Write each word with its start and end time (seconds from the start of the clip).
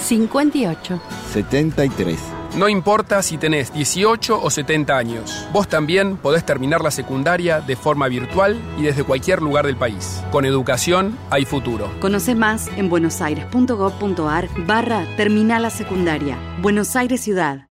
58. 0.00 1.00
73. 1.32 2.18
No 2.56 2.68
importa 2.68 3.22
si 3.22 3.36
tenés 3.36 3.72
18 3.72 4.40
o 4.42 4.50
70 4.50 4.96
años, 4.96 5.46
vos 5.52 5.68
también 5.68 6.16
podés 6.16 6.44
terminar 6.44 6.80
la 6.82 6.90
secundaria 6.90 7.60
de 7.60 7.76
forma 7.76 8.08
virtual 8.08 8.58
y 8.78 8.82
desde 8.82 9.04
cualquier 9.04 9.42
lugar 9.42 9.66
del 9.66 9.76
país. 9.76 10.22
Con 10.30 10.44
educación 10.44 11.16
hay 11.30 11.44
futuro. 11.44 11.90
Conoce 12.00 12.34
más 12.34 12.68
en 12.76 12.88
buenosaires.gov.ar 12.88 14.48
barra 14.66 15.06
Terminal 15.16 15.62
la 15.62 15.70
Secundaria. 15.70 16.38
Buenos 16.60 16.96
Aires 16.96 17.20
Ciudad. 17.20 17.68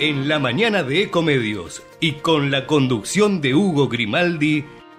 En 0.00 0.26
la 0.26 0.40
mañana 0.40 0.82
de 0.82 1.04
Ecomedios 1.04 1.84
y 2.00 2.14
con 2.14 2.50
la 2.50 2.66
conducción 2.66 3.40
de 3.40 3.54
Hugo 3.54 3.88
Grimaldi, 3.88 4.64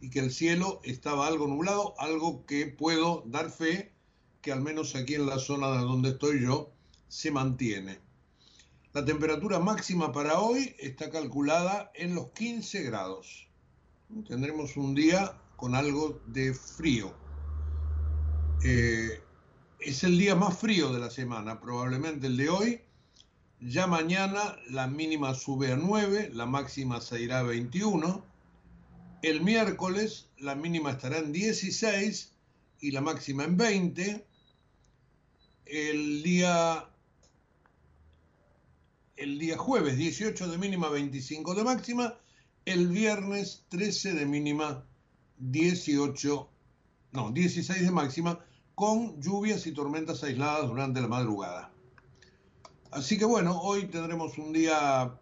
y 0.01 0.11
que 0.11 0.21
el 0.21 0.31
cielo 0.31 0.81
estaba 0.85 1.27
algo 1.27 1.47
nublado, 1.47 1.95
algo 1.99 2.45
que 2.47 2.67
puedo 2.67 3.23
dar 3.27 3.51
fe 3.51 3.93
que 4.41 4.53
al 4.53 4.63
menos 4.63 4.97
aquí 4.97 5.15
en 5.15 5.27
la 5.27 5.39
zona 5.39 5.69
donde 5.69 6.11
estoy 6.11 6.43
yo 6.43 6.73
se 7.09 7.31
mantiene. 7.31 7.99
La 8.93 9.05
temperatura 9.05 9.61
máxima 9.61 10.13
para 10.13 10.41
hoy 10.41 10.75
está 10.79 11.11
calculada 11.11 11.93
en 11.95 12.15
los 12.15 12.31
15 12.33 12.83
grados. 12.83 13.47
Tendremos 14.27 14.77
un 14.77 14.95
día 14.95 15.39
con 15.57 15.75
algo 15.75 16.21
de 16.27 16.55
frío. 16.55 17.15
Eh, 18.65 19.21
es 19.81 20.05
el 20.05 20.19
día 20.19 20.35
más 20.35 20.59
frío 20.59 20.93
de 20.93 21.01
la 21.01 21.11
semana, 21.11 21.61
probablemente 21.61 22.27
el 22.27 22.37
de 22.37 22.49
hoy. 22.49 22.81
Ya 23.61 23.87
mañana 23.87 24.57
la 24.69 24.87
mínima 24.87 25.35
sube 25.35 25.73
a 25.73 25.77
9, 25.77 26.31
la 26.33 26.47
máxima 26.47 27.01
se 27.01 27.21
irá 27.21 27.41
a 27.41 27.43
21. 27.43 28.25
El 29.23 29.43
miércoles 29.43 30.29
la 30.39 30.55
mínima 30.55 30.93
estará 30.93 31.19
en 31.19 31.33
16 31.33 32.33
y 32.81 32.91
la 32.91 33.01
máxima 33.01 33.45
en 33.45 33.57
20. 33.57 34.27
El 35.67 36.23
día, 36.23 36.89
el 39.17 39.39
día 39.39 39.59
jueves 39.59 39.97
18 39.97 40.49
de 40.49 40.59
mínima, 40.59 40.89
25 40.89 41.55
de 41.55 41.65
máxima. 41.65 42.19
El 42.65 42.89
viernes 42.89 43.65
13 43.69 44.15
de 44.15 44.27
mínima, 44.27 44.85
18, 45.39 46.51
no, 47.13 47.31
16 47.31 47.83
de 47.83 47.91
máxima, 47.91 48.45
con 48.81 49.21
lluvias 49.21 49.67
y 49.67 49.73
tormentas 49.73 50.25
aisladas 50.25 50.67
durante 50.67 51.03
la 51.03 51.07
madrugada. 51.07 51.71
Así 52.91 53.19
que 53.19 53.27
bueno, 53.27 53.61
hoy 53.61 53.85
tendremos 53.85 54.39
un 54.39 54.55
día 54.55 55.13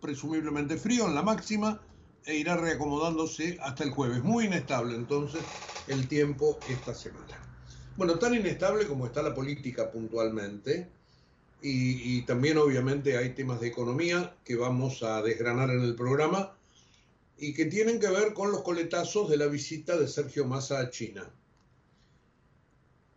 presumiblemente 0.00 0.76
frío 0.76 1.08
en 1.08 1.16
la 1.16 1.22
máxima 1.22 1.82
e 2.24 2.36
irá 2.36 2.56
reacomodándose 2.56 3.58
hasta 3.60 3.82
el 3.82 3.90
jueves. 3.90 4.22
Muy 4.22 4.44
inestable 4.44 4.94
entonces 4.94 5.42
el 5.88 6.06
tiempo 6.06 6.60
esta 6.68 6.94
semana. 6.94 7.42
Bueno, 7.96 8.20
tan 8.20 8.36
inestable 8.36 8.86
como 8.86 9.06
está 9.06 9.20
la 9.20 9.34
política 9.34 9.90
puntualmente 9.90 10.88
y, 11.60 12.18
y 12.18 12.22
también 12.22 12.56
obviamente 12.56 13.18
hay 13.18 13.34
temas 13.34 13.60
de 13.60 13.66
economía 13.66 14.36
que 14.44 14.54
vamos 14.54 15.02
a 15.02 15.22
desgranar 15.22 15.70
en 15.70 15.80
el 15.80 15.96
programa 15.96 16.56
y 17.36 17.52
que 17.52 17.64
tienen 17.64 17.98
que 17.98 18.10
ver 18.10 18.32
con 18.32 18.52
los 18.52 18.62
coletazos 18.62 19.28
de 19.28 19.38
la 19.38 19.46
visita 19.46 19.96
de 19.96 20.06
Sergio 20.06 20.44
Massa 20.44 20.78
a 20.78 20.90
China. 20.90 21.28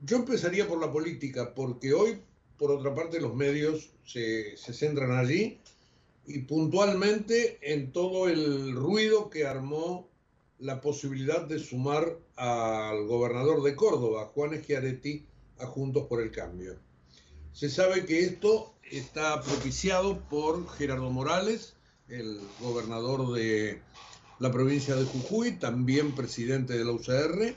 Yo 0.03 0.17
empezaría 0.17 0.67
por 0.67 0.79
la 0.79 0.91
política, 0.91 1.53
porque 1.53 1.93
hoy, 1.93 2.19
por 2.57 2.71
otra 2.71 2.95
parte, 2.95 3.21
los 3.21 3.35
medios 3.35 3.91
se, 4.03 4.57
centran 4.57 5.11
allí 5.11 5.59
y 6.25 6.39
puntualmente 6.39 7.59
en 7.61 7.91
todo 7.91 8.27
el 8.27 8.73
ruido 8.75 9.29
que 9.29 9.45
armó 9.45 10.09
la 10.57 10.81
posibilidad 10.81 11.45
de 11.45 11.59
sumar 11.59 12.17
al 12.35 13.05
gobernador 13.05 13.61
de 13.61 13.75
Córdoba, 13.75 14.25
Juan 14.33 14.59
Schiaretti, 14.63 15.25
a 15.59 15.67
Juntos 15.67 16.07
por 16.07 16.21
el 16.21 16.31
Cambio. 16.31 16.77
Se 17.53 17.69
sabe 17.69 18.05
que 18.05 18.21
esto 18.21 18.73
está 18.89 19.41
propiciado 19.41 20.19
por 20.29 20.67
Gerardo 20.69 21.11
Morales, 21.11 21.75
el 22.07 22.39
gobernador 22.59 23.33
de 23.33 23.81
la 24.39 24.51
provincia 24.51 24.95
de 24.95 25.05
Jujuy, 25.05 25.59
también 25.59 26.15
presidente 26.15 26.75
de 26.75 26.85
la 26.85 26.91
UCR, 26.91 27.55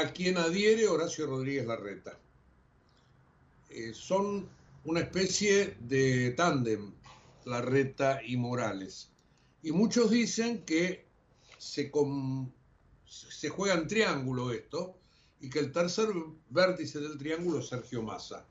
a 0.00 0.12
quien 0.12 0.38
adhiere 0.38 0.88
Horacio 0.88 1.26
Rodríguez 1.26 1.66
Larreta. 1.66 2.18
Eh, 3.68 3.92
son 3.94 4.48
una 4.84 5.00
especie 5.00 5.76
de 5.80 6.30
tándem, 6.32 6.92
Larreta 7.44 8.20
y 8.24 8.36
Morales. 8.36 9.10
Y 9.62 9.72
muchos 9.72 10.10
dicen 10.10 10.64
que 10.64 11.06
se, 11.58 11.90
juega 13.50 13.74
en 13.74 13.86
triángulo 13.86 14.52
esto 14.52 14.96
y 15.40 15.50
que 15.50 15.58
el 15.58 15.72
tercer 15.72 16.08
vértice 16.48 17.00
del 17.00 17.18
triángulo 17.18 17.60
es 17.60 17.68
Sergio 17.68 18.02
Massa. 18.02 18.46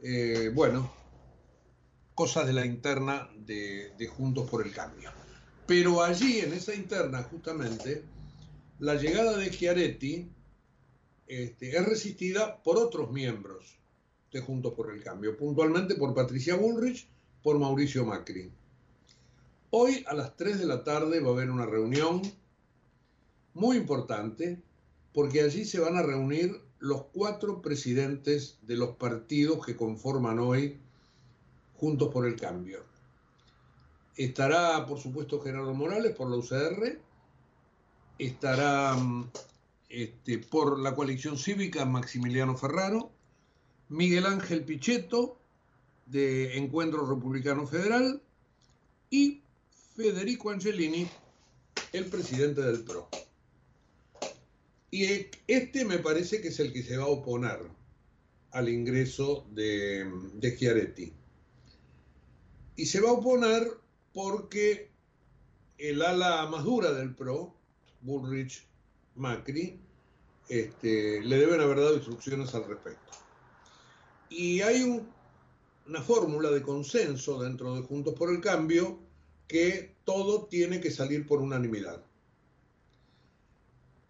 Eh, 0.00 0.50
bueno, 0.54 0.90
cosas 2.14 2.46
de 2.46 2.52
la 2.52 2.64
interna 2.64 3.28
de, 3.36 4.10
Juntos 4.16 4.48
por 4.48 4.66
el 4.66 4.72
Cambio. 4.72 5.10
Pero 5.66 6.02
allí, 6.02 6.40
en 6.40 6.52
esa 6.52 6.74
interna, 6.74 7.22
justamente, 7.22 8.04
la 8.78 8.94
llegada 8.94 9.36
de 9.36 9.50
Chiaretti 9.50 10.28
este, 11.26 11.76
es 11.76 11.86
resistida 11.86 12.62
por 12.62 12.76
otros 12.76 13.10
miembros 13.10 13.78
de 14.32 14.40
Juntos 14.40 14.74
por 14.74 14.92
el 14.92 15.02
Cambio, 15.02 15.36
puntualmente 15.36 15.94
por 15.94 16.14
Patricia 16.14 16.56
Bullrich, 16.56 17.06
por 17.42 17.58
Mauricio 17.58 18.04
Macri. 18.04 18.50
Hoy 19.70 20.04
a 20.06 20.14
las 20.14 20.36
3 20.36 20.58
de 20.58 20.66
la 20.66 20.82
tarde 20.84 21.20
va 21.20 21.30
a 21.30 21.32
haber 21.32 21.50
una 21.50 21.66
reunión 21.66 22.22
muy 23.54 23.76
importante 23.76 24.60
porque 25.12 25.42
allí 25.42 25.64
se 25.64 25.78
van 25.78 25.96
a 25.96 26.02
reunir 26.02 26.60
los 26.80 27.04
cuatro 27.12 27.62
presidentes 27.62 28.58
de 28.62 28.76
los 28.76 28.96
partidos 28.96 29.64
que 29.64 29.76
conforman 29.76 30.38
hoy 30.38 30.78
Juntos 31.76 32.12
por 32.12 32.26
el 32.26 32.36
Cambio. 32.36 32.80
Estará, 34.16 34.84
por 34.86 34.98
supuesto, 34.98 35.40
Gerardo 35.40 35.74
Morales 35.74 36.14
por 36.14 36.30
la 36.30 36.36
UCR, 36.36 36.98
estará 38.18 38.96
este, 39.88 40.38
por 40.38 40.78
la 40.80 40.94
coalición 40.94 41.38
cívica 41.38 41.84
Maximiliano 41.84 42.56
Ferraro, 42.56 43.12
Miguel 43.88 44.26
Ángel 44.26 44.64
Pichetto 44.64 45.38
de 46.06 46.56
Encuentro 46.56 47.06
Republicano 47.08 47.66
Federal 47.66 48.22
y 49.10 49.42
Federico 49.94 50.50
Angelini, 50.50 51.08
el 51.92 52.06
presidente 52.06 52.60
del 52.62 52.82
PRO. 52.82 53.08
Y 54.90 55.26
este 55.46 55.84
me 55.84 55.98
parece 55.98 56.40
que 56.40 56.48
es 56.48 56.60
el 56.60 56.72
que 56.72 56.82
se 56.82 56.96
va 56.96 57.04
a 57.04 57.08
oponer 57.08 57.60
al 58.52 58.68
ingreso 58.68 59.46
de, 59.50 60.08
de 60.34 60.56
Chiaretti. 60.56 61.12
Y 62.76 62.86
se 62.86 63.00
va 63.00 63.10
a 63.10 63.14
oponer 63.14 63.68
porque 64.12 64.90
el 65.78 66.02
ala 66.02 66.46
más 66.46 66.64
dura 66.64 66.92
del 66.92 67.14
PRO, 67.14 67.54
Bullrich 68.04 68.66
Macri, 69.16 69.80
este, 70.48 71.22
le 71.22 71.38
deben 71.38 71.60
haber 71.60 71.78
dado 71.78 71.96
instrucciones 71.96 72.54
al 72.54 72.68
respecto. 72.68 73.12
Y 74.28 74.60
hay 74.60 75.02
una 75.86 76.02
fórmula 76.02 76.50
de 76.50 76.62
consenso 76.62 77.42
dentro 77.42 77.74
de 77.74 77.82
Juntos 77.82 78.14
por 78.14 78.30
el 78.30 78.40
Cambio 78.40 78.98
que 79.48 79.94
todo 80.04 80.46
tiene 80.46 80.80
que 80.80 80.90
salir 80.90 81.26
por 81.26 81.40
unanimidad. 81.40 82.02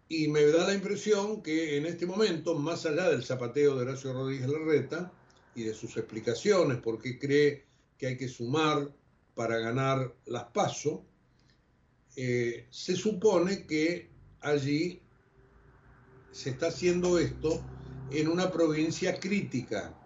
Y 0.07 0.27
me 0.27 0.43
da 0.43 0.67
la 0.67 0.73
impresión 0.73 1.41
que 1.41 1.77
en 1.77 1.85
este 1.85 2.05
momento, 2.05 2.55
más 2.55 2.85
allá 2.85 3.09
del 3.09 3.23
zapateo 3.23 3.75
de 3.75 3.81
Horacio 3.83 4.13
Rodríguez 4.13 4.47
Larreta 4.47 5.11
y 5.55 5.63
de 5.63 5.73
sus 5.73 5.97
explicaciones 5.97 6.77
por 6.77 7.01
qué 7.01 7.17
cree 7.17 7.65
que 7.97 8.07
hay 8.07 8.17
que 8.17 8.27
sumar 8.27 8.91
para 9.33 9.57
ganar 9.57 10.13
las 10.25 10.45
pasos, 10.45 10.99
eh, 12.15 12.67
se 12.69 12.95
supone 12.95 13.65
que 13.65 14.09
allí 14.41 15.01
se 16.31 16.51
está 16.51 16.67
haciendo 16.67 17.19
esto 17.19 17.61
en 18.11 18.27
una 18.27 18.51
provincia 18.51 19.19
crítica, 19.19 19.97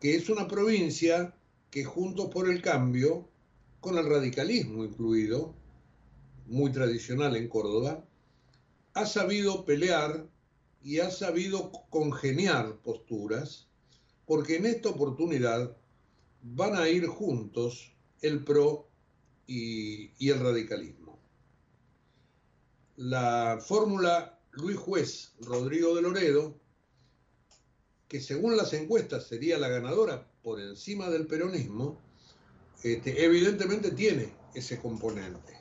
que 0.00 0.16
es 0.16 0.28
una 0.28 0.46
provincia 0.48 1.34
que 1.70 1.84
Juntos 1.84 2.30
por 2.30 2.50
el 2.50 2.62
Cambio, 2.62 3.28
con 3.80 3.98
el 3.98 4.06
radicalismo 4.06 4.84
incluido, 4.84 5.54
muy 6.46 6.70
tradicional 6.72 7.36
en 7.36 7.48
Córdoba, 7.48 8.04
ha 8.94 9.06
sabido 9.06 9.64
pelear 9.64 10.26
y 10.82 11.00
ha 11.00 11.10
sabido 11.10 11.70
congeniar 11.90 12.76
posturas, 12.78 13.68
porque 14.24 14.56
en 14.56 14.66
esta 14.66 14.88
oportunidad 14.90 15.76
van 16.42 16.76
a 16.76 16.88
ir 16.88 17.06
juntos 17.06 17.92
el 18.22 18.44
PRO 18.44 18.88
y, 19.46 20.12
y 20.18 20.30
el 20.30 20.40
radicalismo. 20.40 21.05
La 22.96 23.58
fórmula 23.60 24.38
Luis 24.52 24.78
Juez 24.78 25.32
Rodrigo 25.40 25.94
de 25.94 26.02
Loredo, 26.02 26.58
que 28.08 28.20
según 28.20 28.56
las 28.56 28.72
encuestas 28.72 29.26
sería 29.26 29.58
la 29.58 29.68
ganadora 29.68 30.26
por 30.42 30.60
encima 30.60 31.10
del 31.10 31.26
peronismo, 31.26 32.00
este, 32.82 33.24
evidentemente 33.24 33.90
tiene 33.90 34.32
ese 34.54 34.78
componente. 34.78 35.60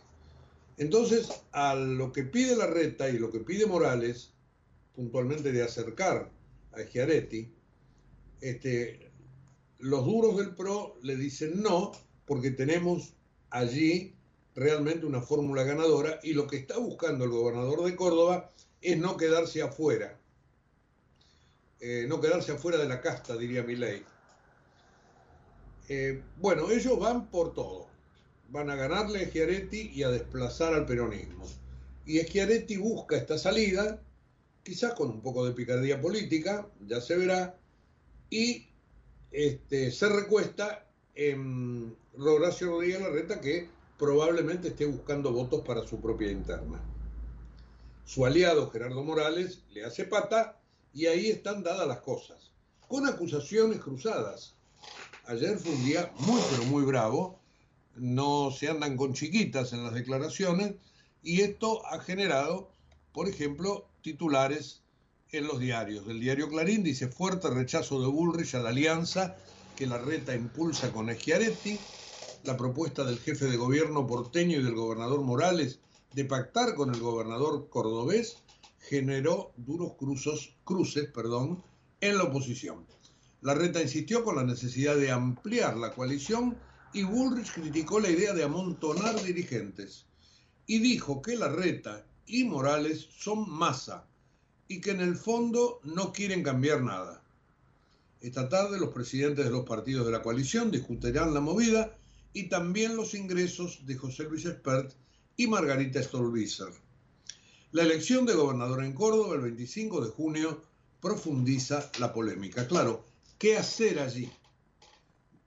Entonces, 0.78 1.30
a 1.52 1.76
lo 1.76 2.14
que 2.14 2.24
pide 2.24 2.56
la 2.56 2.68
reta 2.68 3.10
y 3.10 3.18
lo 3.18 3.32
que 3.32 3.40
pide 3.40 3.66
Morales, 3.66 4.32
puntualmente 4.96 5.52
de 5.52 5.64
acercar 5.64 6.32
a 6.72 6.82
Schiaretti, 6.84 7.54
este, 8.40 9.12
los 9.80 10.06
duros 10.06 10.38
del 10.38 10.56
PRO 10.56 10.98
le 11.02 11.16
dicen 11.18 11.62
no, 11.62 11.92
porque 12.26 12.52
tenemos 12.52 13.14
allí 13.50 14.15
realmente 14.56 15.06
una 15.06 15.22
fórmula 15.22 15.64
ganadora 15.64 16.20
y 16.24 16.34
lo 16.34 16.48
que 16.48 16.58
está 16.58 16.78
buscando 16.78 17.26
el 17.26 17.32
gobernador 17.32 17.84
de 17.84 17.96
Córdoba 17.96 18.52
es 18.82 18.98
no 18.98 19.18
quedarse 19.18 19.62
afuera, 19.62 20.18
eh, 21.82 22.06
no 22.08 22.22
quedarse 22.22 22.54
afuera 22.54 22.78
de 22.78 22.88
la 22.88 23.02
casta, 23.02 23.36
diría 23.36 23.64
mi 23.64 23.76
ley. 23.76 24.04
Eh, 25.90 26.24
bueno, 26.38 26.72
ellos 26.72 26.98
van 26.98 27.30
por 27.30 27.54
todo. 27.54 27.88
Van 28.50 28.70
a 28.70 28.76
ganarle 28.76 29.24
a 29.24 29.28
Schiaretti 29.28 29.92
y 29.94 30.04
a 30.04 30.10
desplazar 30.10 30.74
al 30.74 30.86
peronismo. 30.86 31.46
Y 32.06 32.20
Schiaretti 32.20 32.78
busca 32.78 33.18
esta 33.18 33.38
salida, 33.38 34.02
quizás 34.64 34.94
con 34.94 35.10
un 35.10 35.22
poco 35.22 35.46
de 35.46 35.54
picardía 35.54 36.00
política, 36.00 36.68
ya 36.88 37.02
se 37.02 37.18
verá, 37.18 37.58
y 38.30 38.68
este, 39.32 39.92
se 39.92 40.10
recuesta 40.10 40.88
en 41.16 41.96
Horacio 42.18 42.68
Rodríguez 42.68 43.02
Larreta, 43.02 43.42
que 43.42 43.75
probablemente 43.98 44.70
esté 44.70 44.86
buscando 44.86 45.32
votos 45.32 45.62
para 45.66 45.88
su 45.88 46.00
propia 46.02 46.32
interna. 46.32 46.82
Su 48.06 48.26
aliado 48.26 48.70
Gerardo 48.70 49.04
Morales 49.04 49.62
le 49.74 49.84
hace 49.84 50.06
pata 50.06 50.60
y 50.94 51.08
ahí 51.08 51.28
están 51.28 51.64
dadas 51.64 51.88
las 51.88 52.00
cosas, 52.00 52.52
con 52.88 53.08
acusaciones 53.08 53.80
cruzadas. 53.80 54.56
Ayer 55.26 55.58
fue 55.58 55.74
un 55.74 55.86
día 55.86 56.12
muy, 56.20 56.40
pero 56.52 56.64
muy 56.66 56.84
bravo. 56.84 57.40
No 57.96 58.52
se 58.52 58.70
andan 58.70 58.96
con 58.96 59.14
chiquitas 59.14 59.74
en 59.74 59.84
las 59.84 59.94
declaraciones 59.94 60.76
y 61.24 61.42
esto 61.42 61.86
ha 61.88 62.00
generado, 62.00 62.70
por 63.12 63.28
ejemplo, 63.28 63.88
titulares 64.02 64.84
en 65.32 65.48
los 65.48 65.60
diarios. 65.60 66.08
El 66.08 66.20
diario 66.20 66.50
Clarín 66.50 66.84
dice 66.84 67.08
fuerte 67.08 67.50
rechazo 67.50 68.00
de 68.02 68.08
Bullrich 68.08 68.54
a 68.56 68.60
la 68.60 68.70
alianza 68.70 69.36
que 69.76 69.88
la 69.88 69.98
reta 69.98 70.36
impulsa 70.36 70.92
con 70.92 71.14
Schiaretti, 71.14 71.80
la 72.46 72.58
propuesta 72.58 73.04
del 73.04 73.18
jefe 73.18 73.46
de 73.46 73.58
gobierno 73.58 74.06
porteño 74.06 74.60
y 74.60 74.64
del 74.64 74.76
gobernador 74.76 75.22
Morales 75.22 75.80
de 76.14 76.26
pactar 76.26 76.76
con 76.76 76.94
el 76.94 77.02
gobernador 77.02 77.70
cordobés 77.70 78.38
generó 78.80 79.52
duros 79.58 79.94
cruces 80.64 81.06
perdón, 81.14 81.64
en 82.02 82.18
la 82.18 82.26
oposición. 82.26 82.86
La 83.42 83.56
reta 83.56 83.82
insistió 83.82 84.24
con 84.24 84.36
la 84.36 84.44
necesidad 84.44 84.96
de 84.96 85.12
ampliar 85.12 85.76
la 85.78 85.92
coalición 85.94 86.58
y 86.94 87.04
Bullrich 87.04 87.52
criticó 87.52 88.00
la 88.00 88.10
idea 88.10 88.34
de 88.34 88.44
amontonar 88.44 89.22
dirigentes 89.24 90.06
y 90.68 90.80
dijo 90.80 91.22
que 91.22 91.36
la 91.36 91.50
reta 91.50 92.06
y 92.28 92.44
Morales 92.44 93.08
son 93.18 93.50
masa 93.50 94.06
y 94.68 94.82
que 94.82 94.92
en 94.92 95.02
el 95.02 95.16
fondo 95.16 95.80
no 95.84 96.12
quieren 96.14 96.44
cambiar 96.44 96.82
nada. 96.82 97.24
Esta 98.22 98.50
tarde 98.50 98.80
los 98.80 98.94
presidentes 98.94 99.46
de 99.46 99.52
los 99.52 99.66
partidos 99.66 100.06
de 100.06 100.12
la 100.12 100.22
coalición 100.22 100.72
discutirán 100.72 101.34
la 101.34 101.42
movida 101.42 101.98
y 102.36 102.50
también 102.50 102.96
los 102.96 103.16
ingresos 103.16 103.88
de 103.88 103.96
José 103.96 104.26
Luis 104.26 104.46
Espert 104.46 104.94
y 105.36 105.48
Margarita 105.48 106.04
Stolbizer. 106.04 106.70
La 107.72 107.82
elección 107.82 108.28
de 108.28 108.36
gobernador 108.36 108.84
en 108.84 108.94
Córdoba 108.94 109.34
el 109.34 109.42
25 109.42 110.06
de 110.06 110.12
junio 110.12 110.62
profundiza 111.02 111.90
la 112.00 112.14
polémica. 112.14 112.68
Claro, 112.68 113.04
¿Qué 113.38 113.58
hacer 113.58 114.00
allí? 114.00 114.32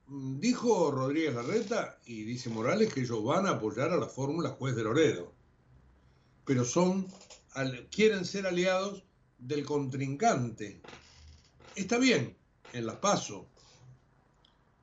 Mm, 0.08 0.40
dijo 0.40 0.90
Rodríguez 0.90 1.34
Larreta 1.34 1.98
y 2.04 2.22
dice 2.24 2.50
Morales 2.50 2.92
que 2.92 3.00
ellos 3.00 3.24
van 3.24 3.46
a 3.46 3.52
apoyar 3.52 3.90
a 3.90 3.96
la 3.96 4.06
fórmula 4.06 4.50
juez 4.50 4.76
de 4.76 4.84
Loredo, 4.84 5.32
pero 6.44 6.64
son, 6.64 7.06
quieren 7.90 8.24
ser 8.24 8.46
aliados 8.46 9.04
del 9.38 9.64
contrincante. 9.64 10.82
Está 11.74 11.98
bien, 11.98 12.36
en 12.72 12.86
las 12.86 12.96
paso, 12.96 13.48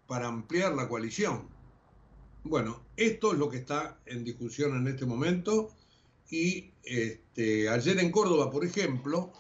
para 0.08 0.28
ampliar 0.28 0.74
la 0.74 0.88
coalición. 0.88 1.55
Bueno, 2.48 2.80
esto 2.96 3.34
es 3.34 3.40
lo 3.40 3.50
que 3.50 3.58
está 3.58 3.98
en 4.06 4.24
discusión 4.24 4.78
en 4.78 4.88
este 4.88 5.08
momento 5.08 5.72
y 6.30 6.70
este, 6.84 7.68
ayer 7.70 7.98
en 7.98 8.12
Córdoba, 8.12 8.52
por 8.52 8.64
ejemplo, 8.64 9.34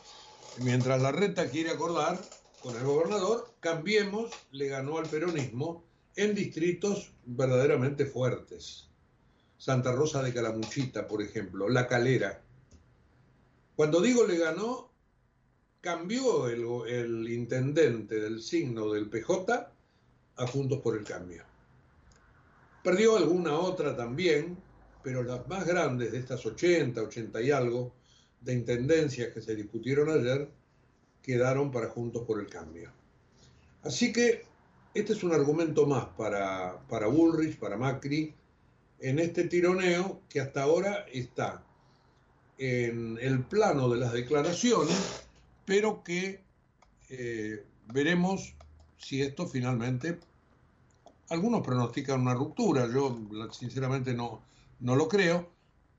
mientras 0.63 0.99
la 0.99 1.11
reta 1.11 1.47
quiere 1.51 1.69
acordar 1.69 2.19
con 2.63 2.75
el 2.75 2.83
gobernador, 2.83 3.53
Cambiemos 3.59 4.31
le 4.51 4.69
ganó 4.69 4.97
al 4.97 5.07
peronismo 5.07 5.83
en 6.15 6.33
distritos 6.33 7.11
verdaderamente 7.27 8.07
fuertes. 8.07 8.87
Santa 9.59 9.91
Rosa 9.91 10.23
de 10.23 10.33
Calamuchita, 10.33 11.07
por 11.07 11.21
ejemplo, 11.21 11.69
La 11.69 11.87
Calera. 11.87 12.41
Cuando 13.75 14.01
digo 14.01 14.25
le 14.25 14.39
ganó, 14.39 14.89
cambió 15.79 16.47
el, 16.47 16.65
el 16.87 17.29
intendente 17.29 18.19
del 18.19 18.41
signo 18.41 18.91
del 18.91 19.11
PJ 19.11 19.71
a 20.37 20.47
Juntos 20.47 20.79
por 20.81 20.97
el 20.97 21.03
Cambio. 21.03 21.43
Perdió 22.85 23.17
alguna 23.17 23.57
otra 23.57 23.97
también, 23.97 24.59
pero 25.01 25.23
las 25.23 25.47
más 25.47 25.65
grandes 25.65 26.11
de 26.11 26.19
estas 26.19 26.45
80, 26.45 27.01
80 27.01 27.41
y 27.41 27.49
algo 27.49 27.95
de 28.41 28.53
intendencias 28.53 29.33
que 29.33 29.41
se 29.41 29.55
discutieron 29.55 30.07
ayer 30.07 30.47
quedaron 31.23 31.71
para 31.71 31.89
Juntos 31.89 32.21
por 32.27 32.39
el 32.39 32.45
Cambio. 32.45 32.91
Así 33.81 34.13
que 34.13 34.43
este 34.93 35.13
es 35.13 35.23
un 35.23 35.33
argumento 35.33 35.87
más 35.87 36.05
para, 36.15 36.79
para 36.87 37.07
Bullrich, 37.07 37.57
para 37.57 37.75
Macri, 37.75 38.35
en 38.99 39.17
este 39.17 39.45
tironeo 39.45 40.21
que 40.29 40.39
hasta 40.39 40.61
ahora 40.61 41.07
está 41.11 41.63
en 42.59 43.17
el 43.19 43.45
plano 43.45 43.89
de 43.89 43.97
las 43.97 44.13
declaraciones, 44.13 45.25
pero 45.65 46.03
que 46.03 46.43
eh, 47.09 47.65
veremos 47.91 48.53
si 48.99 49.23
esto 49.23 49.47
finalmente... 49.47 50.19
Algunos 51.29 51.61
pronostican 51.61 52.21
una 52.21 52.33
ruptura, 52.33 52.87
yo 52.91 53.17
sinceramente 53.51 54.13
no, 54.13 54.41
no 54.79 54.95
lo 54.95 55.07
creo, 55.07 55.49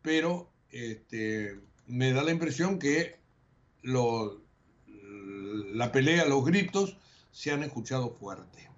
pero 0.03 0.49
este, 0.71 1.61
me 1.87 2.13
da 2.13 2.23
la 2.23 2.31
impresión 2.31 2.79
que 2.79 3.17
la 3.83 5.93
pelea, 5.93 6.27
los 6.27 6.45
gritos 6.45 6.97
se 7.33 7.51
han 7.51 7.63
escuchado 7.63 8.11
fuerte. 8.11 8.71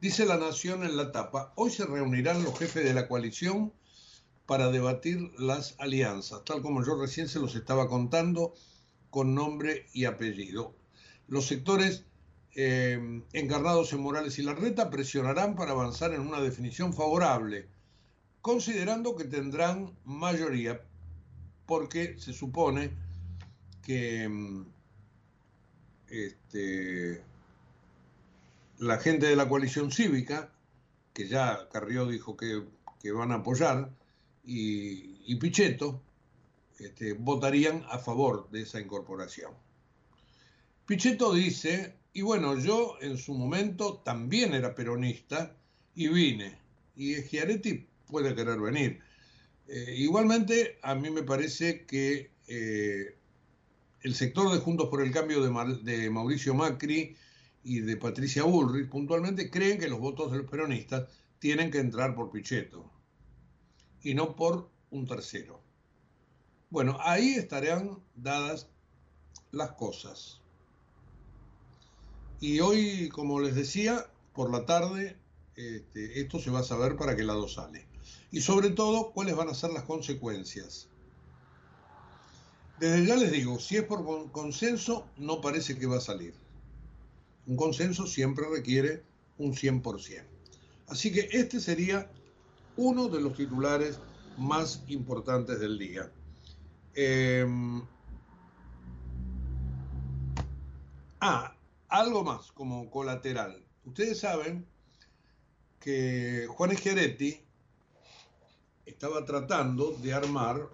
Dice 0.00 0.26
la 0.26 0.36
Nación 0.36 0.82
en 0.82 0.96
la 0.96 1.12
tapa, 1.12 1.52
hoy 1.56 1.70
se 1.70 1.86
reunirán 1.86 2.42
los 2.42 2.58
jefes 2.58 2.84
de 2.84 2.94
la 2.94 3.08
coalición 3.08 3.72
para 4.46 4.70
debatir 4.70 5.32
las 5.38 5.74
alianzas, 5.78 6.44
tal 6.44 6.62
como 6.62 6.84
yo 6.84 7.00
recién 7.00 7.28
se 7.28 7.40
los 7.40 7.54
estaba 7.54 7.88
contando, 7.88 8.54
con 9.10 9.34
nombre 9.34 9.86
y 9.92 10.04
apellido. 10.04 10.74
Los 11.28 11.46
sectores 11.46 12.04
eh, 12.58 13.22
encarnados 13.34 13.92
en 13.92 14.00
Morales 14.00 14.38
y 14.38 14.42
Larreta 14.42 14.88
presionarán 14.88 15.56
para 15.56 15.72
avanzar 15.72 16.14
en 16.14 16.22
una 16.22 16.40
definición 16.40 16.94
favorable, 16.94 17.68
considerando 18.40 19.14
que 19.14 19.24
tendrán 19.24 19.94
mayoría, 20.06 20.80
porque 21.66 22.18
se 22.18 22.32
supone 22.32 22.92
que 23.82 24.26
mm, 24.26 24.66
este, 26.08 27.22
la 28.78 28.98
gente 29.00 29.26
de 29.26 29.36
la 29.36 29.50
coalición 29.50 29.92
cívica, 29.92 30.50
que 31.12 31.28
ya 31.28 31.68
Carrió 31.70 32.06
dijo 32.06 32.38
que, 32.38 32.64
van 33.12 33.32
a 33.32 33.36
apoyar, 33.36 33.90
y, 34.44 35.34
Pichetto, 35.36 36.00
este, 36.78 37.12
votarían 37.12 37.84
a 37.90 37.98
favor 37.98 38.48
de 38.50 38.62
esa 38.62 38.80
incorporación. 38.80 39.52
Pichetto 40.86 41.34
dice, 41.34 41.96
y 42.16 42.22
bueno, 42.22 42.58
yo 42.58 42.96
en 43.02 43.18
su 43.18 43.34
momento 43.34 43.98
también 43.98 44.54
era 44.54 44.74
peronista 44.74 45.54
y 45.94 46.08
vine, 46.08 46.58
y 46.96 47.14
Schiaretti 47.16 47.86
puede 48.06 48.34
querer 48.34 48.58
venir. 48.58 49.00
Eh, 49.68 49.96
igualmente, 49.98 50.78
a 50.80 50.94
mí 50.94 51.10
me 51.10 51.24
parece 51.24 51.84
que 51.84 52.30
eh, 52.48 53.18
el 54.00 54.14
sector 54.14 54.50
de 54.50 54.60
Juntos 54.60 54.88
por 54.88 55.02
el 55.02 55.12
Cambio 55.12 55.42
de, 55.42 56.08
Mauricio 56.10 56.54
Macri 56.54 57.14
y 57.62 57.80
de 57.80 57.98
Patricia 57.98 58.44
Bullrich 58.44 58.88
puntualmente 58.88 59.50
creen 59.50 59.78
que 59.78 59.88
los 59.88 60.00
votos 60.00 60.32
de 60.32 60.38
los 60.38 60.50
peronistas 60.50 61.10
tienen 61.38 61.70
que 61.70 61.80
entrar 61.80 62.14
por 62.14 62.30
Pichetto 62.30 62.90
y 64.02 64.14
no 64.14 64.34
por 64.34 64.70
un 64.88 65.06
tercero. 65.06 65.60
Bueno, 66.70 66.96
ahí 66.98 67.34
estarán 67.34 67.98
dadas 68.14 68.70
las 69.50 69.72
cosas. 69.72 70.40
Y 72.40 72.60
hoy, 72.60 73.08
como 73.08 73.40
les 73.40 73.54
decía, 73.54 74.06
por 74.34 74.50
la 74.50 74.66
tarde, 74.66 75.16
este, 75.54 76.20
esto 76.20 76.38
se 76.38 76.50
va 76.50 76.60
a 76.60 76.64
saber 76.64 76.96
para 76.96 77.16
qué 77.16 77.24
lado 77.24 77.48
sale. 77.48 77.86
Y 78.30 78.40
sobre 78.40 78.70
todo, 78.70 79.12
cuáles 79.12 79.36
van 79.36 79.48
a 79.48 79.54
ser 79.54 79.70
las 79.70 79.84
consecuencias. 79.84 80.88
Desde 82.78 83.06
ya 83.06 83.16
les 83.16 83.32
digo, 83.32 83.58
si 83.58 83.76
es 83.76 83.84
por 83.84 84.30
consenso, 84.32 85.06
no 85.16 85.40
parece 85.40 85.78
que 85.78 85.86
va 85.86 85.96
a 85.96 86.00
salir. 86.00 86.34
Un 87.46 87.56
consenso 87.56 88.06
siempre 88.06 88.44
requiere 88.50 89.02
un 89.38 89.54
100%. 89.54 90.24
Así 90.88 91.10
que 91.10 91.28
este 91.32 91.58
sería 91.58 92.10
uno 92.76 93.08
de 93.08 93.20
los 93.20 93.34
titulares 93.34 93.98
más 94.36 94.82
importantes 94.88 95.58
del 95.58 95.78
día. 95.78 96.12
Em, 96.94 97.82
ah, 101.20 101.55
algo 101.98 102.22
más 102.22 102.52
como 102.52 102.90
colateral. 102.90 103.64
Ustedes 103.84 104.20
saben 104.20 104.66
que 105.80 106.46
Juan 106.48 106.72
Echeretti 106.72 107.40
estaba 108.84 109.24
tratando 109.24 109.92
de 109.92 110.12
armar 110.12 110.68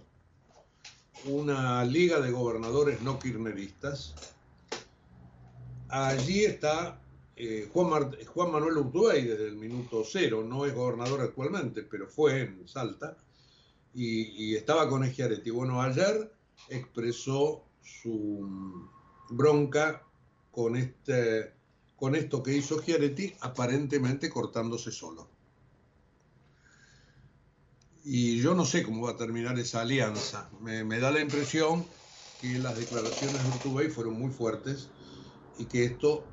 una 1.27 1.85
liga 1.85 2.21
de 2.21 2.31
gobernadores 2.31 3.01
no 3.03 3.19
kirchneristas. 3.19 4.15
Allí 5.89 6.45
está 6.45 7.01
eh, 7.37 7.69
Juan, 7.73 8.53
Manuel 8.53 8.79
Urtubey 8.79 9.25
desde 9.25 9.49
el 9.49 9.57
minuto 9.57 10.03
cero, 10.05 10.45
no 10.47 10.67
es 10.67 10.75
gobernador 10.75 11.21
actualmente, 11.21 11.83
pero 11.83 12.07
fue 12.07 12.43
en 12.43 12.69
Salta, 12.69 13.17
y, 13.95 14.55
estaba 14.57 14.89
con 14.89 15.07
Schiaretti. 15.07 15.51
Bueno, 15.51 15.81
ayer 15.83 16.33
expresó 16.69 17.65
su 17.83 18.89
bronca 19.31 20.03
con, 20.53 20.77
este, 20.77 21.53
con 21.97 22.15
esto 22.15 22.43
que 22.43 22.55
hizo 22.55 22.81
Schiaretti, 22.81 23.35
aparentemente 23.41 24.31
cortándose 24.31 24.93
solo. 24.93 25.29
Y 28.05 28.41
yo 28.41 28.55
no 28.55 28.65
sé 28.65 28.83
cómo 28.83 29.07
va 29.07 29.13
a 29.13 29.17
terminar 29.17 29.59
esa 29.59 29.81
alianza. 29.81 30.51
Me, 30.61 30.85
da 30.99 31.11
la 31.11 31.21
impresión 31.21 31.85
que 32.41 32.59
las 32.59 32.77
declaraciones 32.77 33.43
de 33.43 33.49
Urtubey 33.49 33.89
fueron 33.89 34.15
muy 34.15 34.31
fuertes 34.31 34.89
y 35.59 35.65
que 35.65 35.85
esto 35.85 36.25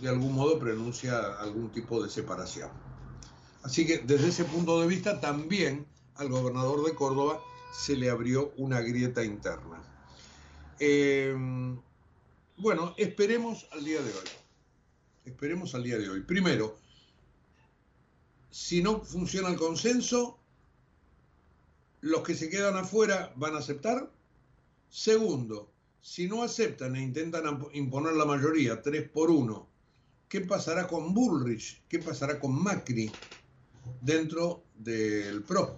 de 0.00 0.08
algún 0.08 0.34
modo 0.34 0.58
pronuncia 0.58 1.18
algún 1.38 1.70
tipo 1.70 2.02
de 2.02 2.10
separación. 2.10 2.70
Así 3.62 3.86
que 3.86 3.98
desde 3.98 4.28
ese 4.28 4.44
punto 4.44 4.80
de 4.80 4.86
vista 4.86 5.20
también 5.20 5.86
al 6.16 6.30
gobernador 6.30 6.84
de 6.86 6.94
Córdoba 6.94 7.40
se 7.72 7.94
le 7.96 8.08
abrió 8.08 8.52
una 8.56 8.80
grieta 8.80 9.22
interna. 9.22 9.82
Eh, 10.78 11.36
bueno, 12.60 12.94
esperemos 12.98 13.66
al 13.72 13.84
día 13.84 14.02
de 14.02 14.12
hoy. 14.12 14.28
Esperemos 15.24 15.74
al 15.74 15.82
día 15.82 15.98
de 15.98 16.08
hoy. 16.08 16.20
Primero, 16.22 16.78
si 18.50 18.82
no 18.82 19.00
funciona 19.00 19.48
el 19.48 19.56
consenso, 19.56 20.38
los 22.00 22.22
que 22.22 22.34
se 22.34 22.48
quedan 22.48 22.76
afuera 22.76 23.32
van 23.36 23.54
a 23.54 23.58
aceptar. 23.58 24.10
Segundo, 24.90 25.70
si 26.00 26.26
no 26.26 26.42
aceptan 26.42 26.96
e 26.96 27.02
intentan 27.02 27.66
imponer 27.72 28.14
la 28.14 28.24
mayoría, 28.24 28.82
3 28.82 29.08
por 29.08 29.30
1, 29.30 29.66
¿qué 30.28 30.40
pasará 30.42 30.86
con 30.86 31.14
Bullrich? 31.14 31.82
¿Qué 31.88 31.98
pasará 31.98 32.38
con 32.38 32.62
Macri 32.62 33.10
dentro 34.00 34.64
del 34.74 35.42
PRO? 35.42 35.76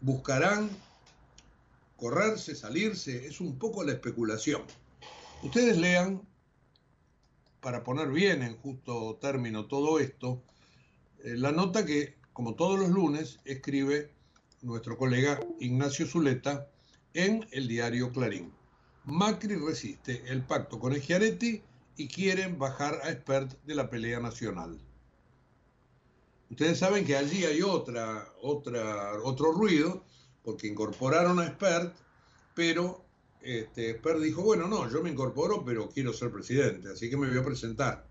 ¿Buscarán 0.00 0.70
correrse, 2.04 2.54
salirse? 2.54 3.26
Es 3.26 3.40
un 3.40 3.58
poco 3.58 3.82
la 3.82 3.92
especulación. 3.92 4.62
Ustedes 5.42 5.78
lean, 5.78 6.20
para 7.60 7.82
poner 7.82 8.08
bien 8.08 8.42
en 8.42 8.58
justo 8.58 9.18
término 9.22 9.66
todo 9.66 9.98
esto, 9.98 10.42
eh, 11.22 11.34
la 11.36 11.50
nota 11.50 11.86
que 11.86 12.16
como 12.34 12.56
todos 12.56 12.78
los 12.78 12.90
lunes, 12.90 13.38
escribe 13.44 14.10
nuestro 14.60 14.98
colega 14.98 15.40
Ignacio 15.60 16.04
Zuleta 16.04 16.68
en 17.14 17.46
el 17.52 17.68
diario 17.68 18.10
Clarín. 18.10 18.52
Macri 19.04 19.54
resiste 19.54 20.24
el 20.26 20.42
pacto 20.42 20.80
con 20.80 20.92
Egiaretti 20.92 21.62
y 21.96 22.08
quieren 22.08 22.58
bajar 22.58 23.00
a 23.04 23.12
Expert 23.12 23.52
de 23.64 23.76
la 23.76 23.88
pelea 23.88 24.18
nacional. 24.18 24.80
Ustedes 26.50 26.78
saben 26.78 27.04
que 27.04 27.16
allí 27.16 27.44
hay 27.44 27.62
otra, 27.62 28.28
otra, 28.42 29.12
otro 29.22 29.52
ruido, 29.52 30.04
porque 30.44 30.68
incorporaron 30.68 31.40
a 31.40 31.46
Expert, 31.46 31.94
pero 32.54 33.04
este, 33.40 33.90
Esper 33.90 34.20
dijo, 34.20 34.42
bueno, 34.42 34.68
no, 34.68 34.90
yo 34.90 35.02
me 35.02 35.10
incorporo, 35.10 35.64
pero 35.64 35.88
quiero 35.88 36.12
ser 36.12 36.30
presidente, 36.30 36.90
así 36.90 37.10
que 37.10 37.16
me 37.16 37.28
voy 37.28 37.38
a 37.38 37.44
presentar. 37.44 38.06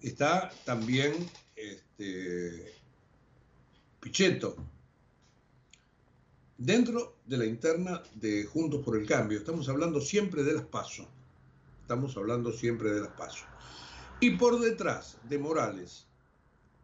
Está 0.00 0.50
también 0.64 1.28
este, 1.54 2.72
Pichetto, 4.00 4.56
dentro 6.56 7.18
de 7.26 7.36
la 7.36 7.46
interna 7.46 8.02
de 8.14 8.44
Juntos 8.44 8.82
por 8.84 8.96
el 8.96 9.06
Cambio. 9.06 9.38
Estamos 9.38 9.68
hablando 9.68 10.00
siempre 10.00 10.42
de 10.44 10.54
las 10.54 10.64
pasos. 10.64 11.06
Estamos 11.82 12.16
hablando 12.16 12.52
siempre 12.52 12.92
de 12.92 13.00
las 13.00 13.12
pasos. 13.12 13.46
Y 14.20 14.30
por 14.30 14.60
detrás 14.60 15.18
de 15.28 15.38
Morales 15.38 16.07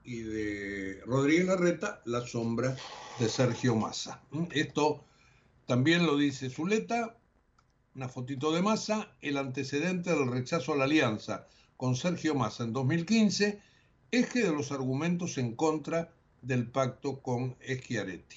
y 0.04 0.20
de 0.20 1.00
Rodríguez 1.06 1.46
Larreta, 1.46 2.02
la 2.04 2.26
sombra 2.26 2.76
de 3.18 3.28
Sergio 3.28 3.74
Massa. 3.74 4.22
Esto 4.52 5.04
también 5.66 6.06
lo 6.06 6.16
dice 6.16 6.50
Zuleta, 6.50 7.16
una 7.94 8.08
fotito 8.08 8.52
de 8.52 8.60
Massa, 8.60 9.16
el 9.22 9.38
antecedente 9.38 10.10
del 10.10 10.30
rechazo 10.30 10.72
a 10.72 10.76
la 10.76 10.84
alianza 10.84 11.46
con 11.76 11.96
Sergio 11.96 12.34
Massa 12.34 12.64
en 12.64 12.72
2015, 12.72 13.62
eje 14.10 14.42
de 14.42 14.52
los 14.52 14.72
argumentos 14.72 15.38
en 15.38 15.56
contra 15.56 16.12
del 16.42 16.70
pacto 16.70 17.20
con 17.20 17.56
Schiaretti. 17.62 18.36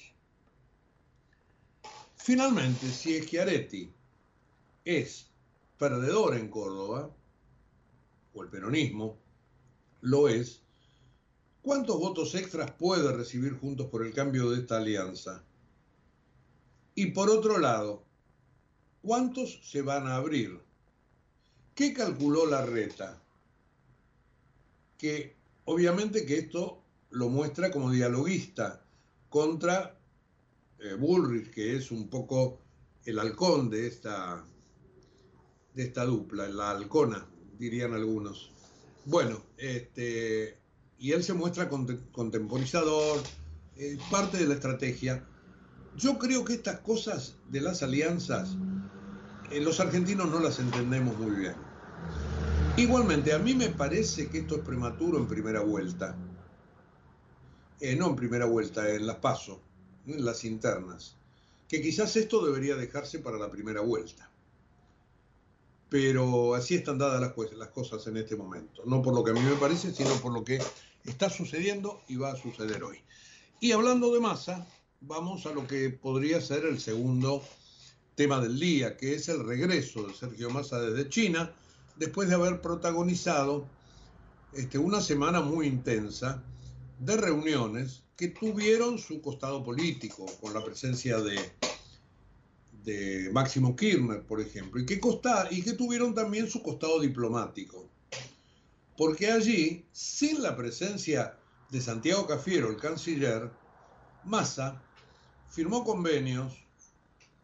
Finalmente, 2.16 2.88
si 2.88 3.20
Schiaretti 3.20 3.92
es 4.84 5.28
perdedor 5.76 6.36
en 6.36 6.48
Córdoba, 6.48 7.10
o 8.34 8.42
el 8.42 8.48
peronismo 8.48 9.16
lo 10.00 10.28
es, 10.28 10.62
¿cuántos 11.68 11.98
votos 11.98 12.34
extras 12.34 12.70
puede 12.70 13.12
recibir 13.12 13.52
Juntos 13.58 13.88
por 13.88 14.02
el 14.02 14.14
cambio 14.14 14.48
de 14.48 14.60
esta 14.60 14.78
alianza? 14.78 15.44
Y 16.94 17.10
por 17.10 17.28
otro 17.28 17.58
lado, 17.58 18.04
¿cuántos 19.02 19.60
se 19.62 19.82
van 19.82 20.06
a 20.06 20.16
abrir? 20.16 20.58
¿Qué 21.74 21.92
calculó 21.92 22.46
la 22.46 22.64
reta? 22.64 23.22
Que 24.96 25.36
obviamente 25.66 26.24
que 26.24 26.38
esto 26.38 26.82
lo 27.10 27.28
muestra 27.28 27.70
como 27.70 27.90
dialoguista 27.90 28.82
contra 29.28 30.00
eh, 30.78 30.94
Bullrich, 30.94 31.50
que 31.50 31.76
es 31.76 31.90
un 31.90 32.08
poco 32.08 32.60
el 33.04 33.18
halcón 33.18 33.68
de 33.68 33.88
esta, 33.88 34.42
de 35.74 35.82
esta 35.82 36.06
dupla, 36.06 36.48
la 36.48 36.70
halcona, 36.70 37.28
dirían 37.58 37.92
algunos. 37.92 38.52
Bueno, 39.04 39.42
este, 39.58 40.56
y 40.98 41.12
él 41.12 41.22
se 41.22 41.32
muestra 41.32 41.68
contemporizador, 41.68 43.20
eh, 43.76 43.98
parte 44.10 44.38
de 44.38 44.46
la 44.46 44.54
estrategia. 44.54 45.24
Yo 45.96 46.18
creo 46.18 46.44
que 46.44 46.54
estas 46.54 46.80
cosas 46.80 47.36
de 47.48 47.60
las 47.60 47.82
alianzas, 47.82 48.56
eh, 49.50 49.60
los 49.60 49.80
argentinos 49.80 50.28
no 50.30 50.40
las 50.40 50.58
entendemos 50.58 51.16
muy 51.18 51.36
bien. 51.36 51.54
Igualmente, 52.76 53.32
a 53.32 53.38
mí 53.38 53.54
me 53.54 53.70
parece 53.70 54.28
que 54.28 54.38
esto 54.38 54.56
es 54.56 54.62
prematuro 54.62 55.18
en 55.18 55.26
primera 55.26 55.60
vuelta. 55.60 56.16
Eh, 57.80 57.94
no 57.96 58.08
en 58.08 58.16
primera 58.16 58.46
vuelta, 58.46 58.88
en 58.92 59.06
las 59.06 59.16
pasos, 59.16 59.58
en 60.06 60.24
las 60.24 60.44
internas. 60.44 61.16
Que 61.68 61.80
quizás 61.80 62.16
esto 62.16 62.44
debería 62.44 62.76
dejarse 62.76 63.20
para 63.20 63.38
la 63.38 63.50
primera 63.50 63.80
vuelta. 63.80 64.30
Pero 65.88 66.54
así 66.54 66.74
están 66.74 66.98
dadas 66.98 67.20
las, 67.20 67.52
las 67.52 67.68
cosas 67.68 68.06
en 68.06 68.16
este 68.16 68.36
momento. 68.36 68.82
No 68.84 69.02
por 69.02 69.14
lo 69.14 69.24
que 69.24 69.30
a 69.30 69.34
mí 69.34 69.40
me 69.40 69.56
parece, 69.56 69.92
sino 69.92 70.10
por 70.16 70.32
lo 70.32 70.44
que 70.44 70.60
está 71.10 71.30
sucediendo 71.30 72.00
y 72.08 72.16
va 72.16 72.32
a 72.32 72.36
suceder 72.36 72.82
hoy. 72.82 72.98
Y 73.60 73.72
hablando 73.72 74.12
de 74.12 74.20
masa, 74.20 74.66
vamos 75.00 75.46
a 75.46 75.52
lo 75.52 75.66
que 75.66 75.90
podría 75.90 76.40
ser 76.40 76.64
el 76.64 76.80
segundo 76.80 77.42
tema 78.14 78.40
del 78.40 78.58
día, 78.58 78.96
que 78.96 79.14
es 79.14 79.28
el 79.28 79.44
regreso 79.46 80.02
de 80.06 80.14
Sergio 80.14 80.50
Massa 80.50 80.80
desde 80.80 81.08
China, 81.08 81.52
después 81.96 82.28
de 82.28 82.34
haber 82.34 82.60
protagonizado 82.60 83.66
este, 84.52 84.78
una 84.78 85.00
semana 85.00 85.40
muy 85.40 85.66
intensa 85.66 86.42
de 86.98 87.16
reuniones 87.16 88.02
que 88.16 88.28
tuvieron 88.28 88.98
su 88.98 89.20
costado 89.20 89.62
político, 89.62 90.26
con 90.40 90.52
la 90.52 90.64
presencia 90.64 91.20
de, 91.20 91.38
Máximo 93.32 93.76
Kirchner, 93.76 94.22
por 94.22 94.40
ejemplo, 94.40 94.80
y 94.80 94.86
que, 94.86 94.98
y 95.50 95.62
que 95.62 95.72
tuvieron 95.74 96.14
también 96.14 96.48
su 96.48 96.62
costado 96.62 96.98
diplomático. 97.00 97.86
Porque 98.98 99.30
allí, 99.30 99.86
sin 99.92 100.42
la 100.42 100.56
presencia 100.56 101.38
de 101.70 101.80
Santiago 101.80 102.26
Cafiero, 102.26 102.68
el 102.68 102.78
canciller, 102.78 103.48
Massa 104.24 104.82
firmó 105.48 105.84
convenios, 105.84 106.52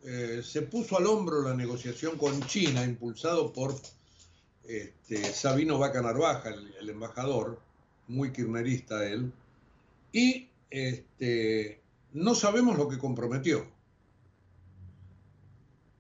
eh, 0.02 0.42
se 0.44 0.62
puso 0.62 0.98
al 0.98 1.06
hombro 1.06 1.42
la 1.42 1.54
negociación 1.54 2.18
con 2.18 2.44
China, 2.48 2.82
impulsado 2.84 3.52
por 3.52 3.72
este, 4.64 5.32
Sabino 5.32 5.78
Vaca 5.78 6.02
Narvaja, 6.02 6.50
el, 6.50 6.90
embajador, 6.90 7.60
muy 8.08 8.32
kirchnerista 8.32 9.06
él, 9.06 9.32
y 10.12 10.48
este, 10.70 11.80
no 12.14 12.34
sabemos 12.34 12.76
lo 12.76 12.88
que 12.88 12.98
comprometió. 12.98 13.64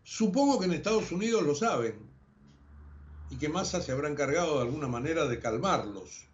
Supongo 0.02 0.58
que 0.58 0.64
en 0.64 0.72
Estados 0.72 1.12
Unidos 1.12 1.44
lo 1.44 1.54
saben 1.54 2.03
y 3.30 3.36
que 3.36 3.48
Massa 3.48 3.80
se 3.80 3.92
habrá 3.92 4.08
encargado 4.08 4.56
de 4.56 4.62
alguna 4.62 4.88
manera 4.88 5.26
de 5.26 5.38
calmarlos, 5.38 6.26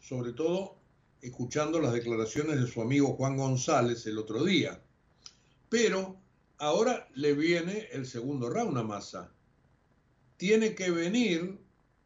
sobre 0.00 0.32
todo 0.32 0.76
escuchando 1.22 1.80
las 1.80 1.92
declaraciones 1.92 2.60
de 2.60 2.66
su 2.66 2.82
amigo 2.82 3.14
Juan 3.14 3.36
González 3.36 4.06
el 4.06 4.18
otro 4.18 4.44
día. 4.44 4.82
Pero 5.68 6.16
ahora 6.58 7.08
le 7.14 7.34
viene 7.34 7.88
el 7.92 8.06
segundo 8.06 8.50
round 8.50 8.78
a 8.78 8.82
Massa. 8.82 9.32
Tiene 10.36 10.74
que 10.74 10.90
venir 10.90 11.58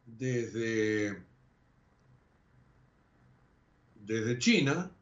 desde, 0.06 1.22
desde 3.96 4.38
China, 4.38 4.92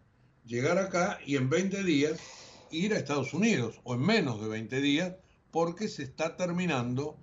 llegar 0.47 0.79
acá 0.79 1.19
y 1.25 1.37
en 1.37 1.51
20 1.51 1.85
días 1.85 2.19
ir 2.71 2.95
a 2.95 2.99
Estados 2.99 3.35
Unidos, 3.35 3.81
o 3.85 3.95
en 3.95 4.01
menos 4.01 4.41
de 4.41 4.49
20 4.49 4.81
días, 4.81 5.15
porque 5.51 5.89
se 5.89 6.03
está 6.03 6.37
terminando 6.37 7.19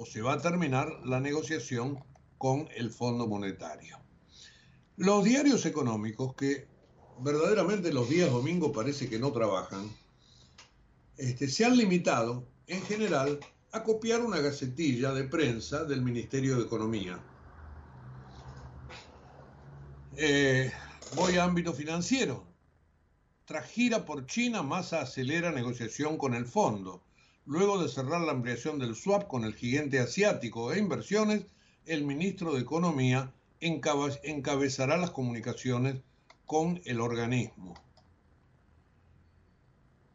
o 0.00 0.06
se 0.06 0.22
va 0.22 0.32
a 0.32 0.40
terminar 0.40 0.88
la 1.04 1.20
negociación 1.20 2.02
con 2.38 2.66
el 2.74 2.90
Fondo 2.90 3.26
Monetario. 3.26 3.98
Los 4.96 5.24
diarios 5.24 5.66
económicos, 5.66 6.34
que 6.34 6.66
verdaderamente 7.18 7.92
los 7.92 8.08
días 8.08 8.30
domingos 8.30 8.72
parece 8.74 9.10
que 9.10 9.18
no 9.18 9.30
trabajan, 9.30 9.94
este, 11.18 11.48
se 11.48 11.66
han 11.66 11.76
limitado, 11.76 12.48
en 12.66 12.80
general, 12.84 13.40
a 13.72 13.84
copiar 13.84 14.22
una 14.22 14.38
gacetilla 14.38 15.12
de 15.12 15.24
prensa 15.24 15.84
del 15.84 16.00
Ministerio 16.00 16.56
de 16.56 16.62
Economía. 16.62 17.20
Eh, 20.16 20.72
voy 21.14 21.36
a 21.36 21.44
ámbito 21.44 21.74
financiero. 21.74 22.46
Tras 23.44 23.66
gira 23.66 24.06
por 24.06 24.24
China, 24.24 24.62
Massa 24.62 25.02
acelera 25.02 25.52
negociación 25.52 26.16
con 26.16 26.32
el 26.32 26.46
fondo. 26.46 27.02
Luego 27.46 27.82
de 27.82 27.88
cerrar 27.88 28.20
la 28.20 28.32
ampliación 28.32 28.78
del 28.78 28.94
swap 28.94 29.26
con 29.26 29.44
el 29.44 29.54
gigante 29.54 29.98
asiático 29.98 30.72
e 30.72 30.78
inversiones, 30.78 31.46
el 31.86 32.04
ministro 32.04 32.54
de 32.54 32.60
Economía 32.60 33.32
encabezará 33.60 34.96
las 34.96 35.10
comunicaciones 35.10 35.96
con 36.46 36.80
el 36.84 37.00
organismo. 37.00 37.74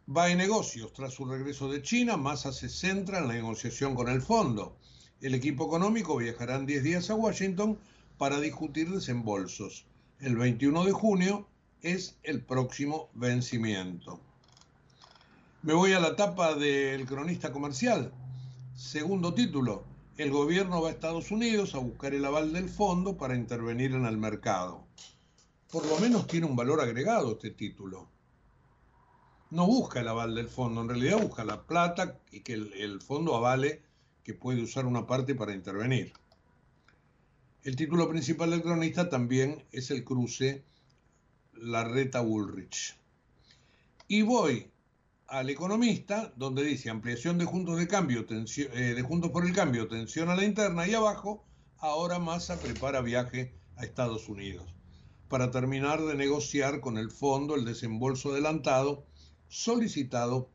Va 0.08 0.30
en 0.30 0.38
negocios. 0.38 0.94
Tras 0.94 1.14
su 1.14 1.26
regreso 1.26 1.72
de 1.72 1.82
China, 1.82 2.16
Massa 2.16 2.52
se 2.52 2.70
centra 2.70 3.18
en 3.18 3.28
la 3.28 3.34
negociación 3.34 3.96
con 3.96 4.08
el 4.08 4.22
fondo. 4.22 4.78
El 5.20 5.34
equipo 5.34 5.66
económico 5.66 6.18
viajará 6.18 6.56
en 6.56 6.68
10 6.68 6.84
días 6.84 7.10
a 7.10 7.16
Washington 7.16 7.80
para 8.18 8.40
discutir 8.40 8.90
desembolsos. 8.90 9.86
El 10.20 10.36
21 10.36 10.86
de 10.86 10.92
junio 10.92 11.48
es 11.82 12.18
el 12.24 12.44
próximo 12.44 13.10
vencimiento. 13.14 14.22
Me 15.66 15.74
voy 15.74 15.94
a 15.94 16.00
la 16.00 16.16
tapa 16.16 16.54
del 16.54 17.08
cronista 17.08 17.52
comercial. 17.52 18.14
Segundo 18.76 19.34
título, 19.34 19.84
el 20.16 20.30
gobierno 20.30 20.80
va 20.80 20.90
a 20.90 20.92
Estados 20.92 21.32
Unidos 21.32 21.74
a 21.74 21.80
buscar 21.80 22.14
el 22.14 22.24
aval 22.24 22.54
del 22.54 22.70
fondo 22.70 23.18
para 23.18 23.36
intervenir 23.36 23.94
en 23.94 24.06
el 24.06 24.16
mercado. 24.16 24.86
Por 25.72 25.84
lo 25.88 26.00
menos 26.00 26.28
tiene 26.28 26.46
un 26.46 26.56
valor 26.56 26.82
agregado 26.82 27.32
este 27.32 27.50
título. 27.50 28.08
No 29.50 29.66
busca 29.66 30.02
el 30.02 30.08
aval 30.08 30.36
del 30.36 30.50
fondo, 30.50 30.82
en 30.82 30.90
realidad 30.90 31.20
busca 31.20 31.44
la 31.44 31.64
plata 31.64 32.20
y 32.30 32.42
que 32.42 32.54
el, 32.54 33.02
fondo 33.02 33.36
avale 33.36 33.82
que 34.24 34.36
puede 34.36 34.62
usar 34.62 34.86
una 34.86 35.08
parte 35.08 35.34
para 35.34 35.56
intervenir. 35.56 36.14
El 37.64 37.76
título 37.76 38.08
principal 38.08 38.52
del 38.52 38.62
cronista 38.62 39.10
también 39.10 39.66
es 39.72 39.90
el 39.90 40.04
cruce 40.04 40.64
La 41.54 41.84
Reta 41.84 42.22
Bullrich. 42.22 42.96
Y 44.08 44.22
voy 44.22 44.70
al 45.28 45.50
economista, 45.50 46.34
donde 46.36 46.64
dice 46.64 46.90
ampliación 46.90 47.38
de 47.38 47.46
juntos 47.46 47.78
de 47.78 47.88
cambio, 47.88 48.26
eh, 48.30 48.94
de 48.96 49.02
juntos 49.02 49.32
por 49.32 49.46
el 49.46 49.54
cambio, 49.54 49.88
tensión 49.88 50.30
a 50.30 50.36
la 50.36 50.44
interna 50.44 50.88
y 50.88 50.94
abajo, 50.94 51.46
ahora 51.78 52.20
Massa 52.20 52.60
prepara 52.60 53.02
viaje 53.02 53.54
a 53.76 53.84
Estados 53.86 54.30
Unidos 54.30 54.76
para 55.28 55.52
terminar 55.52 56.02
de 56.02 56.16
negociar 56.16 56.80
con 56.80 56.98
el 56.98 57.10
fondo 57.10 57.56
el 57.56 57.66
desembolso 57.66 58.32
adelantado 58.32 59.06
solicitado 59.48 60.50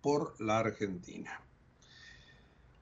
por 0.00 0.40
la 0.40 0.58
Argentina. 0.58 1.40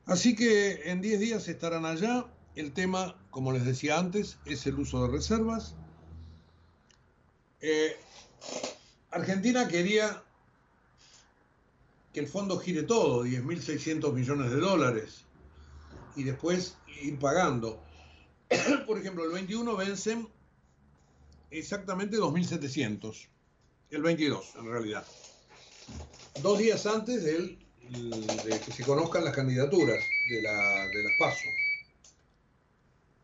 Así 0.07 0.35
que 0.35 0.91
en 0.91 1.01
10 1.01 1.21
días 1.21 1.49
estarán 1.49 1.87
allá. 1.87 2.27
El 2.57 2.73
tema, 2.73 3.17
como 3.31 3.53
les 3.53 3.65
decía 3.65 3.99
antes, 3.99 4.39
es 4.45 4.67
el 4.67 4.79
uso 4.79 5.07
de 5.07 5.13
reservas. 5.13 5.77
Eh, 7.61 7.97
Argentina 9.11 9.69
quería 9.69 10.23
que 12.13 12.21
el 12.21 12.27
fondo 12.27 12.59
gire 12.59 12.83
todo, 12.83 13.25
10.600 13.25 14.13
millones 14.13 14.51
de 14.51 14.57
dólares, 14.57 15.25
y 16.17 16.25
después 16.25 16.77
ir 17.03 17.19
pagando. 17.19 17.83
Por 18.87 18.99
ejemplo, 18.99 19.25
el 19.25 19.33
21 19.33 19.77
vencen 19.77 20.29
exactamente 21.51 22.17
2.700, 22.17 23.29
el 23.91 24.03
22 24.03 24.55
en 24.57 24.67
realidad, 24.67 25.07
dos 26.43 26.59
días 26.59 26.87
antes 26.87 27.25
de 27.25 27.59
que 27.91 28.73
se 28.73 28.85
conozcan 28.85 29.25
las 29.25 29.35
candidaturas 29.35 30.05
de, 30.29 30.43
la, 30.43 30.85
las 30.87 31.13
PASO. 31.19 31.49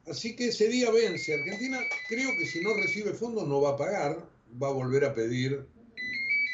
Así 0.08 0.36
que 0.36 0.48
ese 0.48 0.68
día 0.68 0.90
vence. 0.90 1.34
Argentina 1.34 1.80
creo 2.08 2.30
que 2.38 2.46
si 2.46 2.60
no 2.60 2.74
recibe 2.74 3.12
fondos 3.12 3.46
no 3.48 3.60
va 3.60 3.70
a 3.70 3.76
pagar, 3.76 4.28
va 4.60 4.68
a 4.68 4.72
volver 4.72 5.04
a 5.04 5.14
pedir 5.14 5.66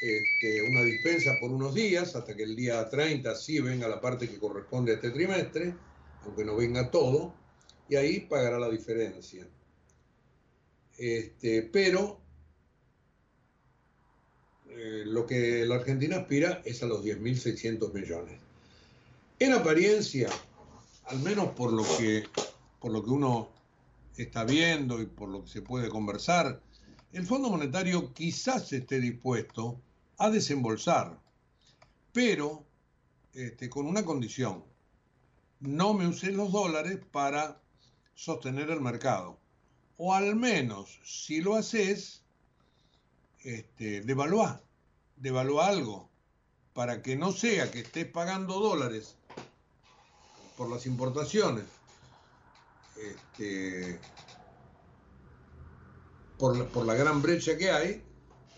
este, 0.02 0.60
una 0.62 0.82
dispensa 0.82 1.30
por 1.40 1.52
unos 1.52 1.74
días, 1.74 2.16
hasta 2.16 2.34
que 2.34 2.42
el 2.42 2.56
día 2.56 2.88
30 2.90 3.36
sí 3.36 3.60
venga 3.60 3.86
la 3.86 4.00
parte 4.00 4.28
que 4.28 4.36
corresponde 4.36 4.90
a 4.90 4.94
este 4.96 5.12
trimestre, 5.12 5.76
aunque 6.24 6.44
no 6.44 6.56
venga 6.56 6.90
todo, 6.90 7.32
y 7.88 7.94
ahí 7.94 8.18
pagará 8.18 8.58
la 8.58 8.68
diferencia. 8.68 9.46
Este, 10.98 11.62
pero 11.62 12.20
eh, 14.70 15.04
lo 15.06 15.24
que 15.24 15.64
la 15.66 15.76
Argentina 15.76 16.16
aspira 16.16 16.62
es 16.64 16.82
a 16.82 16.86
los 16.86 17.04
10.600 17.04 17.92
millones. 17.92 18.40
En 19.38 19.52
apariencia, 19.52 20.30
al 21.04 21.20
menos 21.20 21.50
por 21.50 21.72
lo 21.72 21.84
que 21.96 22.24
por 22.80 22.90
lo 22.90 23.04
que 23.04 23.10
uno 23.10 23.50
está 24.16 24.42
viendo 24.44 25.00
y 25.00 25.06
por 25.06 25.28
lo 25.28 25.44
que 25.44 25.48
se 25.48 25.62
puede 25.62 25.88
conversar, 25.88 26.60
el 27.12 27.24
Fondo 27.24 27.50
Monetario 27.50 28.12
quizás 28.12 28.72
esté 28.72 28.98
dispuesto 28.98 29.80
a 30.22 30.30
desembolsar, 30.30 31.18
pero 32.12 32.64
este, 33.34 33.68
con 33.68 33.86
una 33.86 34.04
condición. 34.04 34.64
No 35.58 35.94
me 35.94 36.06
usé 36.06 36.30
los 36.30 36.52
dólares 36.52 37.00
para 37.10 37.60
sostener 38.14 38.70
el 38.70 38.80
mercado. 38.80 39.40
O 39.96 40.14
al 40.14 40.36
menos, 40.36 41.00
si 41.04 41.40
lo 41.40 41.56
haces, 41.56 42.22
este, 43.40 44.02
devalúa, 44.02 44.62
devalúa 45.16 45.66
algo, 45.66 46.08
para 46.72 47.02
que 47.02 47.16
no 47.16 47.32
sea 47.32 47.72
que 47.72 47.80
estés 47.80 48.06
pagando 48.06 48.60
dólares 48.60 49.16
por 50.56 50.70
las 50.70 50.86
importaciones, 50.86 51.64
este, 52.96 53.98
por, 56.38 56.68
por 56.68 56.86
la 56.86 56.94
gran 56.94 57.22
brecha 57.22 57.58
que 57.58 57.72
hay, 57.72 58.04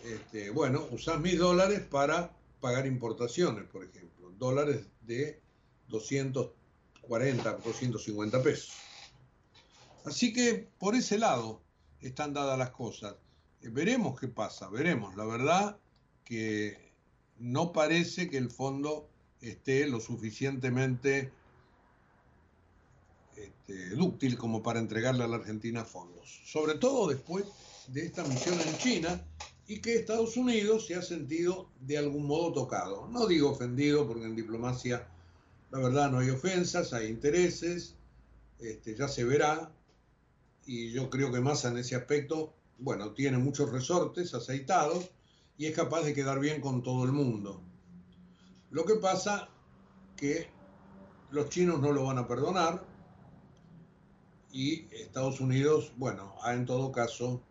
este, 0.05 0.51
bueno, 0.51 0.87
usás 0.91 1.19
mis 1.21 1.39
dólares 1.39 1.81
para 1.81 2.37
pagar 2.61 2.87
importaciones, 2.87 3.65
por 3.65 3.85
ejemplo, 3.85 4.31
dólares 4.39 4.87
de 5.03 5.41
240, 5.89 7.53
250 7.65 8.43
pesos. 8.43 8.75
Así 10.05 10.33
que 10.33 10.69
por 10.79 10.95
ese 10.95 11.19
lado 11.19 11.63
están 12.01 12.35
dadas 12.35 12.59
las 12.59 12.71
cosas. 12.71 13.17
Eh, 13.63 13.71
veremos 13.71 14.21
qué 14.21 14.29
pasa, 14.29 14.69
veremos. 14.69 15.17
La 15.17 15.25
verdad 15.25 15.79
que 16.25 16.93
no 17.39 17.73
parece 17.73 18.29
que 18.29 18.37
el 18.37 18.51
fondo 18.51 19.09
esté 19.41 19.87
lo 19.87 20.01
suficientemente 20.01 21.33
este, 23.37 23.91
dúctil 23.91 24.37
como 24.37 24.63
para 24.63 24.79
entregarle 24.81 25.25
a 25.25 25.29
la 25.29 25.37
Argentina 25.37 25.85
fondos. 25.85 26.43
Sobre 26.45 26.75
todo 26.75 27.09
después 27.09 27.47
de 27.89 28.05
esta 28.05 28.23
misión 28.25 28.59
en 28.61 28.79
China, 28.79 29.25
y 29.67 29.81
que 29.81 29.95
Estados 29.95 30.37
Unidos 30.37 30.87
se 30.87 30.95
ha 30.95 31.03
sentido 31.03 31.69
de 31.81 31.99
algún 31.99 32.27
modo 32.27 32.53
tocado. 32.53 33.09
No 33.09 33.27
digo 33.27 33.51
ofendido, 33.51 34.07
porque 34.07 34.25
en 34.25 34.37
diplomacia 34.37 35.09
la 35.71 35.79
verdad 35.79 36.11
no 36.11 36.19
hay 36.19 36.31
ofensas, 36.31 36.93
hay 36.93 37.09
intereses, 37.09 37.97
este, 38.59 38.95
ya 38.95 39.09
se 39.09 39.25
verá, 39.25 39.73
y 40.67 40.93
yo 40.93 41.11
creo 41.11 41.33
que 41.33 41.41
Massa 41.41 41.69
en 41.69 41.79
ese 41.79 41.97
aspecto, 41.97 42.55
bueno, 42.79 43.13
tiene 43.13 43.39
muchos 43.39 43.71
resortes 43.71 44.35
aceitados 44.35 45.11
y 45.59 45.67
es 45.67 45.75
capaz 45.75 46.03
de 46.03 46.15
quedar 46.15 46.41
bien 46.41 46.61
con 46.61 46.83
todo 46.83 47.05
el 47.05 47.13
mundo. 47.13 47.61
Lo 48.71 48.85
que 48.85 48.95
pasa 48.95 49.49
que 50.17 50.49
los 51.31 51.49
chinos 51.49 51.81
no 51.81 51.93
lo 51.93 52.05
van 52.05 52.19
a 52.19 52.29
perdonar 52.29 52.85
y 54.53 54.87
Estados 54.93 55.41
Unidos, 55.41 55.93
bueno, 55.97 56.35
ha 56.43 56.55
en 56.55 56.65
todo 56.65 56.93
caso 56.93 57.43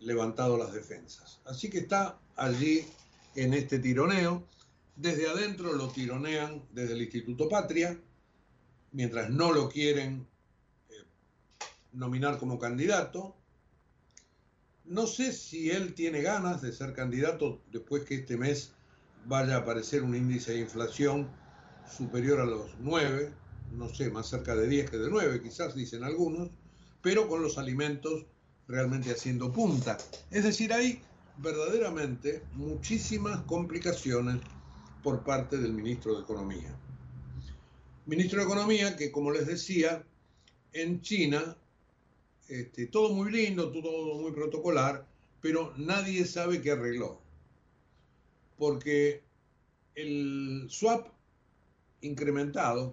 levantado 0.00 0.56
las 0.56 0.72
defensas. 0.72 1.40
Así 1.44 1.70
que 1.70 1.78
está 1.78 2.18
allí 2.36 2.84
en 3.34 3.54
este 3.54 3.78
tironeo. 3.78 4.44
Desde 4.96 5.28
adentro 5.28 5.72
lo 5.72 5.88
tironean 5.88 6.62
desde 6.72 6.94
el 6.94 7.02
Instituto 7.02 7.48
Patria, 7.48 7.98
mientras 8.92 9.30
no 9.30 9.52
lo 9.52 9.68
quieren 9.68 10.26
eh, 10.90 10.94
nominar 11.92 12.38
como 12.38 12.58
candidato. 12.58 13.36
No 14.84 15.06
sé 15.06 15.32
si 15.32 15.70
él 15.70 15.94
tiene 15.94 16.22
ganas 16.22 16.62
de 16.62 16.72
ser 16.72 16.94
candidato 16.94 17.60
después 17.70 18.04
que 18.04 18.16
este 18.16 18.36
mes 18.36 18.72
vaya 19.26 19.56
a 19.56 19.58
aparecer 19.58 20.02
un 20.02 20.16
índice 20.16 20.52
de 20.52 20.60
inflación 20.60 21.28
superior 21.88 22.40
a 22.40 22.46
los 22.46 22.70
9, 22.80 23.32
no 23.72 23.88
sé, 23.94 24.10
más 24.10 24.28
cerca 24.28 24.54
de 24.54 24.66
10 24.66 24.90
que 24.90 24.98
de 24.98 25.10
9, 25.10 25.42
quizás 25.42 25.74
dicen 25.74 26.04
algunos, 26.04 26.50
pero 27.02 27.28
con 27.28 27.42
los 27.42 27.58
alimentos 27.58 28.26
realmente 28.68 29.10
haciendo 29.10 29.50
punta. 29.50 29.96
Es 30.30 30.44
decir, 30.44 30.72
hay 30.72 31.00
verdaderamente 31.38 32.42
muchísimas 32.54 33.40
complicaciones 33.44 34.36
por 35.02 35.24
parte 35.24 35.56
del 35.56 35.72
ministro 35.72 36.14
de 36.14 36.22
Economía. 36.22 36.74
Ministro 38.06 38.38
de 38.38 38.44
Economía 38.44 38.96
que, 38.96 39.10
como 39.10 39.30
les 39.30 39.46
decía, 39.46 40.04
en 40.72 41.00
China, 41.00 41.56
este, 42.48 42.86
todo 42.86 43.14
muy 43.14 43.32
lindo, 43.32 43.70
todo 43.72 44.20
muy 44.20 44.32
protocolar, 44.32 45.06
pero 45.40 45.72
nadie 45.76 46.24
sabe 46.24 46.60
qué 46.60 46.72
arregló. 46.72 47.20
Porque 48.58 49.22
el 49.94 50.66
swap 50.68 51.08
incrementado 52.00 52.92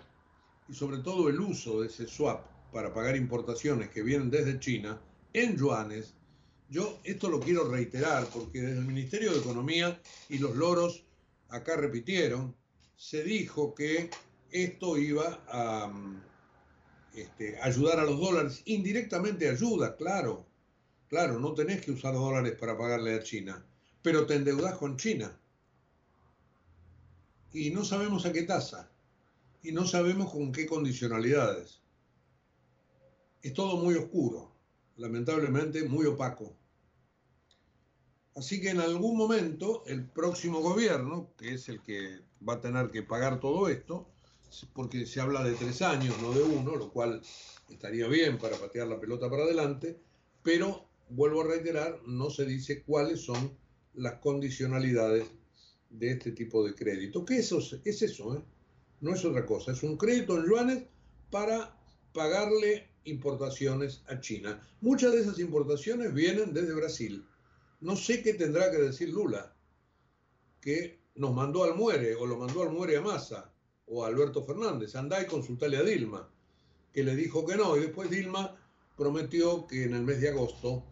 y 0.68 0.74
sobre 0.74 1.00
todo 1.00 1.30
el 1.30 1.40
uso 1.40 1.82
de 1.82 1.88
ese 1.88 2.08
swap 2.08 2.46
para 2.72 2.94
pagar 2.94 3.16
importaciones 3.16 3.90
que 3.90 4.04
vienen 4.04 4.30
desde 4.30 4.60
China 4.60 5.00
en 5.36 5.58
yuanes. 5.58 6.14
Yo 6.70 7.00
esto 7.04 7.30
lo 7.30 7.42
quiero 7.42 7.70
reiterar 7.70 8.26
porque 8.28 8.62
desde 8.62 8.80
el 8.80 8.86
Ministerio 8.86 9.34
de 9.34 9.40
Economía 9.40 10.02
y 10.30 10.40
los 10.40 10.56
loros 10.56 11.04
acá 11.50 11.76
repitieron, 11.76 12.56
se 12.96 13.24
dijo 13.24 13.76
que 13.76 14.10
esto 14.52 14.98
iba 14.98 15.44
a 15.48 15.92
este, 17.14 17.60
ayudar 17.62 18.00
a 18.00 18.06
los 18.06 18.20
dólares. 18.20 18.62
Indirectamente 18.66 19.50
ayuda, 19.50 19.96
claro. 19.98 20.46
Claro, 21.10 21.40
no 21.40 21.54
tenés 21.54 21.82
que 21.82 21.92
usar 21.92 22.14
dólares 22.14 22.56
para 22.58 22.78
pagarle 22.78 23.14
a 23.14 23.22
China, 23.22 23.64
pero 24.02 24.26
te 24.26 24.36
endeudas 24.36 24.78
con 24.78 24.98
China. 24.98 25.38
Y 27.54 27.70
no 27.70 27.84
sabemos 27.84 28.26
a 28.26 28.32
qué 28.32 28.44
tasa. 28.44 28.90
Y 29.62 29.72
no 29.72 29.86
sabemos 29.86 30.32
con 30.32 30.52
qué 30.52 30.66
condicionalidades. 30.66 31.82
Es 33.42 33.54
todo 33.54 33.78
muy 33.78 33.96
oscuro 33.96 34.55
lamentablemente 34.98 35.84
muy 35.88 36.06
opaco. 36.06 36.56
Así 38.36 38.60
que 38.60 38.70
en 38.70 38.80
algún 38.80 39.16
momento 39.18 39.84
el 39.88 40.06
próximo 40.06 40.60
gobierno, 40.60 41.32
que 41.38 41.54
es 41.54 41.70
el 41.70 41.82
que 41.82 42.20
va 42.48 42.56
a 42.56 42.62
tener 42.62 42.92
que 42.92 43.02
pagar 43.02 43.40
todo 43.40 43.70
esto, 43.70 44.10
porque 44.74 45.06
se 45.06 45.22
habla 45.22 45.44
de 45.44 45.54
tres 45.54 45.82
años, 45.82 46.16
no 46.22 46.32
de 46.32 46.44
uno, 46.44 46.76
lo 46.76 46.92
cual 46.92 47.22
estaría 47.70 48.08
bien 48.08 48.38
para 48.38 48.58
patear 48.58 48.88
la 48.88 49.00
pelota 49.00 49.30
para 49.30 49.44
adelante, 49.44 49.98
pero 50.44 50.86
vuelvo 51.10 51.42
a 51.42 51.48
reiterar, 51.48 52.02
no 52.06 52.30
se 52.30 52.46
dice 52.46 52.84
cuáles 52.84 53.22
son 53.22 53.58
las 53.94 54.16
condicionalidades 54.16 55.26
de 55.90 56.12
este 56.12 56.32
tipo 56.32 56.66
de 56.66 56.76
crédito. 56.76 57.26
¿Qué 57.26 57.38
es 57.38 57.52
eso? 57.52 57.80
Es 57.84 58.02
eso, 58.02 58.36
¿eh? 58.36 58.44
no 59.02 59.14
es 59.14 59.24
otra 59.24 59.46
cosa, 59.46 59.72
es 59.72 59.84
un 59.84 59.98
crédito 59.98 60.38
en 60.38 60.46
yuanes 60.46 60.84
para 61.30 61.78
pagarle 62.14 62.90
importaciones 63.06 64.04
a 64.08 64.20
China. 64.20 64.62
Muchas 64.82 65.14
de 65.14 65.22
esas 65.22 65.40
importaciones 65.40 66.14
vienen 66.14 66.54
desde 66.54 66.74
Brasil. 66.74 67.26
No 67.82 67.96
sé 67.96 68.22
qué 68.22 68.34
tendrá 68.34 68.72
que 68.72 68.78
decir 68.78 69.10
Lula, 69.10 69.56
que 70.62 71.00
nos 71.16 71.34
mandó 71.34 71.64
al 71.64 71.76
muere 71.76 72.16
o 72.16 72.26
lo 72.26 72.38
mandó 72.38 72.64
al 72.64 72.72
muere 72.72 72.98
a 72.98 73.02
Massa 73.02 73.52
o 73.86 74.04
a 74.04 74.08
Alberto 74.08 74.44
Fernández. 74.44 74.96
Andá 74.96 75.22
y 75.22 75.28
consultale 75.28 75.78
a 75.78 75.84
Dilma, 75.84 76.30
que 76.94 77.04
le 77.04 77.16
dijo 77.16 77.46
que 77.46 77.56
no. 77.56 77.78
Y 77.78 77.82
después 77.82 78.10
Dilma 78.10 78.56
prometió 78.98 79.68
que 79.68 79.84
en 79.84 79.94
el 79.94 80.04
mes 80.04 80.22
de 80.22 80.30
agosto 80.30 80.86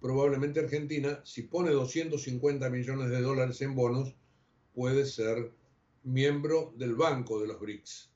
probablemente 0.00 0.58
Argentina, 0.58 1.20
si 1.24 1.42
pone 1.42 1.70
250 1.70 2.68
millones 2.68 3.08
de 3.08 3.20
dólares 3.20 3.62
en 3.62 3.74
bonos, 3.76 4.16
puede 4.74 5.06
ser 5.06 5.52
miembro 6.02 6.74
del 6.76 6.96
Banco 6.96 7.40
de 7.40 7.46
los 7.46 7.60
BRICS. 7.60 8.11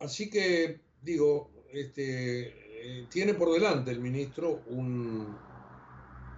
Así 0.00 0.30
que, 0.30 0.80
digo, 1.02 1.50
este, 1.72 3.00
eh, 3.00 3.06
tiene 3.10 3.34
por 3.34 3.52
delante 3.52 3.90
el 3.90 4.00
ministro 4.00 4.62
un, 4.66 5.36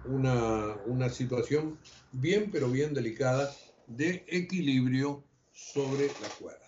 una, 0.05 0.75
una 0.85 1.09
situación 1.09 1.79
bien, 2.11 2.51
pero 2.51 2.69
bien 2.69 2.93
delicada 2.93 3.53
de 3.87 4.25
equilibrio 4.27 5.23
sobre 5.51 6.07
la 6.07 6.29
cuerda. 6.39 6.59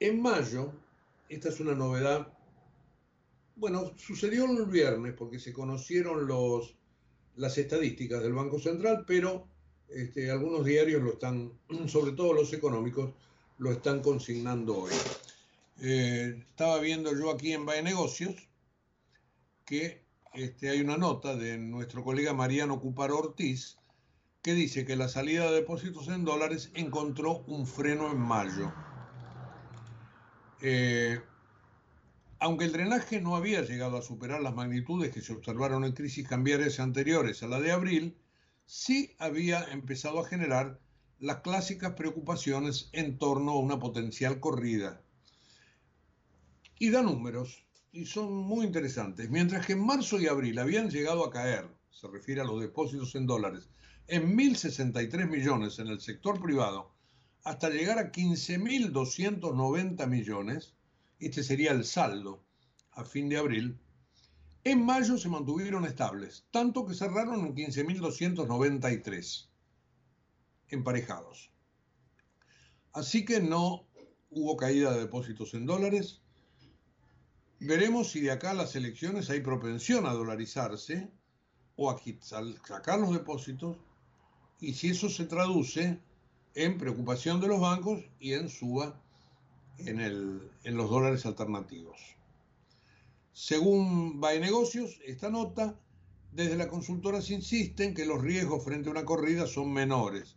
En 0.00 0.20
mayo, 0.20 0.72
esta 1.28 1.48
es 1.48 1.60
una 1.60 1.74
novedad, 1.74 2.32
bueno, 3.54 3.92
sucedió 3.96 4.46
el 4.46 4.66
viernes 4.66 5.14
porque 5.14 5.38
se 5.38 5.52
conocieron 5.52 6.26
los, 6.26 6.76
las 7.36 7.56
estadísticas 7.56 8.22
del 8.22 8.32
Banco 8.32 8.58
Central, 8.58 9.04
pero 9.06 9.48
este, 9.88 10.30
algunos 10.30 10.64
diarios 10.64 11.02
lo 11.02 11.12
están, 11.12 11.52
sobre 11.86 12.12
todo 12.12 12.32
los 12.32 12.52
económicos, 12.52 13.14
lo 13.58 13.72
están 13.72 14.00
consignando 14.00 14.78
hoy. 14.78 14.92
Eh, 15.80 16.44
estaba 16.48 16.78
viendo 16.80 17.12
yo 17.14 17.30
aquí 17.30 17.52
en 17.52 17.66
Bae 17.66 17.82
Negocios 17.82 18.48
que 19.64 20.02
este, 20.32 20.70
hay 20.70 20.80
una 20.80 20.96
nota 20.96 21.36
de 21.36 21.58
nuestro 21.58 22.02
colega 22.02 22.32
Mariano 22.32 22.80
Cupar 22.80 23.12
Ortiz 23.12 23.76
que 24.42 24.54
dice 24.54 24.84
que 24.84 24.96
la 24.96 25.08
salida 25.08 25.50
de 25.50 25.56
depósitos 25.56 26.08
en 26.08 26.24
dólares 26.24 26.70
encontró 26.74 27.38
un 27.46 27.66
freno 27.66 28.10
en 28.10 28.18
mayo. 28.18 28.72
Eh, 30.60 31.20
aunque 32.40 32.64
el 32.64 32.72
drenaje 32.72 33.20
no 33.20 33.36
había 33.36 33.62
llegado 33.62 33.96
a 33.96 34.02
superar 34.02 34.40
las 34.40 34.54
magnitudes 34.54 35.12
que 35.12 35.20
se 35.20 35.32
observaron 35.32 35.84
en 35.84 35.92
crisis 35.92 36.26
cambiarias 36.26 36.78
anteriores 36.78 37.42
a 37.42 37.48
la 37.48 37.60
de 37.60 37.72
abril, 37.72 38.16
sí 38.64 39.14
había 39.18 39.64
empezado 39.64 40.20
a 40.20 40.28
generar 40.28 40.78
las 41.20 41.40
clásicas 41.40 41.94
preocupaciones 41.94 42.90
en 42.92 43.18
torno 43.18 43.52
a 43.52 43.58
una 43.58 43.80
potencial 43.80 44.38
corrida. 44.38 45.02
Y 46.78 46.90
da 46.90 47.02
números, 47.02 47.66
y 47.90 48.06
son 48.06 48.32
muy 48.32 48.64
interesantes. 48.64 49.28
Mientras 49.28 49.66
que 49.66 49.72
en 49.72 49.84
marzo 49.84 50.20
y 50.20 50.28
abril 50.28 50.60
habían 50.60 50.90
llegado 50.90 51.24
a 51.24 51.30
caer, 51.30 51.66
se 51.90 52.06
refiere 52.06 52.40
a 52.40 52.44
los 52.44 52.60
depósitos 52.60 53.16
en 53.16 53.26
dólares, 53.26 53.68
en 54.06 54.36
1.063 54.36 55.28
millones 55.28 55.80
en 55.80 55.88
el 55.88 56.00
sector 56.00 56.40
privado, 56.40 56.92
hasta 57.42 57.68
llegar 57.68 57.98
a 57.98 58.12
15.290 58.12 60.06
millones, 60.06 60.74
este 61.18 61.42
sería 61.42 61.72
el 61.72 61.84
saldo 61.84 62.44
a 62.92 63.04
fin 63.04 63.28
de 63.28 63.38
abril, 63.38 63.76
en 64.62 64.84
mayo 64.84 65.18
se 65.18 65.28
mantuvieron 65.28 65.84
estables, 65.84 66.44
tanto 66.52 66.86
que 66.86 66.94
cerraron 66.94 67.40
en 67.46 67.56
15.293 67.56 69.47
emparejados. 70.70 71.50
Así 72.92 73.24
que 73.24 73.40
no 73.40 73.86
hubo 74.30 74.56
caída 74.56 74.92
de 74.92 75.00
depósitos 75.00 75.54
en 75.54 75.66
dólares. 75.66 76.20
Veremos 77.60 78.10
si 78.10 78.20
de 78.20 78.30
acá 78.30 78.50
a 78.50 78.54
las 78.54 78.76
elecciones 78.76 79.30
hay 79.30 79.40
propensión 79.40 80.06
a 80.06 80.12
dolarizarse 80.12 81.10
o 81.76 81.90
a 81.90 82.00
sacar 82.64 82.98
los 82.98 83.12
depósitos 83.12 83.76
y 84.60 84.74
si 84.74 84.90
eso 84.90 85.08
se 85.08 85.26
traduce 85.26 86.00
en 86.54 86.78
preocupación 86.78 87.40
de 87.40 87.48
los 87.48 87.60
bancos 87.60 88.00
y 88.18 88.32
en 88.32 88.48
suba 88.48 89.00
en, 89.78 90.76
los 90.76 90.90
dólares 90.90 91.24
alternativos. 91.24 91.98
Según 93.32 94.20
Bae 94.20 94.40
Negocios, 94.40 94.98
esta 95.04 95.30
nota, 95.30 95.78
desde 96.32 96.56
la 96.56 96.68
consultora 96.68 97.22
se 97.22 97.34
insiste 97.34 97.84
en 97.84 97.94
que 97.94 98.06
los 98.06 98.20
riesgos 98.20 98.64
frente 98.64 98.88
a 98.88 98.92
una 98.92 99.04
corrida 99.04 99.46
son 99.46 99.72
menores 99.72 100.36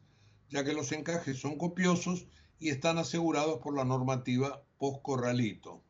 ya 0.52 0.64
que 0.64 0.74
los 0.74 0.92
encajes 0.92 1.40
son 1.40 1.58
copiosos 1.58 2.28
y 2.60 2.70
están 2.70 2.98
asegurados 2.98 3.60
por 3.62 3.76
la 3.76 3.86
normativa 3.86 4.64
post-corralito. 4.78 5.82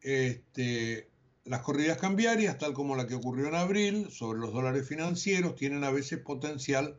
Este, 0.00 1.10
las 1.44 1.62
corridas 1.62 1.98
cambiarias, 1.98 2.56
tal 2.58 2.72
como 2.72 2.96
la 2.96 3.06
que 3.06 3.14
ocurrió 3.14 3.48
en 3.48 3.56
abril 3.56 4.10
sobre 4.10 4.38
los 4.38 4.52
dólares 4.52 4.86
financieros, 4.88 5.56
tienen 5.56 5.84
a 5.84 5.90
veces 5.90 6.20
potencial 6.20 6.98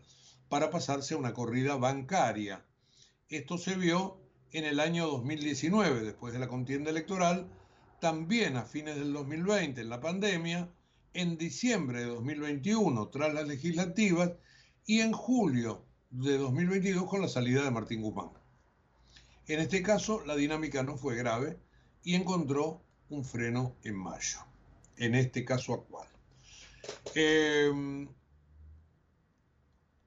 para 0.49 0.69
pasarse 0.69 1.13
a 1.13 1.17
una 1.17 1.33
corrida 1.33 1.77
bancaria. 1.77 2.65
Esto 3.29 3.57
se 3.57 3.75
vio 3.75 4.19
en 4.51 4.65
el 4.65 4.79
año 4.79 5.07
2019, 5.07 6.01
después 6.01 6.33
de 6.33 6.39
la 6.39 6.47
contienda 6.47 6.89
electoral, 6.89 7.47
también 8.01 8.57
a 8.57 8.65
fines 8.65 8.95
del 8.95 9.13
2020, 9.13 9.81
en 9.81 9.89
la 9.89 10.01
pandemia, 10.01 10.69
en 11.13 11.37
diciembre 11.37 12.01
de 12.01 12.07
2021, 12.07 13.07
tras 13.09 13.33
las 13.33 13.47
legislativas, 13.47 14.31
y 14.89 15.01
en 15.01 15.11
julio 15.11 15.85
de 16.09 16.39
2022 16.39 17.05
con 17.07 17.21
la 17.21 17.27
salida 17.27 17.63
de 17.63 17.69
Martín 17.69 18.01
Guzmán. 18.01 18.31
En 19.45 19.59
este 19.59 19.83
caso, 19.83 20.25
la 20.25 20.35
dinámica 20.35 20.81
no 20.81 20.97
fue 20.97 21.15
grave 21.15 21.59
y 22.03 22.15
encontró 22.15 22.81
un 23.09 23.23
freno 23.23 23.75
en 23.83 23.95
mayo, 23.95 24.39
en 24.97 25.13
este 25.13 25.45
caso 25.45 25.75
actual. 25.75 26.07
Em, 27.13 28.09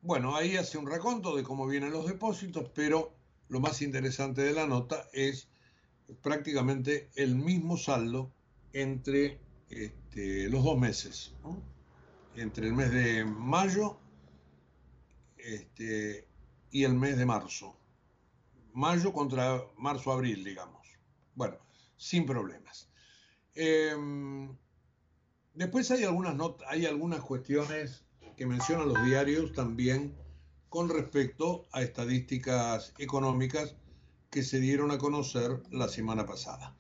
bueno, 0.01 0.35
ahí 0.35 0.57
hace 0.57 0.79
un 0.79 0.91
raconto 0.91 1.37
de 1.37 1.45
cómo 1.45 1.69
vienen 1.69 1.93
los 1.93 2.09
depósitos, 2.09 2.69
pero 2.75 3.15
lo 3.51 3.61
más 3.61 3.83
interesante 3.83 4.43
de 4.43 4.53
la 4.53 4.67
nota 4.67 5.09
es 5.13 5.47
prácticamente 6.23 7.09
el 7.15 7.37
mismo 7.37 7.77
saldo 7.77 8.33
entre 8.73 9.39
este, 9.71 10.49
los 10.49 10.65
dos 10.65 10.77
meses, 10.77 11.35
entre 12.35 12.67
el 12.67 12.73
mes 12.73 12.91
de 12.91 13.25
mayo 13.25 14.02
este, 15.45 16.27
y 16.71 16.85
el 16.85 16.95
mes 16.95 17.17
de 17.19 17.27
marzo. 17.27 17.77
Mayo 18.73 19.13
contra 19.13 19.63
marzo-abril, 19.77 20.45
digamos. 20.45 20.89
Bueno, 21.35 21.59
sin 21.97 22.27
problemas. 22.27 22.89
Em, 23.55 24.57
después 25.55 25.91
hay 25.91 26.05
algunas, 26.05 26.37
hay 26.67 26.87
algunas 26.87 27.21
cuestiones 27.21 28.05
que 28.37 28.47
mencionan 28.47 28.89
los 28.89 29.05
diarios 29.05 29.53
también 29.53 30.17
con 30.69 30.89
respecto 30.89 31.67
a 31.73 31.83
estadísticas 31.83 32.95
económicas 32.99 33.77
que 34.31 34.43
se 34.43 34.59
dieron 34.59 34.91
a 34.91 34.97
conocer 34.97 35.63
la 35.71 35.89
semana 35.89 36.25
pasada. 36.25 36.75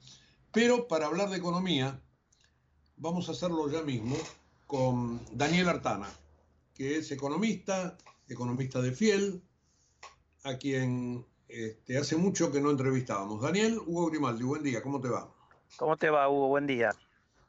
Pero 0.50 0.88
para 0.88 1.06
hablar 1.06 1.28
de 1.28 1.36
economía, 1.36 2.02
vamos 2.96 3.28
a 3.28 3.32
hacerlo 3.32 3.70
ya 3.70 3.82
mismo 3.82 4.16
con 4.66 5.22
Daniel 5.36 5.68
Artana, 5.68 6.08
que 6.74 6.96
es 6.96 7.10
economista, 7.12 7.98
economista 8.32 8.80
de 8.80 8.92
Fiel, 8.92 9.42
a 10.44 10.56
quien 10.56 11.24
este, 11.48 11.98
hace 11.98 12.16
mucho 12.16 12.50
que 12.50 12.60
no 12.60 12.70
entrevistábamos. 12.70 13.40
Daniel, 13.40 13.78
Hugo 13.78 14.06
Grimaldi, 14.06 14.44
buen 14.44 14.62
día, 14.62 14.82
¿cómo 14.82 15.00
te 15.00 15.08
va? 15.08 15.32
¿Cómo 15.76 15.96
te 15.96 16.10
va, 16.10 16.28
Hugo? 16.28 16.48
Buen 16.48 16.66
día. 16.66 16.90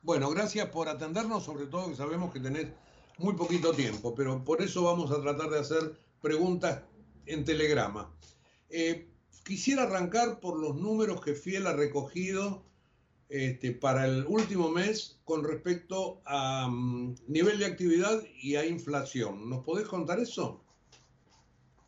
Bueno, 0.02 0.30
gracias 0.30 0.69
por 0.69 0.89
atendernos, 0.89 1.43
sobre 1.43 1.65
todo 1.67 1.89
que 1.89 1.96
sabemos 1.96 2.34
que 2.34 2.39
tenés 2.39 2.67
muy 3.17 3.36
poquito 3.36 3.74
tiempo, 3.74 4.13
pero 4.13 4.43
por 4.43 4.62
eso 4.62 4.84
vamos 4.84 5.12
a 5.12 5.22
tratar 5.22 5.50
de 5.50 5.60
hacer 5.60 5.98
preguntas 6.22 6.82
en 7.26 7.46
telegrama. 7.46 8.13
Eh, 8.69 9.08
quisiera 9.43 9.84
arrancar 9.84 10.39
por 10.39 10.60
los 10.60 10.76
números 10.76 11.22
que 11.22 11.36
Fiel 11.36 11.67
ha 11.67 11.74
recogido 11.74 12.63
este, 13.30 13.72
para 13.72 14.06
el 14.06 14.26
último 14.28 14.69
mes 14.69 15.19
con 15.24 15.43
respecto 15.43 16.22
a 16.26 16.67
mm, 16.67 17.15
nivel 17.28 17.60
de 17.60 17.65
actividad 17.65 18.22
y 18.41 18.56
a 18.56 18.65
inflación. 18.65 19.50
¿Nos 19.50 19.63
podés 19.63 19.88
contar 19.88 20.19
eso? 20.19 20.62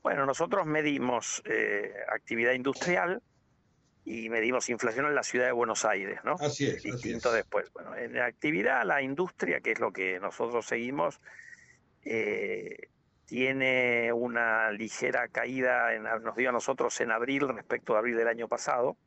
Bueno, 0.06 0.28
nosotros 0.28 0.68
medimos 0.68 1.42
eh, 1.46 1.92
actividad 2.10 2.52
industrial 2.52 3.24
y 4.04 4.30
medimos 4.30 4.70
inflación 4.70 5.08
en 5.08 5.16
la 5.16 5.24
ciudad 5.24 5.48
de 5.48 5.52
Buenos 5.52 5.84
Aires, 5.84 6.20
¿no? 6.24 6.36
Así 6.40 6.68
es. 6.68 6.84
Distinto 6.84 7.32
después. 7.32 7.74
Bueno, 7.74 7.96
en 7.96 8.14
la 8.14 8.26
actividad, 8.26 8.86
la 8.86 9.02
industria, 9.02 9.62
que 9.62 9.72
es 9.72 9.80
lo 9.80 9.92
que 9.92 10.20
nosotros 10.20 10.68
seguimos, 10.68 11.20
eh, 12.04 12.90
tiene 13.26 14.14
una 14.14 14.70
ligera 14.70 15.28
caída, 15.28 15.96
en, 15.96 16.04
nos 16.04 16.36
dio 16.36 16.50
a 16.50 16.52
nosotros 16.52 17.02
en 17.02 17.10
abril 17.10 17.48
respecto 17.48 17.96
a 17.96 17.98
abril 17.98 18.16
del 18.16 18.28
año 18.28 18.48
pasado, 18.48 18.98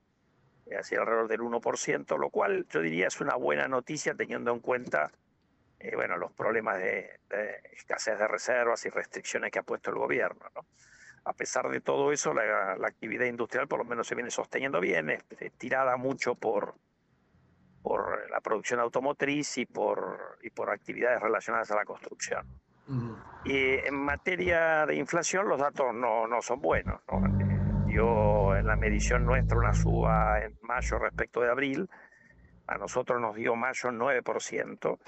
hacia 0.76 0.98
alrededor 0.98 1.28
del 1.28 1.42
1%, 1.42 2.18
lo 2.18 2.30
cual 2.30 2.66
yo 2.70 2.80
diría 2.80 3.06
es 3.06 3.20
una 3.20 3.36
buena 3.36 3.68
noticia 3.68 4.16
teniendo 4.16 4.52
en 4.52 4.58
cuenta 4.58 5.12
eh, 5.80 5.94
bueno, 5.94 6.16
los 6.16 6.32
problemas 6.32 6.78
de, 6.78 7.20
escasez 7.72 8.18
de 8.18 8.26
reservas 8.26 8.84
y 8.86 8.88
restricciones 8.88 9.50
que 9.50 9.60
ha 9.60 9.62
puesto 9.62 9.90
el 9.90 9.96
gobierno. 9.96 10.46
¿no? 10.54 10.66
A 11.24 11.32
pesar 11.32 11.68
de 11.68 11.80
todo 11.80 12.12
eso, 12.12 12.34
la, 12.34 12.72
actividad 12.84 13.26
industrial 13.26 13.68
por 13.68 13.78
lo 13.78 13.84
menos 13.84 14.06
se 14.06 14.14
viene 14.14 14.30
sosteniendo 14.30 14.80
bien, 14.80 15.10
es, 15.10 15.24
tirada 15.56 15.96
mucho 15.96 16.34
por, 16.34 16.74
por 17.82 18.28
la 18.30 18.40
producción 18.40 18.80
automotriz 18.80 19.58
y 19.58 19.66
por, 19.66 20.38
y 20.42 20.50
por 20.50 20.70
actividades 20.70 21.20
relacionadas 21.20 21.70
a 21.70 21.76
la 21.76 21.84
construcción. 21.84 22.46
Y 23.44 23.74
en 23.86 23.94
materia 23.94 24.86
de 24.86 24.94
inflación 24.94 25.46
los 25.46 25.60
datos 25.60 25.94
no, 25.94 26.26
no 26.26 26.40
son 26.40 26.60
buenos. 26.60 27.02
¿no? 27.12 27.86
Dio 27.86 28.56
en 28.56 28.66
la 28.66 28.76
medición 28.76 29.26
nuestra 29.26 29.58
una 29.58 29.74
suba 29.74 30.42
en 30.42 30.58
mayo 30.62 30.98
respecto 30.98 31.42
de 31.42 31.50
abril, 31.50 31.90
a 32.68 32.76
nosotros 32.76 33.20
nos 33.20 33.34
dio 33.34 33.56
mayo 33.56 33.90
9%. 33.90 34.98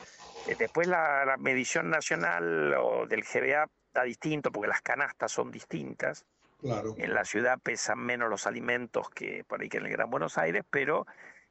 Eh, 0.49 0.57
después 0.59 0.89
la, 0.89 1.37
medición 1.39 1.91
nacional 1.91 2.75
o 2.75 3.07
del 3.07 3.23
GBA 3.23 3.69
da 3.93 4.03
distinto 4.03 4.51
porque 4.51 4.69
las 4.69 4.83
canastas 4.83 5.31
son 5.31 5.51
distintas. 5.51 6.25
Claro. 6.61 6.95
En 6.99 7.15
la 7.15 7.25
ciudad 7.25 7.59
pesan 7.63 7.99
menos 7.99 8.29
los 8.29 8.47
alimentos 8.47 9.09
que 9.11 9.45
por 9.45 9.61
ahí 9.61 9.69
que 9.69 9.79
en 9.79 9.87
el 9.87 9.93
Gran 9.93 10.11
Buenos 10.11 10.37
Aires, 10.37 10.65
pero 10.69 11.07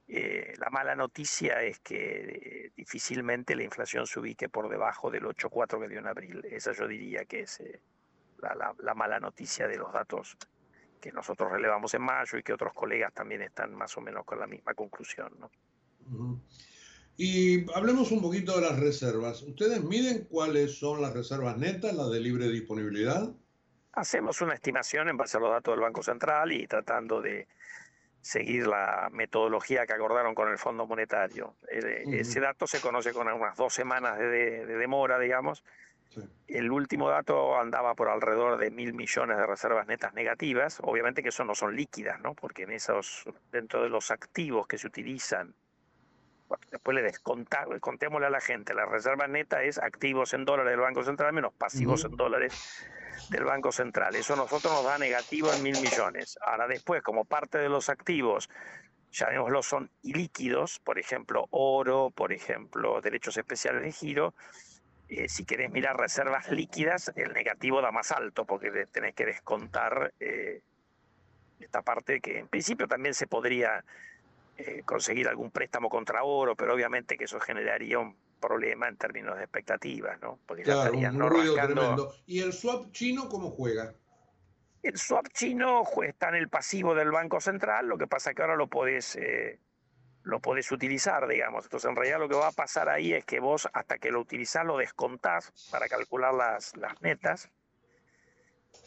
eh, 0.07 0.53
la 0.57 0.71
mala 0.71 0.95
noticia 0.95 1.61
es 1.61 1.79
que 1.79 2.65
eh, 2.65 2.71
difícilmente 2.75 3.55
la 3.55 3.63
inflación 3.63 4.07
se 4.07 4.19
ubique 4.19 4.49
por 4.49 4.67
debajo 4.67 5.11
del 5.11 5.23
8,4 5.25 5.79
que 5.79 5.87
dio 5.87 5.99
en 5.99 6.07
abril. 6.07 6.43
Esa 6.49 6.71
yo 6.73 6.87
diría 6.87 7.25
que 7.25 7.41
es 7.41 7.59
eh, 7.59 7.79
la, 8.39 8.73
la, 8.79 8.93
mala 8.95 9.19
noticia 9.19 9.67
de 9.67 9.77
los 9.77 9.93
datos 9.93 10.35
que 10.99 11.11
nosotros 11.11 11.51
relevamos 11.51 11.93
en 11.93 12.01
mayo 12.01 12.39
y 12.39 12.43
que 12.43 12.53
otros 12.53 12.73
colegas 12.73 13.13
también 13.13 13.43
están 13.43 13.75
más 13.75 13.95
o 13.97 14.01
menos 14.01 14.25
con 14.25 14.39
la 14.39 14.47
misma 14.47 14.73
conclusión. 14.73 15.31
¿no? 15.39 15.51
Y 17.21 17.69
hablemos 17.73 18.11
un 18.11 18.21
poquito 18.21 18.55
de 18.55 18.61
las 18.61 18.79
reservas. 18.79 19.41
¿Ustedes 19.41 19.83
miden 19.83 20.25
cuáles 20.29 20.79
son 20.79 21.01
las 21.01 21.13
reservas 21.13 21.57
netas, 21.57 21.93
las 21.93 22.09
de 22.09 22.21
libre 22.21 22.47
disponibilidad? 22.47 23.29
Hacemos 23.91 24.39
una 24.41 24.53
estimación 24.53 25.09
en 25.09 25.17
base 25.17 25.35
a 25.35 25.41
los 25.41 25.51
datos 25.51 25.73
del 25.73 25.81
Banco 25.81 26.01
Central 26.01 26.53
y 26.53 26.65
tratando 26.65 27.21
de 27.21 27.47
seguir 28.21 28.67
la 28.67 29.09
metodología 29.11 29.85
que 29.85 29.91
acordaron 29.91 30.33
con 30.33 30.49
el 30.49 30.57
Fondo 30.57 30.87
Monetario. 30.87 31.55
Ese 31.67 32.39
dato 32.39 32.67
se 32.67 32.79
conoce 32.79 33.11
con 33.11 33.27
unas 33.27 33.57
dos 33.57 33.73
semanas 33.73 34.17
de, 34.17 34.65
demora, 34.65 35.19
digamos. 35.19 35.63
El 36.47 36.71
último 36.71 37.09
dato 37.09 37.59
andaba 37.59 37.95
por 37.95 38.07
alrededor 38.07 38.57
de 38.57 38.71
mil 38.71 38.93
millones 38.93 39.37
de 39.37 39.45
reservas 39.45 39.87
netas 39.87 40.13
negativas. 40.13 40.79
Obviamente 40.81 41.21
que 41.21 41.29
eso 41.29 41.43
no 41.43 41.53
son 41.53 41.75
líquidas, 41.75 42.21
¿no? 42.21 42.33
Porque 42.33 42.63
en 42.63 42.71
esos, 42.71 43.25
dentro 43.51 43.83
de 43.83 43.89
los 43.89 44.09
activos 44.09 44.67
que 44.67 44.77
se 44.77 44.87
utilizan 44.87 45.53
después 46.71 46.95
le 46.95 47.01
descontamos, 47.03 47.79
contémosle 47.79 48.27
a 48.27 48.29
la 48.29 48.41
gente, 48.41 48.73
la 48.73 48.85
reserva 48.85 49.27
neta 49.27 49.63
es 49.63 49.77
activos 49.77 50.33
en 50.33 50.45
dólares 50.45 50.71
del 50.71 50.79
Banco 50.79 51.03
Central 51.03 51.33
menos 51.33 51.53
pasivos 51.53 52.05
en 52.05 52.15
dólares 52.15 52.87
del 53.29 53.43
Banco 53.43 53.71
Central. 53.71 54.15
Eso 54.15 54.33
a 54.33 54.37
nosotros 54.37 54.73
nos 54.73 54.83
da 54.83 54.97
negativo 54.97 55.51
en 55.53 55.61
mil 55.61 55.79
millones. 55.79 56.37
Ahora 56.41 56.67
después, 56.67 57.01
como 57.03 57.25
parte 57.25 57.57
de 57.57 57.69
los 57.69 57.89
activos, 57.89 58.49
llamémoslo, 59.11 59.63
son 59.63 59.89
ilíquidos, 60.01 60.79
por 60.79 60.99
ejemplo, 60.99 61.47
oro, 61.51 62.11
por 62.11 62.33
ejemplo, 62.33 63.01
derechos 63.01 63.37
especiales 63.37 63.83
de 63.83 63.91
giro, 63.91 64.33
eh, 65.09 65.27
si 65.27 65.43
querés 65.43 65.71
mirar 65.71 65.97
reservas 65.97 66.51
líquidas, 66.51 67.11
el 67.15 67.33
negativo 67.33 67.81
da 67.81 67.91
más 67.91 68.11
alto 68.11 68.45
porque 68.45 68.69
tenés 68.91 69.15
que 69.15 69.25
descontar 69.25 70.13
eh, 70.19 70.61
esta 71.59 71.81
parte 71.81 72.21
que 72.21 72.37
en 72.37 72.47
principio 72.47 72.87
también 72.87 73.15
se 73.15 73.25
podría 73.25 73.83
eh, 74.59 74.83
conseguir 74.83 75.29
algún 75.29 75.51
préstamo 75.51 75.87
contra 75.87 76.23
oro, 76.23 76.53
pero 76.53 76.73
obviamente 76.73 77.17
que 77.17 77.23
eso 77.23 77.39
generaría 77.39 77.97
un 77.97 78.13
problema 78.41 78.89
en 78.89 78.97
términos 78.97 79.37
de 79.37 79.43
expectativas, 79.43 80.19
¿no? 80.19 80.37
Porque 80.45 80.63
claro, 80.63 80.91
un 80.91 81.29
ruido 81.29 81.55
tremendo. 81.55 82.13
¿Y 82.25 82.41
el 82.41 82.51
swap 82.51 82.91
chino 82.91 83.29
cómo 83.29 83.51
juega? 83.51 83.93
El 84.83 84.97
swap 84.97 85.29
chino 85.29 85.83
está 86.03 86.27
en 86.27 86.35
el 86.35 86.49
pasivo 86.49 86.93
del 86.93 87.09
Banco 87.09 87.39
Central, 87.39 87.87
lo 87.87 87.97
que 87.97 88.07
pasa 88.07 88.31
es 88.31 88.35
que 88.35 88.41
ahora 88.41 88.57
lo 88.57 88.67
podés, 88.67 89.15
eh, 89.15 89.61
lo 90.23 90.41
podés 90.41 90.69
utilizar, 90.73 91.25
digamos. 91.29 91.63
Entonces, 91.63 91.89
en 91.89 91.95
realidad 91.95 92.19
lo 92.19 92.27
que 92.27 92.35
va 92.35 92.49
a 92.49 92.51
pasar 92.51 92.89
ahí 92.89 93.13
es 93.13 93.23
que 93.23 93.39
vos, 93.39 93.69
hasta 93.71 93.97
que 93.97 94.11
lo 94.11 94.19
utilizás, 94.19 94.65
lo 94.65 94.75
descontás 94.75 95.53
para 95.71 95.87
calcular 95.87 96.33
las, 96.33 96.75
las 96.75 97.01
netas 97.01 97.49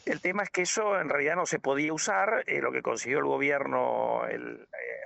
el 0.05 0.19
tema 0.19 0.43
es 0.43 0.49
que 0.49 0.63
eso 0.63 0.99
en 0.99 1.09
realidad 1.09 1.35
no 1.35 1.45
se 1.45 1.59
podía 1.59 1.93
usar. 1.93 2.43
Eh, 2.47 2.59
lo 2.61 2.71
que 2.71 2.81
consiguió 2.81 3.19
el 3.19 3.25
gobierno 3.25 4.27
eh, 4.27 4.37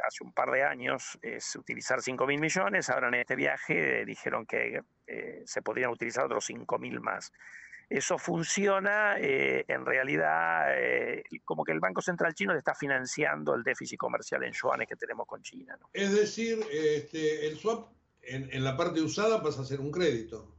hace 0.08 0.24
un 0.24 0.34
par 0.34 0.50
de 0.52 0.64
años 0.64 1.20
es 1.22 1.56
utilizar 1.56 2.02
5 2.02 2.26
mil 2.26 2.40
millones. 2.40 2.90
Ahora 2.90 3.10
en 3.10 3.16
este 3.16 3.36
viaje 3.36 4.06
dijeron 4.06 4.46
que 4.46 4.82
eh, 5.06 5.44
se 5.46 5.62
podrían 5.62 5.92
utilizar 5.92 6.26
otros 6.26 6.46
5 6.46 6.80
mil 6.80 7.00
más. 7.00 7.32
Eso 7.90 8.18
funciona 8.18 9.16
en 9.18 9.86
realidad 9.86 10.76
como 11.46 11.64
que 11.64 11.72
el 11.72 11.80
Banco 11.80 12.02
Central 12.02 12.34
chino 12.34 12.52
le 12.52 12.60
está 12.60 12.76
financiando 12.76 13.56
el 13.56 13.64
déficit 13.64 13.98
comercial 13.98 14.44
en 14.44 14.52
yuanes 14.52 14.90
que 14.90 14.98
tenemos 14.98 15.26
con 15.26 15.42
China. 15.42 15.78
Es 15.94 16.14
decir, 16.14 16.60
este, 16.70 17.48
el 17.48 17.58
swap 17.58 17.88
en, 18.24 18.50
en 18.52 18.64
la 18.66 18.76
parte 18.76 19.02
usada 19.02 19.42
pasa 19.42 19.62
a 19.62 19.64
ser 19.64 19.80
un 19.80 19.90
crédito. 19.90 20.54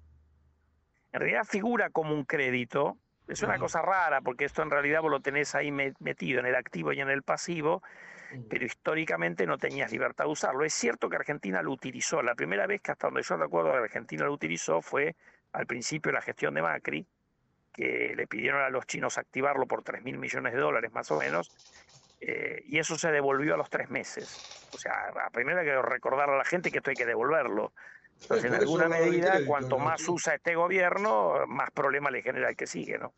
En 1.13 1.21
realidad 1.21 1.45
figura 1.45 1.91
como 1.91 2.15
un 2.15 2.25
crédito, 2.25 2.97
es 3.29 3.43
una 3.43 3.59
cosa 3.59 3.83
rara 3.83 4.21
porque 4.21 4.45
esto 4.45 4.62
en 4.62 4.71
realidad 4.71 5.03
vos 5.03 5.11
lo 5.11 5.21
tenés 5.21 5.55
ahí 5.55 5.71
metido 5.71 6.41
en 6.41 6.47
el 6.47 6.55
activo 6.55 6.93
y 6.93 7.01
en 7.01 7.11
el 7.11 7.23
pasivo, 7.23 7.83
pero 8.49 8.64
históricamente 8.64 9.47
no 9.47 9.59
tenías 9.59 9.93
libertad 9.93 10.25
de 10.25 10.31
usarlo. 10.31 10.64
Es 10.64 10.75
cierto 10.75 11.09
que 11.09 11.17
Argentina 11.17 11.62
lo 11.62 11.73
utilizó. 11.73 12.23
La 12.23 12.35
primera 12.35 12.67
vez 12.67 12.81
que 12.81 12.93
hasta 12.93 13.09
donde 13.09 13.23
yo 13.23 13.37
recuerdo 13.37 13.73
Argentina 13.73 14.25
lo 14.25 14.33
utilizó 14.33 14.83
fue 14.83 15.14
al 15.53 15.67
principio 15.67 16.11
de 16.11 16.14
la 16.14 16.23
gestión 16.23 16.55
de 16.55 16.62
Macri, 16.62 17.07
que 17.73 18.14
le 18.17 18.27
pidieron 18.27 18.62
a 18.62 18.71
los 18.71 18.87
chinos 18.87 19.19
activarlo 19.19 19.67
por 19.67 19.83
3 19.83 20.03
mil 20.03 20.19
millones 20.19 20.53
de 20.53 20.59
dólares 20.61 20.93
más 20.93 21.11
o 21.11 21.19
menos, 21.19 21.51
eh, 22.21 22.62
y 22.67 22.79
eso 22.79 22.99
se 22.99 23.11
devolvió 23.11 23.55
a 23.55 23.57
los 23.57 23.71
tres 23.71 23.91
meses. 23.91 24.69
O 24.75 24.79
sea, 24.79 25.12
primero 25.33 25.61
hay 25.61 25.67
que 25.67 25.81
recordar 25.83 26.29
a 26.31 26.37
la 26.37 26.45
gente 26.45 26.71
que 26.71 26.79
esto 26.79 26.91
hay 26.91 26.97
que 26.97 27.07
devolverlo. 27.07 27.73
Entonces, 28.23 28.47
en 28.47 28.55
alguna 28.55 28.89
medida, 28.89 29.45
cuanto 29.47 29.79
más 29.79 30.07
usa 30.09 30.35
este 30.35 30.55
gobierno, 30.55 31.47
más 31.47 31.71
problemas 31.71 32.13
le 32.13 32.23
genera 32.23 32.51
el 32.51 32.57
que 32.57 32.67
sigue, 32.67 32.99
¿no? 32.99 33.15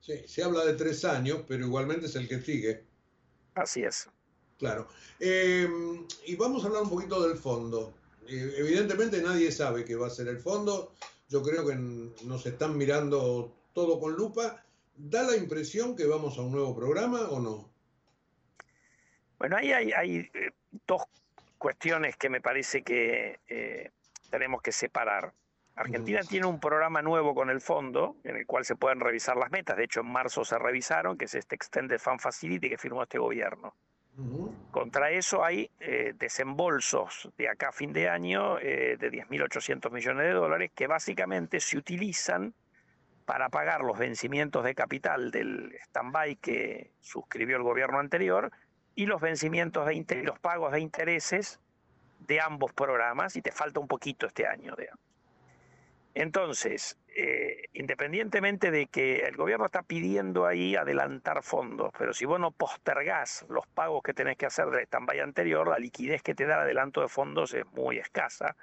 Sí, 0.00 0.22
se 0.26 0.42
habla 0.42 0.64
de 0.64 0.74
tres 0.74 1.04
años, 1.04 1.40
pero 1.48 1.64
igualmente 1.64 2.06
es 2.06 2.16
el 2.16 2.28
que 2.28 2.40
sigue. 2.40 2.84
Así 3.54 3.82
es. 3.82 4.08
Claro. 4.58 4.88
Eh, 5.18 5.66
y 6.26 6.36
vamos 6.36 6.62
a 6.62 6.66
hablar 6.66 6.82
un 6.82 6.90
poquito 6.90 7.26
del 7.26 7.38
fondo. 7.38 7.94
Eh, 8.28 8.54
evidentemente 8.58 9.22
nadie 9.22 9.50
sabe 9.50 9.84
qué 9.84 9.96
va 9.96 10.08
a 10.08 10.10
ser 10.10 10.28
el 10.28 10.38
fondo. 10.38 10.92
Yo 11.28 11.42
creo 11.42 11.66
que 11.66 11.74
nos 11.74 12.44
están 12.46 12.76
mirando 12.76 13.56
todo 13.72 13.98
con 13.98 14.12
lupa. 14.12 14.62
¿Da 14.96 15.22
la 15.22 15.36
impresión 15.36 15.96
que 15.96 16.06
vamos 16.06 16.38
a 16.38 16.42
un 16.42 16.52
nuevo 16.52 16.76
programa 16.76 17.22
o 17.30 17.40
no? 17.40 17.70
Bueno, 19.38 19.56
ahí 19.56 19.72
hay, 19.72 19.92
hay 19.92 20.16
eh, 20.18 20.50
dos 20.86 21.02
cuestiones 21.58 22.16
que 22.16 22.28
me 22.28 22.40
parece 22.40 22.82
que 22.82 23.40
tenemos 24.34 24.62
que 24.62 24.72
separar. 24.72 25.32
Argentina 25.76 26.20
tiene 26.28 26.46
un 26.46 26.58
programa 26.58 27.02
nuevo 27.02 27.36
con 27.36 27.50
el 27.50 27.60
fondo 27.60 28.16
en 28.24 28.34
el 28.34 28.46
cual 28.46 28.64
se 28.64 28.74
pueden 28.74 28.98
revisar 28.98 29.36
las 29.36 29.52
metas. 29.52 29.76
De 29.76 29.84
hecho, 29.84 30.00
en 30.00 30.08
marzo 30.08 30.44
se 30.44 30.58
revisaron, 30.58 31.16
que 31.16 31.26
es 31.26 31.36
este 31.36 31.54
Extended 31.54 32.00
Fund 32.00 32.18
Facility 32.18 32.68
que 32.68 32.76
firmó 32.76 33.04
este 33.04 33.18
gobierno. 33.18 33.76
Contra 34.72 35.10
eso 35.10 35.44
hay 35.44 35.70
eh, 35.78 36.14
desembolsos 36.16 37.30
de 37.38 37.48
acá 37.48 37.68
a 37.68 37.72
fin 37.72 37.92
de 37.92 38.08
año 38.08 38.58
eh, 38.58 38.96
de 38.98 39.10
10.800 39.12 39.90
millones 39.92 40.26
de 40.26 40.32
dólares 40.32 40.72
que 40.74 40.88
básicamente 40.88 41.60
se 41.60 41.78
utilizan 41.78 42.54
para 43.24 43.50
pagar 43.50 43.82
los 43.82 43.96
vencimientos 43.96 44.64
de 44.64 44.74
capital 44.74 45.30
del 45.30 45.76
stand-by 45.86 46.36
que 46.36 46.90
suscribió 47.00 47.56
el 47.56 47.62
gobierno 47.62 48.00
anterior 48.00 48.50
y 48.96 49.06
los 49.06 49.20
vencimientos 49.20 49.86
de 49.86 50.22
los 50.24 50.40
pagos 50.40 50.72
de 50.72 50.80
intereses 50.80 51.60
de 52.26 52.40
ambos 52.40 52.72
programas 52.72 53.36
y 53.36 53.42
te 53.42 53.52
falta 53.52 53.80
un 53.80 53.88
poquito 53.88 54.26
este 54.26 54.46
año. 54.46 54.74
Entonces, 56.14 56.96
eh, 57.16 57.64
independientemente 57.72 58.70
de 58.70 58.86
que 58.86 59.26
el 59.26 59.36
gobierno 59.36 59.66
está 59.66 59.82
pidiendo 59.82 60.46
ahí 60.46 60.76
adelantar 60.76 61.42
fondos, 61.42 61.92
pero 61.98 62.12
si 62.12 62.24
vos 62.24 62.38
no 62.38 62.50
postergás 62.52 63.44
los 63.48 63.66
pagos 63.66 64.02
que 64.02 64.14
tenés 64.14 64.36
que 64.36 64.46
hacer 64.46 64.66
del 64.66 64.84
stand-by 64.84 65.20
anterior, 65.20 65.68
la 65.68 65.78
liquidez 65.78 66.22
que 66.22 66.34
te 66.34 66.46
da 66.46 66.54
el 66.54 66.60
adelanto 66.62 67.00
de 67.00 67.08
fondos 67.08 67.52
es 67.54 67.66
muy 67.72 67.98
escasa 67.98 68.56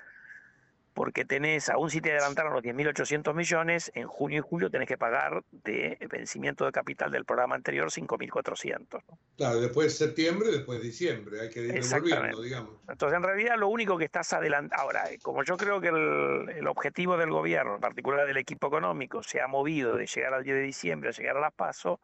porque 0.93 1.25
tenés, 1.25 1.69
aún 1.69 1.89
si 1.89 2.01
te 2.01 2.11
adelantaron 2.11 2.53
los 2.53 2.63
10.800 2.63 3.33
millones, 3.33 3.91
en 3.95 4.07
junio 4.07 4.39
y 4.39 4.41
julio 4.41 4.69
tenés 4.69 4.87
que 4.87 4.97
pagar 4.97 5.43
de 5.51 5.97
vencimiento 6.09 6.65
de 6.65 6.71
capital 6.71 7.11
del 7.11 7.25
programa 7.25 7.55
anterior 7.55 7.89
5.400. 7.89 9.01
Claro, 9.37 9.61
después 9.61 9.97
septiembre, 9.97 10.51
después 10.51 10.81
diciembre, 10.81 11.41
hay 11.41 11.49
que 11.49 11.61
ir 11.61 11.73
devolviendo, 11.73 12.41
digamos. 12.41 12.71
Entonces, 12.89 13.17
en 13.17 13.23
realidad, 13.23 13.57
lo 13.57 13.69
único 13.69 13.97
que 13.97 14.05
estás 14.05 14.33
adelantando, 14.33 14.83
ahora, 14.83 15.03
como 15.21 15.43
yo 15.43 15.57
creo 15.57 15.79
que 15.79 15.87
el, 15.87 16.49
el, 16.57 16.67
objetivo 16.67 17.17
del 17.17 17.29
gobierno, 17.29 17.75
en 17.75 17.81
particular 17.81 18.27
del 18.27 18.37
equipo 18.37 18.67
económico, 18.67 19.23
se 19.23 19.41
ha 19.41 19.47
movido 19.47 19.95
de 19.95 20.07
llegar 20.07 20.33
al 20.33 20.43
10 20.43 20.55
de 20.57 20.61
diciembre 20.61 21.09
a 21.09 21.13
llegar 21.13 21.37
a 21.37 21.41
las 21.41 21.53
PASO, 21.53 21.99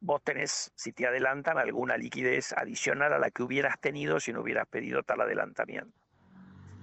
vos 0.00 0.22
tenés, 0.22 0.70
si 0.74 0.92
te 0.92 1.06
adelantan, 1.06 1.58
alguna 1.58 1.96
liquidez 1.96 2.52
adicional 2.52 3.12
a 3.12 3.18
la 3.18 3.30
que 3.30 3.42
hubieras 3.42 3.80
tenido 3.80 4.20
si 4.20 4.32
no 4.32 4.42
hubieras 4.42 4.68
pedido 4.68 5.02
tal 5.02 5.20
adelantamiento. 5.20 6.05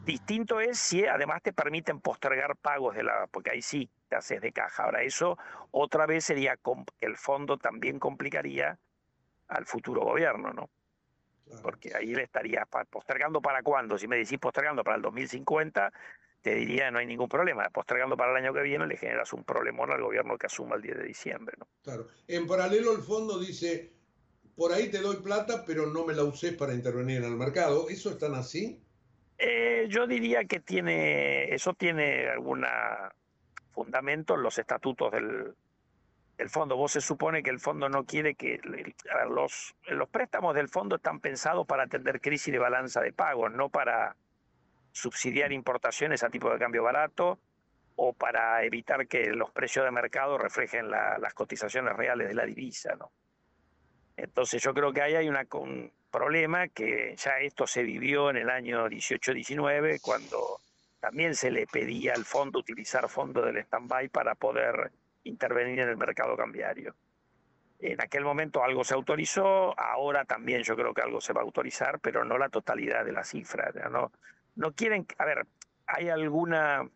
Distinto 0.05 0.59
es 0.59 0.77
si 0.79 1.05
además 1.05 1.41
te 1.41 1.53
permiten 1.53 2.01
postergar 2.01 2.57
pagos 2.57 2.95
de 2.95 3.03
la, 3.03 3.27
porque 3.27 3.51
ahí 3.51 3.61
sí 3.61 3.89
te 4.09 4.17
haces 4.17 4.41
de 4.41 4.51
caja. 4.51 4.83
Ahora 4.83 5.01
eso 5.01 5.37
otra 5.71 6.05
vez 6.05 6.25
sería 6.25 6.57
que 6.57 7.05
el 7.05 7.15
fondo 7.15 7.57
también 7.57 7.99
complicaría 7.99 8.77
al 9.47 9.65
futuro 9.65 10.01
gobierno, 10.01 10.51
¿no? 10.51 10.69
Porque 11.61 11.95
ahí 11.95 12.15
le 12.15 12.23
estaría 12.23 12.65
postergando 12.89 13.41
para 13.41 13.61
cuándo. 13.61 13.97
Si 13.97 14.07
me 14.07 14.17
decís 14.17 14.39
postergando 14.39 14.83
para 14.83 14.97
el 14.97 15.01
2050, 15.03 15.93
te 16.41 16.55
diría 16.55 16.91
no 16.91 16.99
hay 16.99 17.05
ningún 17.05 17.29
problema. 17.29 17.69
Postergando 17.69 18.17
para 18.17 18.31
el 18.31 18.37
año 18.43 18.53
que 18.53 18.61
viene 18.61 18.87
le 18.87 18.97
generas 18.97 19.31
un 19.33 19.43
problemón 19.43 19.91
al 19.91 20.01
gobierno 20.01 20.37
que 20.37 20.47
asuma 20.47 20.75
el 20.75 20.81
10 20.81 20.97
de 20.97 21.03
diciembre, 21.03 21.55
¿no? 21.59 21.67
Claro. 21.83 22.07
En 22.27 22.47
paralelo 22.47 22.93
el 22.93 23.01
fondo 23.01 23.39
dice, 23.39 23.93
por 24.55 24.73
ahí 24.73 24.89
te 24.89 24.99
doy 24.99 25.17
plata, 25.17 25.63
pero 25.65 25.87
no 25.87 26.05
me 26.05 26.13
la 26.13 26.23
usé 26.23 26.53
para 26.53 26.73
intervenir 26.73 27.17
en 27.17 27.25
el 27.25 27.35
mercado. 27.37 27.87
¿Eso 27.89 28.09
es 28.09 28.17
tan 28.17 28.35
así? 28.35 28.83
Eh, 29.37 29.87
yo 29.89 30.07
diría 30.07 30.45
que 30.45 30.59
tiene, 30.59 31.53
eso 31.53 31.73
tiene 31.73 32.29
algún 32.29 32.65
fundamento 33.71 34.35
en 34.35 34.43
los 34.43 34.57
estatutos 34.57 35.11
del, 35.11 35.55
el 36.37 36.49
fondo. 36.49 36.77
Vos 36.77 36.91
se 36.91 37.01
supone 37.01 37.43
que 37.43 37.49
el 37.49 37.59
fondo 37.59 37.89
no 37.89 38.05
quiere 38.05 38.35
que... 38.35 38.59
Los, 39.29 39.75
los 39.87 40.09
préstamos 40.09 40.55
del 40.55 40.69
fondo 40.69 40.97
están 40.97 41.19
pensados 41.19 41.65
para 41.65 41.83
atender 41.83 42.21
crisis 42.21 42.51
de 42.51 42.59
balanza 42.59 43.01
de 43.01 43.13
pagos, 43.13 43.51
no 43.51 43.69
para 43.69 44.15
subsidiar 44.91 45.51
importaciones 45.51 46.23
a 46.23 46.29
tipo 46.29 46.51
de 46.51 46.59
cambio 46.59 46.83
barato 46.83 47.39
o 47.95 48.13
para 48.13 48.63
evitar 48.63 49.07
que 49.07 49.25
los 49.31 49.51
precios 49.51 49.85
de 49.85 49.91
mercado 49.91 50.37
reflejen 50.37 50.89
las 50.89 51.33
cotizaciones 51.33 51.95
reales 51.95 52.27
de 52.27 52.33
la 52.33 52.45
divisa, 52.45 52.95
¿no? 52.95 53.11
Entonces 54.15 54.61
yo 54.61 54.73
creo 54.73 54.93
que 54.93 55.01
ahí 55.01 55.15
hay 55.15 55.27
una, 55.27 55.45
un 55.53 55.91
problema 56.13 56.67
que 56.67 57.15
ya 57.17 57.39
esto 57.39 57.65
se 57.65 57.81
vivió 57.81 58.29
en 58.29 58.37
el 58.37 58.49
año 58.51 58.87
18-19 58.87 59.99
cuando 59.99 60.61
también 60.99 61.33
se 61.33 61.49
le 61.49 61.65
pedía 61.65 62.13
al 62.13 62.23
fondo 62.23 62.59
utilizar 62.59 63.09
fondos 63.09 63.43
del 63.43 63.57
stand-by 63.57 64.09
para 64.09 64.35
poder 64.35 64.91
intervenir 65.23 65.79
en 65.79 65.89
el 65.89 65.97
mercado 65.97 66.37
cambiario. 66.37 66.95
En 67.79 67.99
aquel 67.99 68.23
momento 68.23 68.63
algo 68.63 68.83
se 68.83 68.93
autorizó, 68.93 69.77
ahora 69.77 70.23
también 70.23 70.61
yo 70.61 70.75
creo 70.75 70.93
que 70.93 71.01
algo 71.01 71.19
se 71.19 71.33
va 71.33 71.41
a 71.41 71.43
autorizar, 71.43 71.99
pero 71.99 72.23
no 72.23 72.37
la 72.37 72.49
totalidad 72.49 73.03
de 73.03 73.11
la 73.11 73.23
cifra. 73.23 73.71
No, 73.89 74.11
no 74.55 74.71
quieren, 74.71 75.07
a 75.17 75.25
ver, 75.25 75.47
hay 75.87 76.09
alguna 76.09 76.87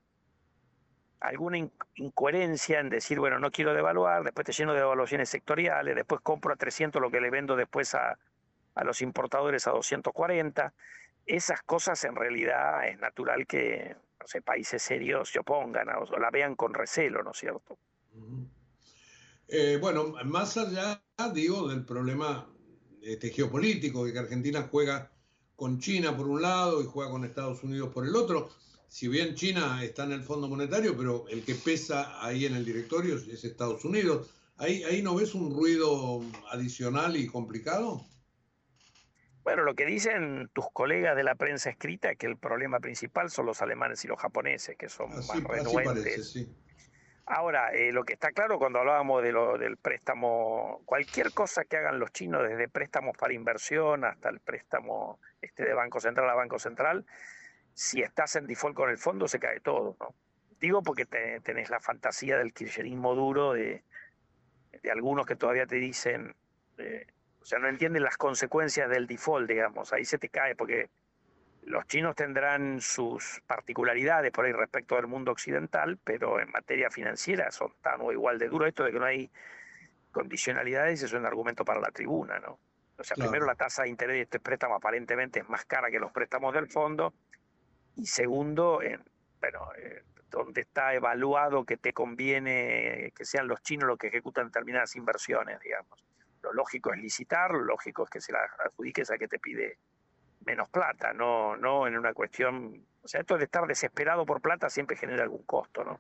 alguna 1.20 1.68
incoherencia 1.96 2.80
en 2.80 2.90
decir, 2.90 3.20
bueno, 3.20 3.40
no 3.40 3.50
quiero 3.50 3.74
devaluar, 3.74 4.24
después 4.24 4.46
te 4.46 4.54
lleno 4.54 4.76
de 4.76 4.82
evaluaciones 4.82 5.28
sectoriales, 5.28 5.96
después 5.96 6.22
compro 6.22 6.54
a 6.54 6.56
300 6.56 7.02
lo 7.02 7.10
que 7.10 7.20
le 7.20 7.32
vendo 7.32 7.56
después 7.56 7.96
a, 7.96 8.20
a 8.78 8.84
los 8.84 9.02
importadores 9.02 9.68
a 9.68 9.72
240. 9.72 10.74
Esas 11.26 11.62
cosas 11.64 12.02
en 12.06 12.16
realidad 12.16 12.88
es 12.88 13.00
natural 13.00 13.46
que 13.46 13.96
países 14.44 14.82
serios 14.82 15.30
se 15.30 15.40
opongan 15.40 15.88
o 15.90 16.20
la 16.20 16.30
vean 16.30 16.56
con 16.56 16.74
recelo, 16.74 17.24
¿no 17.24 17.32
es 17.32 17.38
cierto? 17.38 17.78
Eh, 19.48 19.78
bueno, 19.80 20.14
más 20.26 20.58
allá, 20.58 21.02
digo, 21.34 21.70
del 21.70 21.86
problema 21.86 22.50
este, 23.02 23.30
geopolítico, 23.30 24.06
de 24.06 24.14
que 24.14 24.20
Argentina 24.20 24.68
juega 24.70 25.12
con 25.56 25.80
China 25.80 26.16
por 26.16 26.28
un 26.28 26.42
lado 26.42 26.82
y 26.82 26.86
juega 26.86 27.10
con 27.12 27.24
Estados 27.24 27.64
Unidos 27.64 27.90
por 27.94 28.06
el 28.06 28.16
otro, 28.16 28.50
si 28.90 29.08
bien 29.08 29.36
China 29.36 29.84
está 29.84 30.04
en 30.04 30.12
el 30.12 30.24
Fondo 30.24 30.48
Monetario, 30.48 30.96
pero 30.96 31.26
el 31.30 31.44
que 31.44 31.56
pesa 31.56 32.24
ahí 32.24 32.46
en 32.46 32.56
el 32.56 32.66
directorio 32.66 33.16
es 33.16 33.44
Estados 33.44 33.84
Unidos. 33.86 34.30
¿Ahí, 34.58 34.84
ahí 34.84 35.02
no 35.02 35.16
ves 35.16 35.36
un 35.36 35.54
ruido 35.54 36.22
adicional 36.52 37.16
y 37.16 37.28
complicado? 37.28 38.06
Bueno, 39.48 39.64
lo 39.64 39.76
que 39.76 39.86
dicen 39.86 40.50
tus 40.52 40.70
colegas 40.72 41.16
de 41.16 41.24
la 41.24 41.36
prensa 41.36 41.70
escrita 41.70 42.12
es 42.12 42.18
que 42.18 42.28
el 42.28 42.36
problema 42.36 42.82
principal 42.82 43.30
son 43.30 43.46
los 43.46 43.62
alemanes 43.62 44.04
y 44.04 44.10
los 44.10 44.20
japoneses, 44.20 44.76
que 44.76 44.90
son 44.90 45.10
más 45.10 45.42
renuentes. 45.42 46.50
Ahora, 47.26 47.72
eh, 47.72 47.94
lo 47.94 48.04
que 48.04 48.12
está 48.12 48.34
claro 48.34 48.60
cuando 48.60 48.80
hablábamos 48.80 49.24
de 49.24 49.32
lo, 49.32 49.58
del 49.58 49.78
préstamo, 49.78 50.82
cualquier 50.84 51.32
cosa 51.32 51.64
que 51.64 51.78
hagan 51.78 51.98
los 51.98 52.12
chinos, 52.12 52.44
desde 52.44 52.68
préstamos 52.68 53.16
para 53.16 53.32
inversión 53.32 54.04
hasta 54.04 54.28
el 54.28 54.42
préstamo 54.42 55.22
este 55.42 55.64
de 55.64 55.74
Banco 55.74 56.02
Central 56.02 56.30
a 56.30 56.34
Banco 56.34 56.60
Central, 56.60 57.06
si 57.74 58.02
estás 58.02 58.36
en 58.36 58.48
default 58.48 58.76
con 58.76 58.90
el 58.90 58.98
fondo 58.98 59.30
se 59.30 59.40
cae 59.40 59.62
todo, 59.62 59.96
¿no? 59.98 60.14
Digo 60.60 60.84
porque 60.84 61.06
tenés 61.06 61.70
la 61.70 61.80
fantasía 61.80 62.38
del 62.38 62.52
kirchnerismo 62.52 63.16
duro 63.16 63.54
de, 63.54 63.86
de 64.84 64.92
algunos 64.92 65.26
que 65.26 65.38
todavía 65.38 65.66
te 65.68 65.78
dicen, 65.78 66.36
eh, 66.80 67.08
sea, 67.48 67.60
no 67.60 67.70
entienden 67.70 68.04
las 68.04 68.18
consecuencias 68.18 68.90
del 68.90 69.08
default, 69.08 69.50
digamos, 69.50 69.94
ahí 69.94 70.04
se 70.04 70.18
te 70.18 70.28
cae 70.28 70.56
porque 70.56 70.90
los 71.64 71.86
chinos 71.88 72.16
tendrán 72.16 72.82
sus 72.82 73.42
particularidades 73.48 74.32
por 74.32 74.46
ahí 74.46 74.52
respecto 74.52 74.96
del 74.96 75.08
mundo 75.08 75.32
occidental, 75.32 75.98
pero 76.04 76.42
en 76.42 76.52
materia 76.52 76.90
financiera 76.90 77.50
son 77.52 77.74
tan 77.82 78.02
o 78.02 78.12
igual 78.12 78.38
de 78.38 78.50
duro. 78.50 78.66
Esto 78.66 78.84
de 78.84 78.92
que 78.92 79.00
no 79.00 79.06
hay 79.06 79.32
condicionalidades 80.12 81.04
es 81.04 81.14
un 81.14 81.26
argumento 81.26 81.64
para 81.64 81.80
la 81.80 81.92
tribuna, 81.92 82.40
¿no? 82.40 82.60
O 82.98 83.04
sea, 83.04 83.16
primero 83.16 83.46
la 83.46 83.56
tasa 83.56 83.84
de 83.84 83.90
interés 83.90 84.16
de 84.16 84.22
este 84.24 84.40
préstamo 84.40 84.76
aparentemente 84.76 85.40
es 85.40 85.50
más 85.50 85.66
cara 85.66 85.92
que 85.92 86.00
los 86.00 86.12
préstamos 86.12 86.54
del 86.54 86.68
fondo, 86.68 87.14
y 87.96 88.08
segundo, 88.08 88.82
en, 88.82 89.04
bueno, 89.40 89.70
eh, 89.78 90.04
donde 90.30 90.62
está 90.62 90.94
evaluado 90.94 91.66
que 91.66 91.78
te 91.78 91.94
conviene 91.94 93.14
que 93.16 93.26
sean 93.26 93.48
los 93.48 93.62
chinos 93.62 93.88
los 93.88 93.98
que 93.98 94.08
ejecutan 94.08 94.48
determinadas 94.48 94.96
inversiones, 94.96 95.60
digamos. 95.62 96.07
Lo 96.48 96.54
lógico 96.54 96.94
es 96.94 97.00
licitar, 97.00 97.52
lo 97.52 97.64
lógico 97.64 98.04
es 98.04 98.10
que 98.10 98.22
se 98.22 98.32
la 98.32 98.40
adjudiques 98.66 99.12
a 99.12 99.18
que 99.18 99.28
te 99.28 99.40
pide 99.40 99.78
menos 100.46 100.70
plata, 100.70 101.14
no, 101.14 101.58
no 101.58 101.88
en 101.88 101.98
una 101.98 102.14
cuestión, 102.14 102.86
o 103.04 103.08
sea, 103.08 103.22
esto 103.22 103.38
de 103.38 103.44
estar 103.44 103.68
desesperado 103.68 104.26
por 104.26 104.42
plata 104.42 104.70
siempre 104.70 104.96
genera 104.96 105.24
algún 105.24 105.44
costo, 105.44 105.84
¿no? 105.84 106.00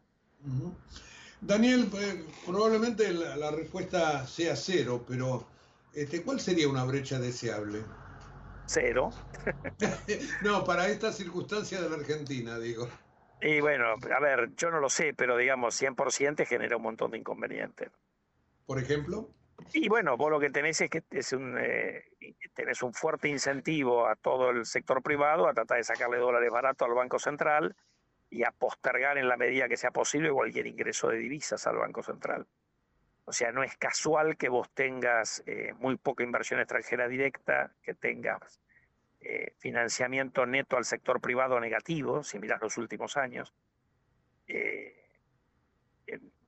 Daniel, 1.41 1.89
eh, 1.99 2.25
probablemente 2.45 3.11
la, 3.13 3.51
respuesta 3.51 4.25
sea 4.25 4.55
cero, 4.55 5.03
pero 5.07 5.45
este, 5.93 6.23
¿cuál 6.23 6.39
sería 6.39 6.69
una 6.69 6.85
brecha 6.85 7.19
deseable? 7.19 7.83
Cero. 8.65 9.11
no, 10.43 10.63
para 10.63 10.87
esta 10.87 11.11
circunstancia 11.11 11.81
de 11.81 11.89
la 11.89 11.97
Argentina, 11.97 12.57
digo. 12.57 12.87
Y 13.41 13.59
bueno, 13.59 13.85
a 14.15 14.19
ver, 14.19 14.55
yo 14.55 14.71
no 14.71 14.79
lo 14.79 14.89
sé, 14.89 15.13
pero 15.13 15.37
digamos, 15.37 15.79
100% 15.79 16.45
genera 16.45 16.77
un 16.77 16.83
montón 16.83 17.11
de 17.11 17.19
inconvenientes. 17.19 17.91
¿Por 18.65 18.79
ejemplo? 18.79 19.29
Y 19.73 19.89
bueno, 19.89 20.17
vos 20.17 20.31
lo 20.31 20.39
que 20.39 20.49
tenés 20.49 20.79
es 20.81 20.89
que 20.89 21.03
es 21.11 21.33
un, 21.33 21.57
eh, 21.59 22.05
tenés 22.53 22.81
un 22.83 22.93
fuerte 22.93 23.27
incentivo 23.27 24.07
a 24.07 24.15
todo 24.15 24.51
el 24.51 24.65
sector 24.65 25.01
privado 25.01 25.47
a 25.47 25.53
tratar 25.53 25.77
de 25.77 25.83
sacarle 25.83 26.17
dólares 26.17 26.49
baratos 26.51 26.87
al 26.87 26.93
Banco 26.93 27.19
Central 27.19 27.75
y 28.29 28.43
a 28.43 28.51
postergar 28.51 29.17
en 29.17 29.27
la 29.27 29.37
medida 29.37 29.67
que 29.67 29.77
sea 29.77 29.91
posible 29.91 30.31
cualquier 30.31 30.67
ingreso 30.67 31.09
de 31.09 31.17
divisas 31.17 31.65
al 31.67 31.77
Banco 31.77 32.03
Central. 32.03 32.45
O 33.25 33.33
sea, 33.33 33.51
no 33.51 33.63
es 33.63 33.75
casual 33.77 34.37
que 34.37 34.47
vos 34.47 34.69
tengas 34.73 35.43
eh, 35.45 35.73
muy 35.79 35.97
poca 35.97 36.23
inversión 36.23 36.59
extranjera 36.59 37.07
directa, 37.07 37.73
que 37.81 37.93
tengas 37.93 38.61
eh, 39.19 39.53
financiamiento 39.57 40.45
neto 40.45 40.77
al 40.77 40.85
sector 40.85 41.19
privado 41.19 41.59
negativo, 41.59 42.23
si 42.23 42.39
miras 42.39 42.61
los 42.61 42.77
últimos 42.77 43.17
años 43.17 43.53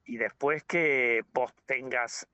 y 0.05 0.18
después 0.18 0.64
que 0.64 1.24
vos 1.34 1.53
tengas 1.68 2.28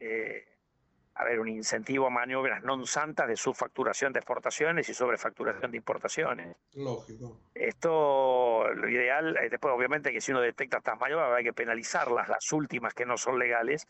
a 1.15 1.23
ver, 1.23 1.39
un 1.39 1.47
incentivo 1.47 2.07
a 2.07 2.09
maniobras 2.11 2.59
non 2.67 2.83
santas 2.83 3.23
de 3.31 3.39
subfacturación 3.39 4.11
de 4.11 4.19
exportaciones 4.19 4.91
y 4.91 4.93
sobrefacturación 4.93 5.71
de 5.71 5.77
importaciones. 5.79 6.57
Lógico. 6.75 7.39
Esto, 7.55 8.67
lo 8.75 8.89
ideal, 8.89 9.37
es 9.39 9.49
después 9.49 9.73
obviamente 9.73 10.11
que 10.11 10.19
si 10.19 10.35
uno 10.35 10.41
detecta 10.41 10.83
estas 10.83 10.99
maniobras 10.99 11.31
hay 11.31 11.45
que 11.45 11.53
penalizarlas, 11.55 12.27
las 12.27 12.51
últimas 12.51 12.93
que 12.93 13.05
no 13.05 13.15
son 13.15 13.39
legales, 13.39 13.87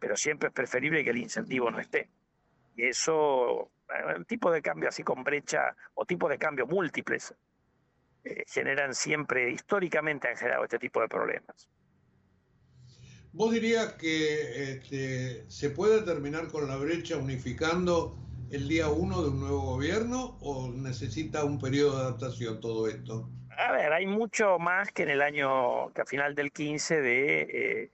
pero 0.00 0.16
siempre 0.16 0.48
es 0.48 0.54
preferible 0.54 1.04
que 1.04 1.10
el 1.10 1.18
incentivo 1.18 1.70
no 1.70 1.78
esté. 1.78 2.10
Y 2.74 2.88
eso, 2.88 3.70
un 4.16 4.24
tipo 4.24 4.50
de 4.50 4.60
cambio 4.60 4.88
así 4.88 5.04
con 5.04 5.22
brecha 5.22 5.76
o 5.94 6.04
tipo 6.04 6.28
de 6.28 6.36
cambio 6.36 6.66
múltiples, 6.66 7.32
eh, 8.24 8.42
generan 8.48 8.92
siempre, 8.92 9.50
históricamente 9.50 10.26
han 10.26 10.36
generado 10.36 10.64
este 10.64 10.80
tipo 10.80 11.00
de 11.00 11.06
problemas. 11.06 11.68
¿Vos 13.36 13.52
dirías 13.52 13.92
que 13.96 14.72
este, 14.72 15.44
se 15.50 15.68
puede 15.68 16.00
terminar 16.00 16.48
con 16.48 16.66
la 16.66 16.76
brecha 16.76 17.18
unificando 17.18 18.16
el 18.50 18.66
día 18.66 18.88
uno 18.88 19.20
de 19.20 19.28
un 19.28 19.40
nuevo 19.40 19.60
gobierno 19.60 20.38
o 20.40 20.72
necesita 20.72 21.44
un 21.44 21.58
periodo 21.58 21.98
de 21.98 22.02
adaptación 22.04 22.62
todo 22.62 22.88
esto? 22.88 23.28
A 23.50 23.72
ver, 23.72 23.92
hay 23.92 24.06
mucho 24.06 24.58
más 24.58 24.90
que 24.90 25.02
en 25.02 25.10
el 25.10 25.20
año, 25.20 25.92
que 25.92 26.00
a 26.00 26.06
final 26.06 26.34
del 26.34 26.50
15 26.50 27.02
de 27.02 27.40
eh, 27.42 27.90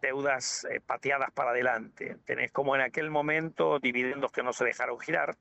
deudas 0.00 0.66
eh, 0.70 0.80
pateadas 0.80 1.30
para 1.30 1.50
adelante. 1.50 2.16
Tenés 2.24 2.50
como 2.50 2.74
en 2.74 2.80
aquel 2.80 3.10
momento 3.10 3.78
dividendos 3.78 4.32
que 4.32 4.42
no 4.42 4.54
se 4.54 4.64
dejaron 4.64 4.98
girar. 5.00 5.36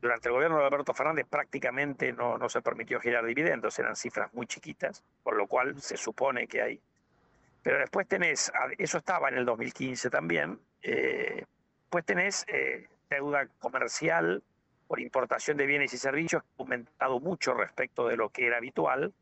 Durante 0.00 0.28
el 0.28 0.32
gobierno 0.32 0.56
de 0.60 0.64
Alberto 0.64 0.94
Fernández 0.94 1.26
prácticamente 1.28 2.14
no, 2.14 2.38
no 2.38 2.48
se 2.48 2.62
permitió 2.62 3.00
girar 3.00 3.26
dividendos, 3.26 3.78
eran 3.78 3.96
cifras 3.96 4.32
muy 4.32 4.46
chiquitas, 4.46 5.04
por 5.22 5.36
lo 5.36 5.46
cual 5.46 5.78
se 5.82 5.98
supone 5.98 6.48
que 6.48 6.62
hay 6.62 6.80
pero 7.62 7.78
después 7.78 8.08
tenés, 8.08 8.52
eso 8.78 8.98
estaba 8.98 9.28
en 9.28 9.36
el 9.36 9.44
2015 9.44 10.10
también, 10.10 10.58
eh, 10.82 11.44
pues 11.88 12.04
tenés 12.04 12.44
eh, 12.48 12.88
deuda 13.08 13.46
comercial 13.58 14.42
por 14.88 15.00
importación 15.00 15.56
de 15.56 15.66
bienes 15.66 15.94
y 15.94 15.98
servicios, 15.98 16.42
aumentado 16.58 17.20
mucho 17.20 17.54
respecto 17.54 18.08
de 18.08 18.16
lo 18.16 18.30
que 18.30 18.46
era 18.46 18.56
habitual. 18.56 19.14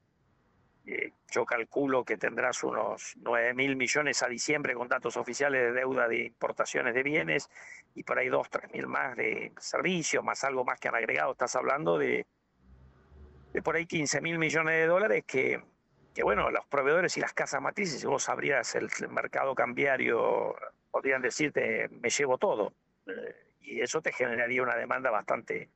Eh, 0.87 1.13
yo 1.31 1.45
calculo 1.45 2.05
que 2.05 2.17
tendrás 2.17 2.65
unos 2.65 3.15
9 3.21 3.53
mil 3.55 3.77
millones 3.77 4.23
a 4.23 4.29
diciembre 4.29 4.75
con 4.75 4.89
datos 4.89 5.17
oficiales 5.17 5.61
de 5.61 5.73
deuda 5.73 6.09
de 6.09 6.25
importaciones 6.25 6.95
de 6.95 7.03
bienes 7.03 7.51
y 7.95 8.03
por 8.03 8.19
ahí 8.19 8.29
2, 8.29 8.49
3 8.49 8.73
mil 8.73 8.87
más 8.87 9.15
de 9.17 9.53
servicios, 9.59 10.25
más 10.25 10.43
algo 10.43 10.65
más 10.65 10.81
que 10.81 10.89
han 10.89 10.95
agregado. 10.95 11.33
Estás 11.33 11.55
hablando 11.55 11.99
de, 11.99 12.27
de 13.53 13.63
por 13.63 13.77
ahí 13.77 13.85
15 13.87 14.23
mil 14.23 14.39
millones 14.39 14.75
de 14.75 14.87
dólares 14.87 15.25
que 15.27 15.63
que 16.15 16.23
bueno, 16.23 16.51
los 16.51 16.67
proveedores 16.67 17.17
y 17.17 17.21
las 17.21 17.33
casas 17.33 17.63
matrices, 17.63 18.01
si 18.01 18.07
vos 18.07 18.29
abrieras 18.29 18.75
el 18.75 18.91
mercado 19.11 19.55
cambiario, 19.55 20.57
podrían 20.91 21.23
decirte, 21.23 21.89
me 21.89 22.11
llevo 22.11 22.39
todo. 22.39 22.73
Eh, 23.07 23.55
y 23.61 23.81
eso 23.81 24.03
te 24.03 24.13
generaría 24.13 24.63
una 24.63 24.77
demanda 24.77 25.11
bastante 25.11 25.71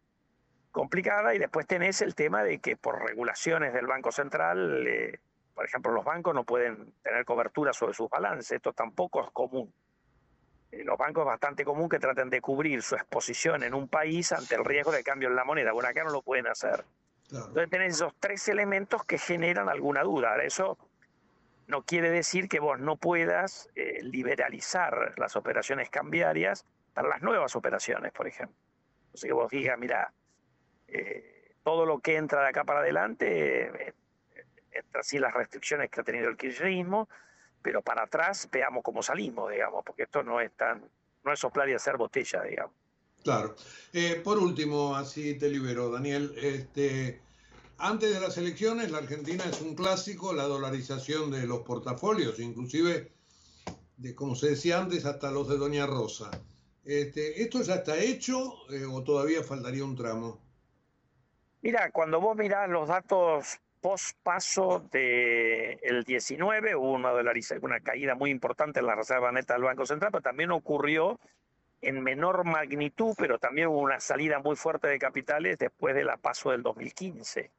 complicada. 0.71 1.35
Y 1.35 1.39
después 1.39 1.67
tenés 1.67 2.03
el 2.03 2.15
tema 2.15 2.43
de 2.43 2.59
que 2.59 2.77
por 2.77 3.03
regulaciones 3.03 3.73
del 3.73 3.87
Banco 3.87 4.11
Central, 4.11 4.87
eh, 4.87 5.21
por 5.55 5.65
ejemplo, 5.65 5.93
los 5.93 6.05
bancos 6.05 6.35
no 6.35 6.45
pueden 6.45 6.93
tener 7.03 7.25
cobertura 7.25 7.73
sobre 7.73 7.95
sus 7.95 8.11
balances, 8.11 8.51
esto 8.51 8.73
tampoco 8.73 9.23
es 9.23 9.31
común. 9.31 9.73
Eh, 10.73 10.83
los 10.83 10.99
bancos 10.99 11.23
es 11.23 11.27
bastante 11.27 11.65
común 11.65 11.89
que 11.89 12.01
traten 12.01 12.29
de 12.29 12.41
cubrir 12.41 12.83
su 12.83 12.97
exposición 12.97 13.63
en 13.63 13.75
un 13.75 13.89
país 13.89 14.33
ante 14.33 14.57
el 14.57 14.65
riesgo 14.65 14.91
de 14.91 15.05
cambio 15.05 15.29
en 15.29 15.37
la 15.37 15.45
moneda. 15.45 15.73
Bueno, 15.73 15.89
acá 15.89 16.03
no 16.03 16.11
lo 16.11 16.23
pueden 16.23 16.49
hacer. 16.49 16.85
Entonces 17.41 17.71
tenés 17.71 17.95
esos 17.95 18.15
tres 18.19 18.49
elementos 18.49 19.05
que 19.05 19.19
generan 19.19 19.69
alguna 19.69 20.03
duda. 20.03 20.31
Ahora, 20.31 20.45
eso 20.45 20.79
no 21.67 21.83
quiere 21.83 22.11
decir 22.11 22.49
que 22.49 22.61
vos 22.61 22.79
no 22.79 22.97
puedas 22.97 23.69
eh, 23.75 24.01
liberalizar 24.03 25.15
las 25.17 25.37
operaciones 25.37 25.91
cambiarias 25.91 26.67
para 26.93 27.09
las 27.09 27.23
nuevas 27.23 27.57
operaciones, 27.57 28.13
por 28.13 28.27
ejemplo. 28.27 28.57
O 29.13 29.17
sea, 29.17 29.29
que 29.29 29.35
vos 29.35 29.51
digas, 29.51 29.79
mira, 29.79 30.13
eh, 30.89 31.55
todo 31.63 31.87
lo 31.87 32.01
que 32.01 32.17
entra 32.17 32.43
de 32.43 32.49
acá 32.49 32.65
para 32.65 32.81
adelante 32.81 33.87
eh, 33.87 33.95
entra 34.73 35.03
sin 35.03 35.21
las 35.23 35.33
restricciones 35.33 35.91
que 35.91 36.01
ha 36.01 36.05
tenido 36.05 36.29
el 36.29 36.37
kirchnerismo, 36.37 37.09
pero 37.63 37.81
para 37.81 38.03
atrás 38.03 38.49
veamos 38.53 38.83
cómo 38.83 39.03
salimos, 39.03 39.51
digamos, 39.51 39.83
porque 39.85 40.03
esto 40.03 40.23
no 40.23 40.41
es 40.41 40.53
tan, 40.53 40.85
no 41.25 41.33
es 41.33 41.41
soplar 41.41 41.69
y 41.69 41.75
hacer 41.75 41.97
botella, 41.97 42.43
digamos. 42.43 42.75
Claro. 43.23 43.57
por 44.23 44.37
último, 44.37 44.95
así 44.95 45.39
te 45.39 45.49
libero, 45.49 45.91
Daniel. 45.91 46.35
Este, 46.37 47.23
antes 47.79 48.13
de 48.13 48.21
las 48.21 48.37
elecciones, 48.39 48.91
la 48.91 48.99
Argentina 48.99 49.45
es 49.45 49.61
un 49.61 49.75
clásico, 49.75 50.33
la 50.33 50.45
dolarización 50.45 51.31
de 51.31 51.47
los 51.47 51.61
portafolios, 51.61 52.39
inclusive, 52.41 53.13
de 53.97 54.15
como 54.15 54.35
se 54.35 54.51
decía 54.51 54.79
antes, 54.79 55.05
hasta 55.05 55.31
los 55.31 55.49
de 55.49 55.57
Doña 55.57 55.87
Rosa. 55.87 56.31
Este, 56.85 57.43
¿Esto 57.43 57.63
ya 57.63 57.77
está 57.77 57.97
hecho 57.99 58.55
eh, 58.71 58.85
o 58.85 59.03
todavía 59.03 59.43
faltaría 59.43 59.85
un 59.85 59.97
tramo? 59.97 60.41
Mira, 61.63 61.91
cuando 61.91 62.21
vos 62.21 62.37
mirás 62.37 62.69
los 62.69 62.89
datos 62.89 63.59
post 63.81 64.17
paso 64.23 64.87
del 64.93 66.05
19, 66.05 66.77
hubo 66.77 66.93
una, 66.93 67.13
una 67.63 67.81
caída 67.81 68.15
muy 68.15 68.31
importante 68.31 68.81
en 68.81 68.87
la 68.87 68.95
reserva 68.95 69.33
neta 69.33 69.55
del 69.55 69.65
Banco 69.65 69.87
Central, 69.87 70.13
pero 70.13 70.23
también 70.23 70.51
ocurrió 70.51 71.19
en 71.81 72.03
menor 72.03 72.45
magnitud, 72.45 73.15
pero 73.17 73.39
también 73.39 73.69
hubo 73.69 73.81
una 73.81 74.01
salida 74.01 74.39
muy 74.39 74.57
fuerte 74.57 74.89
de 74.89 74.99
capitales 74.99 75.59
después 75.59 75.95
de 75.95 76.05
la 76.05 76.17
paso 76.17 76.51
del 76.51 76.63
2015. 76.63 77.51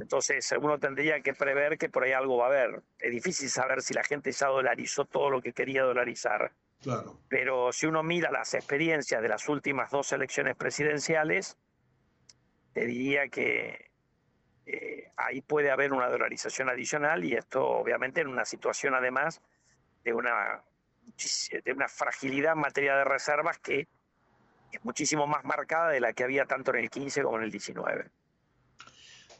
Entonces 0.00 0.52
uno 0.60 0.78
tendría 0.78 1.20
que 1.20 1.34
prever 1.34 1.78
que 1.78 1.88
por 1.88 2.02
ahí 2.02 2.12
algo 2.12 2.38
va 2.38 2.46
a 2.46 2.48
haber. 2.48 2.82
Es 2.98 3.10
difícil 3.12 3.48
saber 3.48 3.82
si 3.82 3.94
la 3.94 4.02
gente 4.02 4.32
ya 4.32 4.48
dolarizó 4.48 5.04
todo 5.04 5.30
lo 5.30 5.40
que 5.40 5.52
quería 5.52 5.82
dolarizar. 5.82 6.52
Claro. 6.82 7.20
Pero 7.28 7.72
si 7.72 7.86
uno 7.86 8.02
mira 8.02 8.32
las 8.32 8.54
experiencias 8.54 9.22
de 9.22 9.28
las 9.28 9.48
últimas 9.48 9.90
dos 9.90 10.12
elecciones 10.12 10.56
presidenciales, 10.56 11.56
te 12.72 12.86
diría 12.86 13.28
que 13.28 13.90
eh, 14.66 15.12
ahí 15.16 15.42
puede 15.42 15.70
haber 15.70 15.92
una 15.92 16.08
dolarización 16.08 16.68
adicional 16.68 17.24
y 17.24 17.34
esto 17.34 17.64
obviamente 17.64 18.20
en 18.20 18.28
una 18.28 18.44
situación 18.44 18.94
además 18.94 19.40
de 20.02 20.12
una, 20.12 20.62
de 21.64 21.72
una 21.72 21.88
fragilidad 21.88 22.54
en 22.54 22.60
materia 22.60 22.96
de 22.96 23.04
reservas 23.04 23.58
que 23.58 23.86
es 24.72 24.84
muchísimo 24.84 25.26
más 25.26 25.44
marcada 25.44 25.90
de 25.90 26.00
la 26.00 26.12
que 26.12 26.24
había 26.24 26.46
tanto 26.46 26.72
en 26.72 26.80
el 26.80 26.90
15 26.90 27.22
como 27.22 27.36
en 27.36 27.44
el 27.44 27.50
19. 27.50 28.10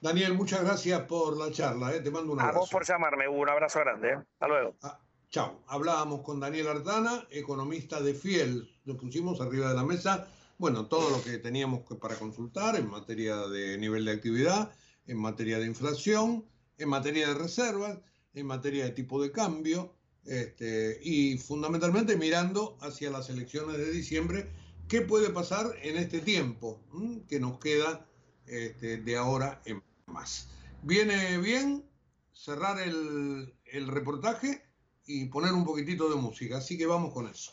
Daniel, 0.02 0.34
muchas 0.34 0.64
gracias 0.64 1.00
por 1.02 1.36
la 1.36 1.52
charla. 1.52 1.94
¿eh? 1.94 2.00
Te 2.00 2.10
mando 2.10 2.32
un 2.32 2.40
abrazo. 2.40 2.58
A 2.58 2.60
vos 2.62 2.70
por 2.70 2.84
llamarme, 2.84 3.28
un 3.28 3.48
abrazo 3.48 3.78
grande. 3.78 4.08
¿eh? 4.08 4.16
Hasta 4.16 4.48
luego. 4.48 4.74
Ah, 4.82 5.00
chao. 5.30 5.62
Hablábamos 5.68 6.22
con 6.22 6.40
Daniel 6.40 6.66
Ardana, 6.66 7.24
economista 7.30 8.00
de 8.00 8.12
Fiel. 8.12 8.68
Lo 8.84 8.96
pusimos 8.96 9.40
arriba 9.40 9.68
de 9.68 9.76
la 9.76 9.84
mesa. 9.84 10.26
Bueno, 10.58 10.86
todo 10.86 11.08
lo 11.08 11.22
que 11.22 11.38
teníamos 11.38 11.82
para 12.00 12.16
consultar 12.16 12.74
en 12.74 12.90
materia 12.90 13.46
de 13.46 13.78
nivel 13.78 14.04
de 14.04 14.10
actividad, 14.10 14.72
en 15.06 15.18
materia 15.18 15.60
de 15.60 15.66
inflación, 15.66 16.48
en 16.78 16.88
materia 16.88 17.28
de 17.28 17.34
reservas, 17.34 18.00
en 18.34 18.46
materia 18.46 18.86
de 18.86 18.90
tipo 18.90 19.22
de 19.22 19.30
cambio, 19.30 19.94
este, 20.24 20.98
y 21.00 21.38
fundamentalmente 21.38 22.16
mirando 22.16 22.76
hacia 22.80 23.08
las 23.10 23.30
elecciones 23.30 23.78
de 23.78 23.92
diciembre, 23.92 24.50
qué 24.88 25.02
puede 25.02 25.30
pasar 25.30 25.66
en 25.80 25.96
este 25.96 26.18
tiempo 26.18 26.80
que 27.28 27.38
nos 27.38 27.60
queda 27.60 28.04
este, 28.46 28.96
de 28.96 29.16
ahora 29.16 29.62
en 29.64 29.80
más. 30.06 30.48
Viene 30.82 31.38
bien 31.38 31.84
cerrar 32.32 32.80
el, 32.80 33.54
el 33.64 33.88
reportaje 33.88 34.62
y 35.06 35.26
poner 35.26 35.52
un 35.52 35.64
poquitito 35.64 36.08
de 36.08 36.16
música, 36.16 36.58
así 36.58 36.76
que 36.78 36.86
vamos 36.86 37.12
con 37.12 37.28
eso. 37.28 37.52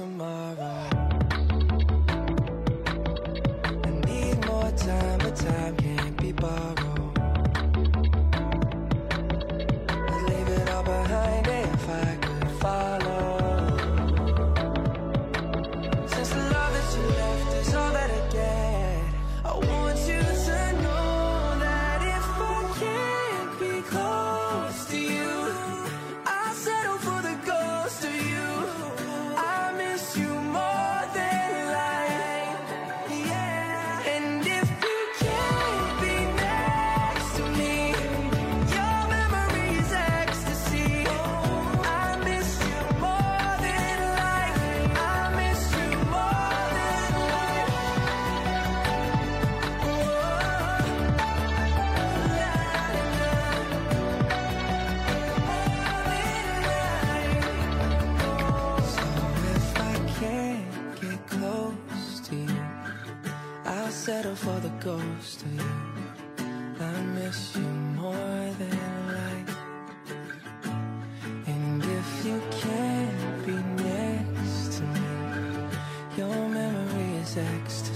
to 0.00 0.06
my 0.06 0.29
text 77.34 77.89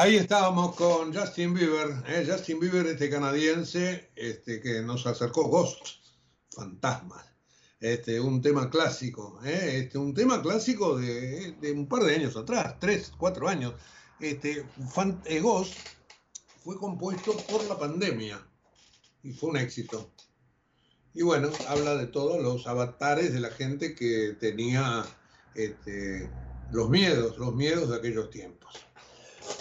Ahí 0.00 0.16
estábamos 0.16 0.76
con 0.76 1.14
Justin 1.14 1.52
Bieber, 1.52 2.02
¿eh? 2.08 2.26
Justin 2.26 2.58
Bieber, 2.58 2.86
este 2.86 3.10
canadiense, 3.10 4.10
este, 4.16 4.58
que 4.58 4.80
nos 4.80 5.06
acercó 5.06 5.46
Ghost, 5.48 5.88
Fantasmas, 6.52 7.26
este, 7.80 8.18
un 8.18 8.40
tema 8.40 8.70
clásico, 8.70 9.38
¿eh? 9.44 9.82
este, 9.82 9.98
un 9.98 10.14
tema 10.14 10.40
clásico 10.40 10.96
de, 10.96 11.54
un 11.76 11.86
par 11.86 12.04
de 12.04 12.14
años 12.14 12.34
atrás, 12.34 12.76
tres, 12.80 13.12
cuatro 13.18 13.46
años. 13.46 13.74
Este, 14.20 14.64
eh, 15.26 15.40
Ghost 15.40 15.74
fue 16.64 16.78
compuesto 16.78 17.36
por 17.50 17.62
la 17.64 17.78
pandemia 17.78 18.40
y 19.22 19.34
fue 19.34 19.50
un 19.50 19.58
éxito. 19.58 20.10
Y 21.12 21.20
bueno, 21.20 21.50
habla 21.68 21.96
de 21.96 22.06
todos 22.06 22.42
los 22.42 22.66
avatares 22.66 23.34
de 23.34 23.40
la 23.40 23.50
gente 23.50 23.94
que 23.94 24.34
tenía 24.40 25.04
este, 25.54 26.30
los 26.72 26.88
miedos, 26.88 27.36
los 27.36 27.54
miedos 27.54 27.90
de 27.90 27.96
aquellos 27.96 28.30
tiempos. 28.30 28.86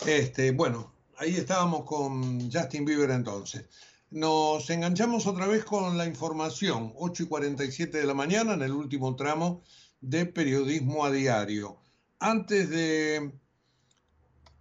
Este, 0.05 0.51
bueno, 0.51 0.93
ahí 1.17 1.35
estábamos 1.35 1.83
con 1.83 2.51
Justin 2.51 2.85
Bieber 2.85 3.11
entonces. 3.11 3.65
Nos 4.11 4.69
enganchamos 4.69 5.27
otra 5.27 5.45
vez 5.45 5.63
con 5.63 5.97
la 5.97 6.05
información, 6.05 6.93
8 6.95 7.23
y 7.23 7.25
47 7.27 7.97
de 7.99 8.05
la 8.05 8.13
mañana, 8.13 8.53
en 8.53 8.63
el 8.63 8.71
último 8.71 9.15
tramo 9.15 9.61
de 10.01 10.25
periodismo 10.25 11.05
a 11.05 11.11
diario. 11.11 11.77
Antes 12.19 12.69
de, 12.69 13.31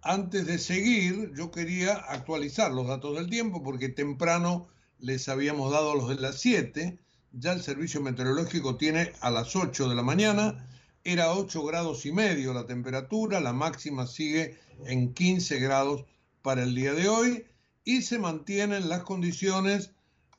antes 0.01 0.45
de 0.45 0.59
seguir, 0.59 1.31
yo 1.35 1.49
quería 1.49 1.93
actualizar 1.93 2.71
los 2.71 2.87
datos 2.87 3.15
del 3.15 3.29
tiempo 3.29 3.63
porque 3.63 3.89
temprano 3.89 4.67
les 4.99 5.27
habíamos 5.29 5.71
dado 5.71 5.95
los 5.95 6.09
de 6.09 6.15
las 6.15 6.39
7, 6.39 6.99
ya 7.31 7.51
el 7.53 7.61
servicio 7.61 8.01
meteorológico 8.01 8.75
tiene 8.75 9.13
a 9.21 9.31
las 9.31 9.55
8 9.55 9.89
de 9.89 9.95
la 9.95 10.03
mañana, 10.03 10.68
era 11.03 11.33
8 11.33 11.63
grados 11.63 12.05
y 12.05 12.11
medio 12.11 12.53
la 12.53 12.65
temperatura, 12.65 13.39
la 13.39 13.53
máxima 13.53 14.07
sigue 14.07 14.59
en 14.85 15.13
15 15.13 15.59
grados 15.59 16.05
para 16.41 16.63
el 16.63 16.75
día 16.75 16.93
de 16.93 17.07
hoy 17.09 17.45
y 17.83 18.01
se 18.01 18.19
mantienen 18.19 18.89
las 18.89 19.03
condiciones 19.03 19.91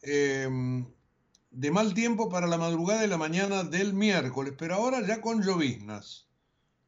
eh, 0.02 0.48
de 1.50 1.70
mal 1.70 1.94
tiempo 1.94 2.28
para 2.28 2.46
la 2.46 2.58
madrugada 2.58 3.04
y 3.04 3.08
la 3.08 3.18
mañana 3.18 3.64
del 3.64 3.92
miércoles, 3.92 4.54
pero 4.56 4.74
ahora 4.74 5.04
ya 5.06 5.20
con 5.20 5.42
lloviznas. 5.42 6.28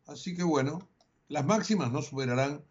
Así 0.06 0.34
que 0.34 0.42
bueno, 0.42 0.88
las 1.28 1.44
máximas 1.44 1.90
no 1.90 2.02
superarán 2.02 2.64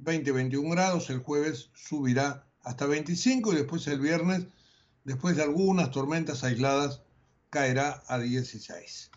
20-21 0.00 0.70
grados, 0.70 1.10
el 1.10 1.18
jueves 1.18 1.70
subirá 1.74 2.46
hasta 2.62 2.86
25 2.86 3.52
y 3.52 3.56
después 3.56 3.86
el 3.86 4.00
viernes, 4.00 4.46
después 5.04 5.36
de 5.36 5.42
algunas 5.42 5.90
tormentas 5.90 6.44
aisladas, 6.44 7.02
caerá 7.50 8.02
a 8.08 8.18
16. 8.18 9.10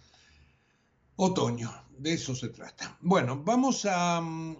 Otoño, 1.21 1.69
de 1.97 2.13
eso 2.13 2.33
se 2.33 2.47
trata. 2.47 2.97
Bueno, 3.01 3.43
vamos 3.43 3.85
a, 3.85 4.21
mm, 4.21 4.55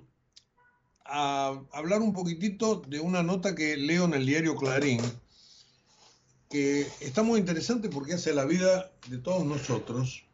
a 1.05 1.61
hablar 1.71 2.01
un 2.01 2.11
poquitito 2.11 2.81
de 2.85 2.99
una 2.99 3.23
nota 3.23 3.55
que 3.55 3.77
leo 3.77 4.03
en 4.03 4.13
el 4.13 4.25
diario 4.25 4.57
Clarín, 4.57 4.99
que 6.49 6.81
está 6.99 7.23
muy 7.23 7.39
interesante 7.39 7.87
porque 7.87 8.15
hace 8.15 8.33
la 8.33 8.43
vida 8.43 8.91
de 9.07 9.19
todos 9.19 9.45
nosotros 9.45 10.25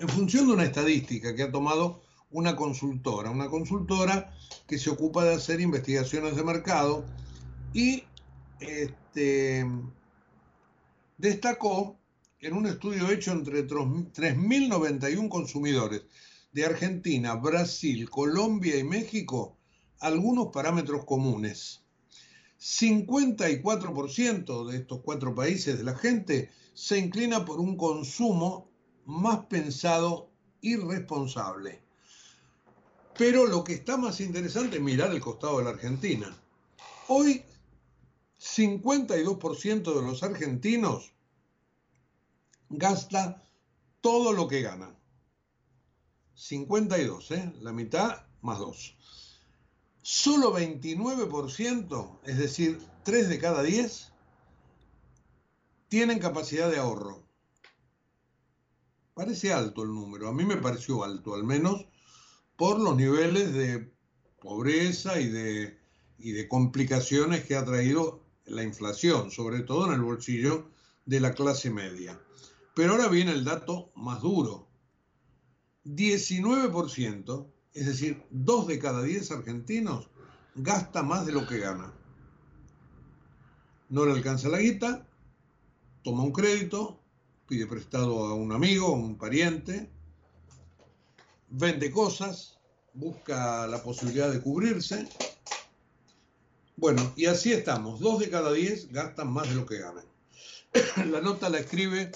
en 0.00 0.08
función 0.08 0.46
de 0.46 0.54
una 0.54 0.64
estadística 0.64 1.34
que 1.34 1.42
ha 1.42 1.52
tomado 1.52 2.00
una 2.30 2.56
consultora, 2.56 3.30
una 3.30 3.50
consultora 3.50 4.34
que 4.66 4.78
se 4.78 4.88
ocupa 4.88 5.24
de 5.24 5.34
hacer 5.34 5.60
investigaciones 5.60 6.36
de 6.36 6.42
mercado 6.42 7.04
y 7.74 8.04
este, 8.60 9.66
destacó 11.18 11.97
en 12.40 12.54
un 12.54 12.66
estudio 12.66 13.10
hecho 13.10 13.32
entre 13.32 13.66
3.091 13.66 15.28
consumidores 15.28 16.02
de 16.52 16.64
Argentina, 16.64 17.34
Brasil, 17.34 18.08
Colombia 18.08 18.78
y 18.78 18.84
México 18.84 19.58
algunos 20.00 20.52
parámetros 20.52 21.04
comunes. 21.04 21.82
54% 22.60 24.68
de 24.68 24.76
estos 24.76 25.00
cuatro 25.00 25.34
países 25.34 25.78
de 25.78 25.84
la 25.84 25.96
gente 25.96 26.50
se 26.74 26.98
inclina 26.98 27.44
por 27.44 27.60
un 27.60 27.76
consumo 27.76 28.70
más 29.04 29.46
pensado 29.46 30.30
y 30.60 30.76
responsable. 30.76 31.82
Pero 33.16 33.46
lo 33.46 33.64
que 33.64 33.72
está 33.74 33.96
más 33.96 34.20
interesante 34.20 34.76
es 34.76 34.82
mirar 34.82 35.10
el 35.10 35.20
costado 35.20 35.58
de 35.58 35.64
la 35.64 35.70
Argentina. 35.70 36.36
Hoy, 37.08 37.42
52% 38.40 39.94
de 39.94 40.02
los 40.02 40.22
argentinos 40.22 41.12
gasta 42.68 43.42
todo 44.00 44.32
lo 44.32 44.48
que 44.48 44.62
gana. 44.62 44.94
52, 46.34 47.30
¿eh? 47.32 47.52
La 47.60 47.72
mitad 47.72 48.26
más 48.42 48.58
2. 48.58 48.96
Solo 50.02 50.56
29%, 50.56 52.20
es 52.24 52.38
decir, 52.38 52.80
3 53.04 53.28
de 53.28 53.38
cada 53.38 53.62
10, 53.62 54.12
tienen 55.88 56.18
capacidad 56.18 56.70
de 56.70 56.78
ahorro. 56.78 57.24
Parece 59.14 59.52
alto 59.52 59.82
el 59.82 59.88
número, 59.88 60.28
a 60.28 60.32
mí 60.32 60.44
me 60.44 60.56
pareció 60.56 61.02
alto, 61.02 61.34
al 61.34 61.42
menos 61.42 61.86
por 62.56 62.78
los 62.78 62.96
niveles 62.96 63.52
de 63.52 63.92
pobreza 64.40 65.20
y 65.20 65.28
de, 65.28 65.78
y 66.18 66.32
de 66.32 66.48
complicaciones 66.48 67.44
que 67.44 67.56
ha 67.56 67.64
traído 67.64 68.22
la 68.44 68.62
inflación, 68.62 69.30
sobre 69.30 69.60
todo 69.60 69.86
en 69.86 69.94
el 69.94 70.02
bolsillo 70.02 70.70
de 71.04 71.20
la 71.20 71.34
clase 71.34 71.70
media. 71.70 72.20
Pero 72.78 72.92
ahora 72.92 73.08
viene 73.08 73.32
el 73.32 73.42
dato 73.42 73.90
más 73.96 74.22
duro. 74.22 74.68
19%, 75.84 77.52
es 77.74 77.86
decir, 77.86 78.22
2 78.30 78.68
de 78.68 78.78
cada 78.78 79.02
10 79.02 79.32
argentinos 79.32 80.08
gasta 80.54 81.02
más 81.02 81.26
de 81.26 81.32
lo 81.32 81.44
que 81.44 81.58
gana. 81.58 81.92
No 83.88 84.06
le 84.06 84.12
alcanza 84.12 84.48
la 84.48 84.60
guita, 84.60 85.08
toma 86.04 86.22
un 86.22 86.30
crédito, 86.30 87.02
pide 87.48 87.66
prestado 87.66 88.26
a 88.26 88.34
un 88.34 88.52
amigo, 88.52 88.86
a 88.86 88.92
un 88.92 89.18
pariente, 89.18 89.90
vende 91.48 91.90
cosas, 91.90 92.60
busca 92.94 93.66
la 93.66 93.82
posibilidad 93.82 94.30
de 94.30 94.40
cubrirse. 94.40 95.08
Bueno, 96.76 97.12
y 97.16 97.26
así 97.26 97.52
estamos. 97.52 97.98
Dos 97.98 98.20
de 98.20 98.30
cada 98.30 98.52
diez 98.52 98.88
gastan 98.92 99.32
más 99.32 99.48
de 99.48 99.56
lo 99.56 99.66
que 99.66 99.78
ganan. 99.78 100.04
La 101.10 101.20
nota 101.20 101.48
la 101.48 101.58
escribe 101.58 102.12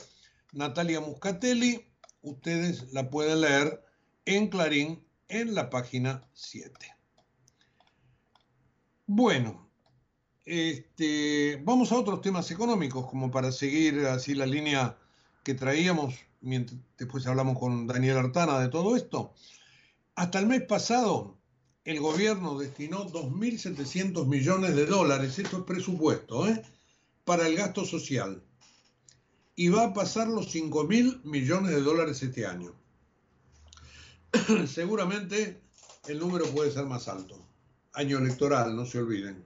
Natalia 0.53 1.01
Muscatelli. 1.01 1.85
Ustedes 2.21 2.93
la 2.93 3.11
pueden 3.11 3.41
leer 3.41 3.85
en 4.27 4.49
Clarín 4.49 5.05
en 5.29 5.55
la 5.55 5.71
página 5.71 6.29
7. 6.35 6.73
Bueno, 9.07 9.69
este, 10.45 11.61
vamos 11.65 11.91
a 11.91 11.99
otros 11.99 12.21
temas 12.21 12.51
económicos, 12.51 13.09
como 13.09 13.31
para 13.31 13.51
seguir 13.51 14.07
así 14.07 14.35
la 14.35 14.47
línea 14.47 14.99
que 15.43 15.55
traíamos, 15.55 16.15
mientras, 16.41 16.79
después 16.99 17.27
hablamos 17.27 17.59
con 17.59 17.87
Daniel 17.87 18.19
Artana 18.19 18.61
de 18.61 18.69
todo 18.69 18.95
esto. 18.95 19.35
Hasta 20.15 20.39
el 20.39 20.47
mes 20.47 20.63
pasado, 20.63 21.39
el 21.85 21.99
gobierno 22.01 22.59
destinó 22.59 23.09
2.700 23.09 24.27
millones 24.27 24.77
de 24.77 24.87
dólares, 24.87 25.39
esto 25.39 25.59
es 25.59 25.65
presupuesto, 25.65 26.47
¿eh? 26.47 26.63
para 27.25 27.47
el 27.47 27.57
gasto 27.57 27.85
social. 27.85 28.43
Y 29.55 29.69
va 29.69 29.85
a 29.85 29.93
pasar 29.93 30.29
los 30.29 30.55
5.000 30.55 31.23
millones 31.25 31.73
de 31.73 31.83
dólares 31.83 32.23
este 32.23 32.47
año. 32.47 32.75
Seguramente 34.67 35.63
el 36.09 36.19
número 36.19 36.47
puede 36.47 36.71
ser 36.71 36.87
más 36.87 37.09
alto. 37.09 37.47
Año 37.93 38.19
electoral, 38.19 38.75
no 38.75 38.87
se 38.87 38.99
olviden. 38.99 39.45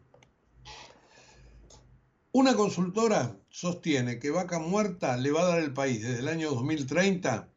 Una 2.32 2.54
consultora 2.54 3.40
sostiene 3.48 4.18
que 4.18 4.30
Vaca 4.30 4.58
Muerta 4.58 5.16
le 5.16 5.32
va 5.32 5.40
a 5.40 5.46
dar 5.46 5.58
al 5.58 5.72
país 5.72 6.02
desde 6.02 6.18
el 6.20 6.28
año 6.28 6.50
2030 6.50 7.50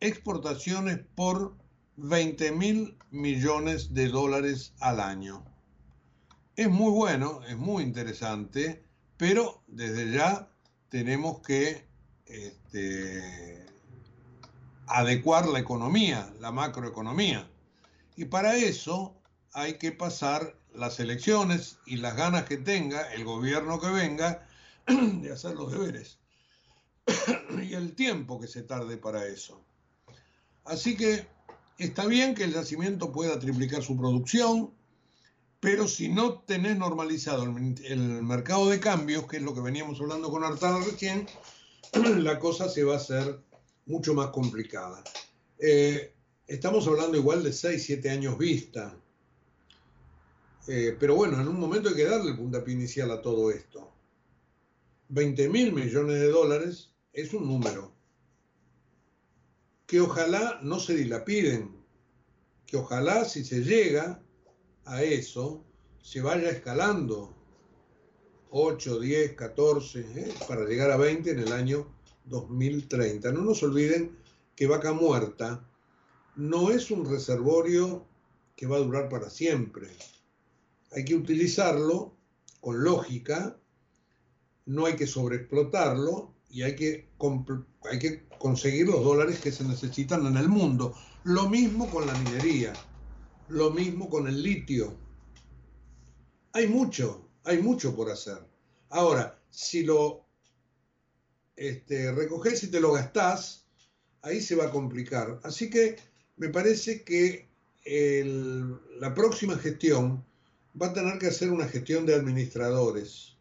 exportaciones 0.00 1.00
por 1.14 1.56
20 1.96 2.52
mil 2.52 2.98
millones 3.10 3.94
de 3.94 4.08
dólares 4.08 4.74
al 4.80 5.00
año. 5.00 5.44
Es 6.56 6.68
muy 6.68 6.90
bueno, 6.90 7.40
es 7.48 7.56
muy 7.56 7.82
interesante, 7.84 8.84
pero 9.16 9.62
desde 9.68 10.12
ya 10.12 10.52
tenemos 10.88 11.40
que 11.40 11.84
este, 12.26 13.64
adecuar 14.86 15.46
la 15.46 15.58
economía, 15.58 16.32
la 16.40 16.50
macroeconomía. 16.50 17.48
Y 18.16 18.26
para 18.26 18.56
eso 18.56 19.14
hay 19.52 19.74
que 19.74 19.92
pasar 19.92 20.56
las 20.74 21.00
elecciones 21.00 21.78
y 21.86 21.96
las 21.96 22.16
ganas 22.16 22.44
que 22.44 22.56
tenga 22.56 23.12
el 23.12 23.24
gobierno 23.24 23.80
que 23.80 23.88
venga 23.88 24.46
de 24.86 25.32
hacer 25.32 25.54
los 25.54 25.72
deberes 25.72 26.18
y 27.62 27.74
el 27.74 27.94
tiempo 27.94 28.40
que 28.40 28.46
se 28.46 28.62
tarde 28.62 28.96
para 28.96 29.26
eso. 29.26 29.62
Así 30.64 30.96
que 30.96 31.26
está 31.78 32.06
bien 32.06 32.34
que 32.34 32.44
el 32.44 32.52
yacimiento 32.52 33.12
pueda 33.12 33.38
triplicar 33.38 33.82
su 33.82 33.96
producción, 33.96 34.72
pero 35.60 35.88
si 35.88 36.08
no 36.08 36.40
tenés 36.40 36.76
normalizado 36.78 37.42
el, 37.42 38.22
mercado 38.22 38.68
de 38.68 38.78
cambios, 38.78 39.26
que 39.26 39.38
es 39.38 39.42
lo 39.42 39.54
que 39.54 39.60
veníamos 39.60 40.00
hablando 40.00 40.30
con 40.30 40.44
Artana 40.44 40.84
recién, 40.84 41.26
la 42.18 42.38
cosa 42.38 42.68
se 42.68 42.84
va 42.84 42.94
a 42.94 42.98
hacer 42.98 43.40
mucho 43.86 44.14
más 44.14 44.28
complicada. 44.28 45.02
Eh, 45.58 46.14
estamos 46.46 46.86
hablando 46.86 47.16
igual 47.16 47.42
de 47.42 47.52
6, 47.52 47.82
7 47.84 48.10
años 48.10 48.38
vista. 48.38 48.96
Eh, 50.68 50.96
pero 51.00 51.16
bueno, 51.16 51.40
en 51.40 51.48
un 51.48 51.58
momento 51.58 51.88
hay 51.88 51.96
que 51.96 52.04
darle 52.04 52.30
el 52.30 52.36
puntapié 52.36 52.74
inicial 52.74 53.10
a 53.10 53.22
todo 53.22 53.50
esto. 53.50 53.90
20 55.08 55.48
mil 55.48 55.72
millones 55.72 56.20
de 56.20 56.28
dólares 56.28 56.92
es 57.12 57.32
un 57.32 57.48
número 57.48 57.92
que 59.86 60.02
ojalá 60.02 60.60
no 60.62 60.78
se 60.78 60.94
dilapiden, 60.94 61.74
que 62.66 62.76
ojalá 62.76 63.24
si 63.24 63.42
se 63.42 63.64
llega 63.64 64.22
a 64.88 65.02
eso, 65.02 65.62
se 66.02 66.20
vaya 66.20 66.50
escalando 66.50 67.34
8, 68.50 69.00
10, 69.00 69.32
14, 69.34 70.00
¿eh? 70.00 70.34
para 70.48 70.64
llegar 70.64 70.90
a 70.90 70.96
20 70.96 71.30
en 71.30 71.38
el 71.40 71.52
año 71.52 71.86
2030. 72.24 73.30
No 73.32 73.42
nos 73.42 73.62
olviden 73.62 74.16
que 74.56 74.66
Vaca 74.66 74.92
Muerta 74.92 75.64
no 76.36 76.70
es 76.70 76.90
un 76.90 77.08
reservorio 77.08 78.06
que 78.56 78.66
va 78.66 78.76
a 78.76 78.80
durar 78.80 79.08
para 79.08 79.28
siempre. 79.28 79.88
Hay 80.92 81.04
que 81.04 81.14
utilizarlo 81.14 82.14
con 82.60 82.82
lógica, 82.82 83.58
no 84.64 84.86
hay 84.86 84.96
que 84.96 85.06
sobreexplotarlo 85.06 86.34
y 86.48 86.62
hay 86.62 86.74
que, 86.74 87.08
hay 87.90 87.98
que 87.98 88.26
conseguir 88.38 88.88
los 88.88 89.04
dólares 89.04 89.40
que 89.40 89.52
se 89.52 89.64
necesitan 89.64 90.26
en 90.26 90.36
el 90.38 90.48
mundo. 90.48 90.94
Lo 91.24 91.48
mismo 91.48 91.90
con 91.90 92.06
la 92.06 92.14
minería, 92.14 92.72
lo 93.48 93.70
mismo 93.70 94.08
con 94.08 94.28
el 94.28 94.42
litio. 94.42 94.96
Hay 96.52 96.66
mucho, 96.66 97.28
hay 97.44 97.58
mucho 97.62 97.94
por 97.94 98.10
hacer. 98.10 98.38
Ahora, 98.90 99.38
si 99.50 99.82
lo 99.82 100.24
este, 101.56 102.12
recoges 102.12 102.62
y 102.64 102.68
te 102.68 102.80
lo 102.80 102.92
gastás, 102.92 103.66
ahí 104.22 104.40
se 104.40 104.54
va 104.54 104.66
a 104.66 104.70
complicar. 104.70 105.40
Así 105.42 105.70
que 105.70 105.96
me 106.36 106.48
parece 106.48 107.02
que 107.02 107.48
la 107.84 109.14
próxima 109.14 109.56
gestión 109.56 110.24
va 110.80 110.88
a 110.88 110.92
tener 110.92 111.18
que 111.18 111.28
hacer 111.28 111.50
una 111.50 111.66
gestión 111.66 112.06
de 112.06 112.14
administradores. 112.14 113.36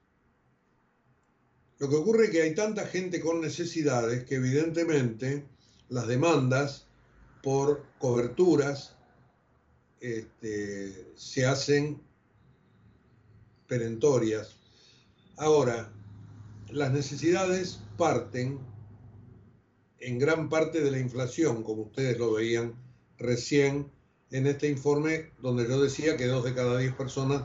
Lo 1.80 1.89
que 1.89 1.95
ocurre 1.95 2.26
es 2.26 2.32
que 2.32 2.41
hay 2.41 2.55
tanta 2.55 2.88
gente 2.88 3.20
con 3.20 3.41
necesidades 3.41 4.24
que 4.24 4.36
evidentemente 4.36 5.45
las 5.89 6.08
demandas 6.08 6.88
por 7.43 7.86
coberturas 7.99 8.97
este, 10.00 11.14
se 11.16 11.45
hacen 11.45 12.02
perentorias. 13.68 14.56
Ahora, 15.38 15.91
las 16.70 16.91
necesidades 16.91 17.80
parten 17.98 18.60
en 20.00 20.20
gran 20.20 20.50
parte 20.50 20.82
de 20.82 20.91
la 20.91 21.00
inflación, 21.00 21.64
como 21.64 21.84
ustedes 21.84 22.18
lo 22.18 22.34
veían 22.34 22.76
recién 23.18 23.91
en 24.32 24.48
este 24.48 24.70
informe, 24.70 25.32
donde 25.41 25.68
yo 25.68 25.82
decía 25.82 26.18
que 26.18 26.28
dos 26.28 26.43
de 26.43 26.54
cada 26.54 26.78
diez 26.78 26.93
personas 26.93 27.43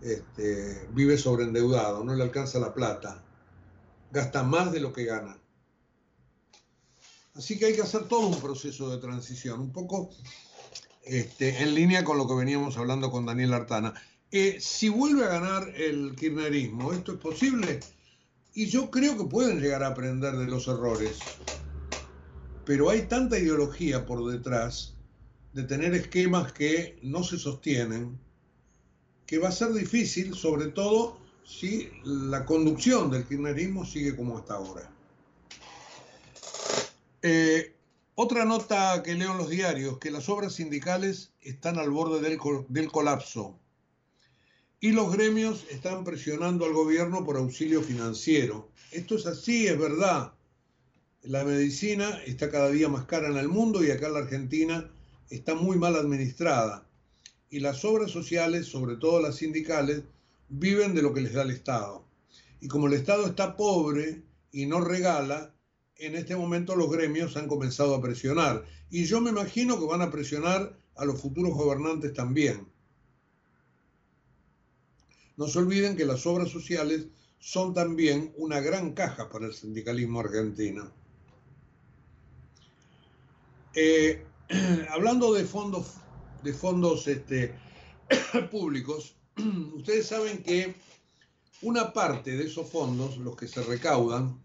este, 0.00 0.86
vive 0.92 1.16
sobreendeudado, 1.16 2.02
no 2.04 2.14
le 2.14 2.22
alcanza 2.22 2.58
la 2.58 2.74
plata 2.74 3.24
gasta 4.12 4.42
más 4.42 4.70
de 4.70 4.80
lo 4.80 4.92
que 4.92 5.04
gana. 5.04 5.38
Así 7.34 7.58
que 7.58 7.66
hay 7.66 7.74
que 7.74 7.80
hacer 7.80 8.06
todo 8.08 8.28
un 8.28 8.40
proceso 8.40 8.90
de 8.90 8.98
transición, 8.98 9.58
un 9.60 9.72
poco 9.72 10.10
este, 11.04 11.62
en 11.62 11.74
línea 11.74 12.04
con 12.04 12.18
lo 12.18 12.26
que 12.26 12.34
veníamos 12.34 12.76
hablando 12.78 13.10
con 13.10 13.26
Daniel 13.26 13.54
Artana. 13.54 13.94
Eh, 14.30 14.58
si 14.60 14.88
vuelve 14.88 15.24
a 15.24 15.28
ganar 15.28 15.68
el 15.76 16.14
kirchnerismo, 16.16 16.92
¿esto 16.92 17.12
es 17.12 17.18
posible? 17.18 17.80
Y 18.54 18.66
yo 18.66 18.90
creo 18.90 19.16
que 19.16 19.24
pueden 19.24 19.60
llegar 19.60 19.82
a 19.82 19.88
aprender 19.88 20.36
de 20.36 20.46
los 20.46 20.68
errores. 20.68 21.18
Pero 22.64 22.90
hay 22.90 23.02
tanta 23.02 23.38
ideología 23.38 24.06
por 24.06 24.30
detrás 24.30 24.94
de 25.52 25.64
tener 25.64 25.94
esquemas 25.94 26.52
que 26.52 26.98
no 27.02 27.24
se 27.24 27.38
sostienen, 27.38 28.18
que 29.26 29.38
va 29.38 29.48
a 29.48 29.52
ser 29.52 29.72
difícil, 29.72 30.34
sobre 30.34 30.68
todo 30.68 31.18
si 31.44 31.90
la 32.04 32.44
conducción 32.46 33.10
del 33.10 33.26
kirchnerismo 33.26 33.84
sigue 33.84 34.16
como 34.16 34.38
hasta 34.38 34.54
ahora. 34.54 34.90
Eh, 37.22 37.74
otra 38.22 38.44
nota 38.44 39.02
que 39.02 39.16
leo 39.16 39.32
en 39.32 39.38
los 39.38 39.50
diarios, 39.50 39.98
que 39.98 40.12
las 40.12 40.28
obras 40.28 40.52
sindicales 40.52 41.32
están 41.40 41.76
al 41.76 41.90
borde 41.90 42.20
del, 42.20 42.88
colapso 42.88 43.58
y 44.78 44.92
los 44.92 45.12
gremios 45.12 45.66
están 45.70 46.04
presionando 46.04 46.64
al 46.64 46.72
gobierno 46.72 47.24
por 47.24 47.36
auxilio 47.36 47.82
financiero. 47.82 48.70
Esto 48.92 49.16
es 49.16 49.26
así, 49.26 49.66
es 49.66 49.76
verdad. 49.76 50.34
La 51.22 51.42
medicina 51.42 52.22
está 52.24 52.48
cada 52.48 52.70
día 52.70 52.88
más 52.88 53.06
cara 53.06 53.26
en 53.26 53.38
el 53.38 53.48
mundo 53.48 53.82
y 53.82 53.90
acá 53.90 54.06
en 54.06 54.14
la 54.14 54.20
Argentina 54.20 54.88
está 55.28 55.56
muy 55.56 55.76
mal 55.76 55.96
administrada. 55.96 56.86
Y 57.50 57.58
las 57.58 57.84
obras 57.84 58.12
sociales, 58.12 58.66
sobre 58.66 58.94
todo 58.94 59.20
las 59.20 59.34
sindicales, 59.34 60.02
viven 60.48 60.94
de 60.94 61.02
lo 61.02 61.12
que 61.12 61.22
les 61.22 61.32
da 61.32 61.42
el 61.42 61.50
Estado. 61.50 62.04
Y 62.60 62.68
como 62.68 62.86
el 62.86 62.92
Estado 62.92 63.26
está 63.26 63.56
pobre 63.56 64.22
y 64.52 64.66
no 64.66 64.80
regala, 64.80 65.52
en 66.02 66.16
este 66.16 66.34
momento 66.34 66.74
los 66.74 66.90
gremios 66.90 67.36
han 67.36 67.46
comenzado 67.46 67.94
a 67.94 68.02
presionar. 68.02 68.64
Y 68.90 69.04
yo 69.04 69.20
me 69.20 69.30
imagino 69.30 69.78
que 69.78 69.86
van 69.86 70.02
a 70.02 70.10
presionar 70.10 70.76
a 70.96 71.04
los 71.04 71.20
futuros 71.20 71.54
gobernantes 71.54 72.12
también. 72.12 72.66
No 75.36 75.46
se 75.46 75.60
olviden 75.60 75.96
que 75.96 76.04
las 76.04 76.26
obras 76.26 76.50
sociales 76.50 77.06
son 77.38 77.72
también 77.72 78.32
una 78.36 78.60
gran 78.60 78.92
caja 78.92 79.28
para 79.28 79.46
el 79.46 79.54
sindicalismo 79.54 80.20
argentino. 80.20 80.92
Eh, 83.74 84.24
hablando 84.90 85.32
de 85.32 85.44
fondos, 85.44 85.94
de 86.42 86.52
fondos 86.52 87.06
este, 87.06 87.54
públicos, 88.50 89.14
ustedes 89.76 90.06
saben 90.06 90.42
que 90.42 90.74
una 91.62 91.92
parte 91.92 92.36
de 92.36 92.44
esos 92.44 92.68
fondos, 92.68 93.16
los 93.18 93.36
que 93.36 93.46
se 93.46 93.62
recaudan, 93.62 94.42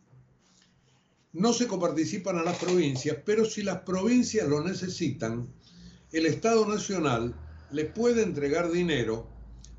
no 1.38 1.54
se 1.54 1.68
coparticipan 1.68 2.40
a 2.40 2.44
las 2.44 2.58
provincias, 2.58 3.18
pero 3.24 3.46
si 3.46 3.62
las 3.62 3.82
provincias 3.82 4.48
lo 4.48 4.64
necesitan, 4.64 5.48
el 6.12 6.26
Estado 6.26 6.66
Nacional 6.66 7.36
les 7.70 7.92
puede 7.92 8.24
entregar 8.24 8.72
dinero 8.72 9.28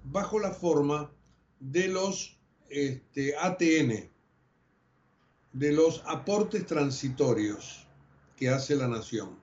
bajo 0.04 0.38
la 0.38 0.52
forma 0.52 1.12
de 1.59 1.88
los 1.88 2.38
este, 2.68 3.36
ATN, 3.36 4.09
de 5.52 5.72
los 5.72 6.04
aportes 6.06 6.64
transitorios 6.64 7.88
que 8.36 8.50
hace 8.50 8.76
la 8.76 8.86
nación. 8.86 9.36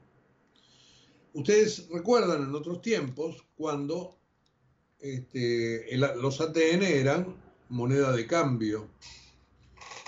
Ustedes 1.33 1.89
recuerdan 1.91 2.43
en 2.43 2.55
otros 2.55 2.81
tiempos 2.81 3.45
cuando 3.57 4.17
este, 5.01 5.85
los 5.97 6.39
ATN 6.39 6.83
eran 6.83 7.35
moneda 7.67 8.13
de 8.13 8.25
cambio. 8.25 8.87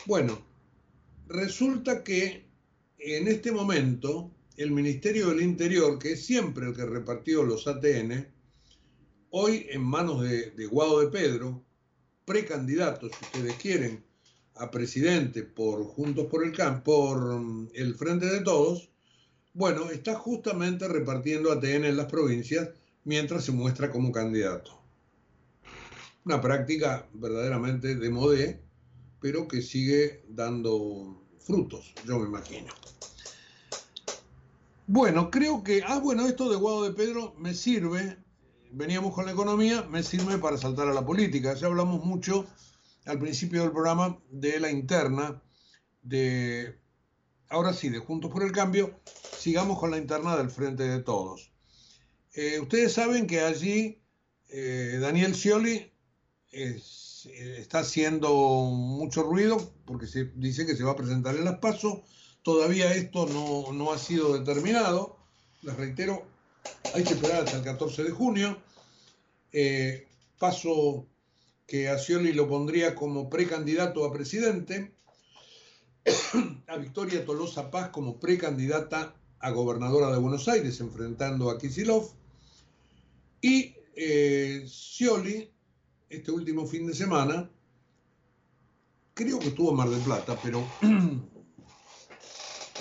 Bueno, 0.06 0.47
resulta 1.28 2.04
que 2.04 2.48
en 2.98 3.28
este 3.28 3.52
momento 3.52 4.32
el 4.56 4.72
Ministerio 4.72 5.30
del 5.30 5.42
Interior, 5.42 6.00
que 6.00 6.14
es 6.14 6.26
siempre 6.26 6.68
el 6.68 6.76
que 6.76 6.86
repartió 6.86 7.44
los 7.44 7.68
ATN, 7.68 8.28
hoy 9.30 9.68
en 9.70 9.84
manos 9.84 10.22
de, 10.22 10.66
Guado 10.66 11.00
de 11.02 11.08
Pedro, 11.08 11.64
precandidato, 12.26 13.08
si 13.10 13.26
ustedes 13.26 13.56
quieren, 13.56 14.04
a 14.56 14.72
presidente 14.72 15.44
por 15.44 15.84
Juntos 15.84 16.26
por 16.26 16.44
el 16.44 16.52
Campo, 16.52 16.84
por 16.84 17.40
mm, 17.40 17.70
el 17.76 17.96
Frente 17.96 18.26
de 18.26 18.42
Todos, 18.42 18.90
bueno, 19.54 19.90
está 19.90 20.16
justamente 20.16 20.88
repartiendo 20.88 21.52
ATN 21.52 21.86
en 21.86 21.98
las 21.98 22.08
provincias 22.08 22.70
mientras 23.04 23.46
se 23.46 23.52
muestra 23.52 23.92
como 23.92 24.12
candidato. 24.12 24.82
Una 26.26 26.42
práctica 26.42 27.08
verdaderamente 27.14 27.96
de 27.96 28.10
modé, 28.10 28.67
pero 29.20 29.48
que 29.48 29.62
sigue 29.62 30.24
dando 30.30 31.24
frutos, 31.40 31.94
yo 32.06 32.20
me 32.20 32.28
imagino. 32.28 32.74
Bueno, 34.86 35.30
creo 35.30 35.64
que, 35.64 35.84
ah, 35.86 36.00
bueno, 36.00 36.26
esto 36.28 36.50
de 36.50 36.56
Guado 36.56 36.84
de 36.84 36.94
Pedro 36.94 37.36
me 37.38 37.54
sirve, 37.54 38.18
veníamos 38.72 39.14
con 39.14 39.26
la 39.26 39.32
economía, 39.34 39.84
me 39.84 40.02
sirve 40.02 40.38
para 40.38 40.58
saltar 40.58 40.88
a 40.88 40.94
la 40.94 41.06
política. 41.06 41.54
Ya 41.56 41.68
hablamos 41.68 42.06
mucho 42.06 42.46
al 43.06 43.20
principio 43.20 43.62
del 43.62 43.72
programa 43.72 44.18
de 44.30 44.60
la 44.60 44.72
interna, 44.72 45.42
de, 46.02 46.78
ahora 47.50 47.74
sí, 47.74 47.90
de 47.90 48.00
Juntos 48.00 48.32
por 48.32 48.44
el 48.44 48.52
Cambio, 48.54 49.00
sigamos 49.38 49.78
con 49.78 49.92
la 49.92 49.98
interna 49.98 50.38
del 50.38 50.50
Frente 50.50 50.84
de 50.84 51.00
Todos. 51.04 51.52
Eh, 52.34 52.60
ustedes 52.62 52.94
saben 52.94 53.28
que 53.28 53.42
allí 53.42 54.02
eh, 54.50 55.00
Daniel 55.02 55.36
Scioli 55.36 55.92
es- 56.52 57.07
está 57.60 57.80
haciendo 57.80 58.34
mucho 58.34 59.24
ruido 59.24 59.58
porque 59.86 60.08
se 60.08 60.26
dice 60.36 60.66
que 60.66 60.76
se 60.76 60.84
va 60.84 60.92
a 60.92 60.96
presentar 60.96 61.36
en 61.36 61.46
las 61.46 61.60
PASO. 61.60 62.04
Todavía 62.44 62.94
esto 62.94 63.28
no, 63.28 63.74
no 63.74 63.92
ha 63.92 63.98
sido 63.98 64.38
determinado. 64.38 65.18
Les 65.62 65.76
reitero, 65.76 66.26
hay 66.94 67.04
que 67.04 67.14
esperar 67.14 67.44
hasta 67.44 67.58
el 67.58 67.64
14 67.64 68.04
de 68.04 68.12
junio. 68.12 68.58
Eh, 69.52 70.08
paso 70.38 71.08
que 71.66 71.90
a 71.90 71.98
Scioli 71.98 72.34
lo 72.34 72.48
pondría 72.48 72.96
como 72.96 73.30
precandidato 73.30 74.06
a 74.06 74.14
presidente, 74.14 74.94
a 76.68 76.78
Victoria 76.78 77.26
Tolosa 77.26 77.70
Paz 77.70 77.90
como 77.90 78.20
precandidata 78.20 79.16
a 79.40 79.52
gobernadora 79.52 80.12
de 80.12 80.18
Buenos 80.18 80.48
Aires, 80.48 80.80
enfrentando 80.80 81.50
a 81.50 81.58
Kisilov, 81.58 82.10
y 83.42 83.76
eh, 83.96 84.64
Scioli, 84.68 85.52
este 86.10 86.32
último 86.32 86.66
fin 86.66 86.88
de 86.88 86.94
semana, 86.94 87.50
creo 89.14 89.40
que 89.40 89.48
estuvo 89.50 89.72
en 89.72 89.78
Mar 89.78 89.90
del 89.90 90.02
Plata, 90.02 90.40
pero 90.42 90.66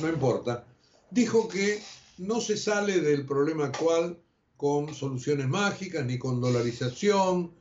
no 0.00 0.08
importa, 0.08 0.66
dijo 1.10 1.48
que 1.48 1.82
no 2.18 2.40
se 2.40 2.56
sale 2.56 3.00
del 3.00 3.26
problema 3.26 3.66
actual 3.66 4.18
con 4.56 4.94
soluciones 4.94 5.48
mágicas 5.48 6.04
ni 6.06 6.18
con 6.18 6.40
dolarización, 6.40 7.52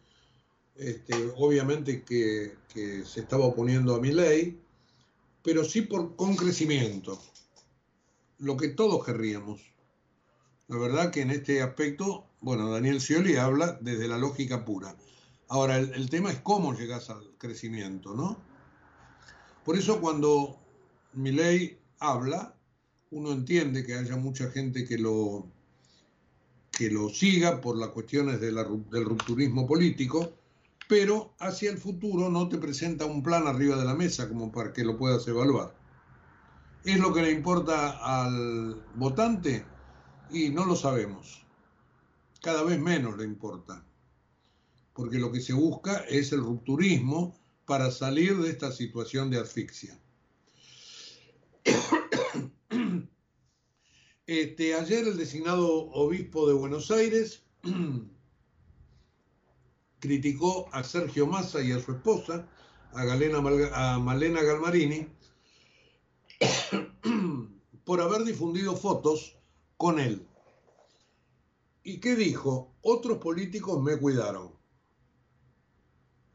este, 0.75 1.13
obviamente 1.37 2.03
que, 2.03 2.55
que 2.73 3.05
se 3.05 3.21
estaba 3.21 3.45
oponiendo 3.45 3.95
a 3.95 3.99
mi 3.99 4.11
ley, 4.11 4.59
pero 5.41 5.63
sí 5.63 5.81
por, 5.81 6.15
con 6.15 6.35
crecimiento, 6.35 7.21
lo 8.39 8.57
que 8.57 8.69
todos 8.69 9.05
querríamos. 9.05 9.61
La 10.67 10.77
verdad 10.77 11.11
que 11.11 11.21
en 11.21 11.31
este 11.31 11.61
aspecto, 11.61 12.25
bueno, 12.41 12.71
Daniel 12.71 12.99
Scioli 12.99 13.35
habla 13.35 13.77
desde 13.81 14.07
la 14.07 14.17
lógica 14.17 14.65
pura. 14.65 14.95
Ahora, 15.47 15.77
el, 15.77 16.09
tema 16.09 16.31
es 16.31 16.39
cómo 16.39 16.73
llegas 16.73 17.09
al 17.09 17.35
crecimiento, 17.37 18.15
¿no? 18.15 18.37
Por 19.63 19.77
eso 19.77 20.01
cuando 20.01 20.59
mi 21.13 21.31
ley 21.31 21.79
habla, 21.99 22.55
uno 23.11 23.31
entiende 23.31 23.85
que 23.85 23.95
haya 23.95 24.17
mucha 24.17 24.49
gente 24.49 24.85
que 24.85 24.97
lo, 24.97 25.47
que 26.71 26.89
lo 26.89 27.09
siga 27.09 27.61
por 27.61 27.77
las 27.77 27.89
cuestiones 27.89 28.41
del 28.41 29.05
rupturismo 29.05 29.67
político, 29.67 30.33
pero 30.87 31.33
hacia 31.39 31.71
el 31.71 31.77
futuro 31.77 32.29
no 32.29 32.49
te 32.49 32.57
presenta 32.57 33.05
un 33.05 33.23
plan 33.23 33.47
arriba 33.47 33.75
de 33.75 33.85
la 33.85 33.95
mesa 33.95 34.27
como 34.27 34.51
para 34.51 34.73
que 34.73 34.83
lo 34.83 34.97
puedas 34.97 35.27
evaluar. 35.27 35.75
¿Es 36.83 36.99
lo 36.99 37.13
que 37.13 37.21
le 37.21 37.31
importa 37.31 37.97
al 38.01 38.83
votante? 38.95 39.65
Y 40.31 40.49
no 40.49 40.65
lo 40.65 40.75
sabemos. 40.75 41.43
Cada 42.41 42.63
vez 42.63 42.79
menos 42.79 43.17
le 43.17 43.23
importa. 43.23 43.83
Porque 44.95 45.19
lo 45.19 45.31
que 45.31 45.41
se 45.41 45.53
busca 45.53 45.97
es 46.07 46.31
el 46.31 46.39
rupturismo 46.39 47.37
para 47.65 47.91
salir 47.91 48.37
de 48.37 48.49
esta 48.49 48.71
situación 48.71 49.29
de 49.29 49.39
asfixia. 49.39 49.99
Este, 54.27 54.73
ayer 54.73 55.07
el 55.07 55.17
designado 55.17 55.67
obispo 55.91 56.47
de 56.47 56.55
Buenos 56.55 56.89
Aires 56.89 57.43
criticó 59.99 60.67
a 60.71 60.83
Sergio 60.83 61.27
Massa 61.27 61.61
y 61.61 61.71
a 61.73 61.79
su 61.79 61.91
esposa, 61.91 62.47
a, 62.93 63.03
a 63.03 63.99
Malena 63.99 64.41
Galmarini, 64.41 65.07
por 67.83 68.01
haber 68.01 68.23
difundido 68.23 68.75
fotos 68.75 69.37
con 69.77 69.99
él. 69.99 70.25
¿Y 71.83 71.99
qué 71.99 72.15
dijo? 72.15 72.73
Otros 72.81 73.19
políticos 73.19 73.83
me 73.83 73.95
cuidaron. 73.97 74.55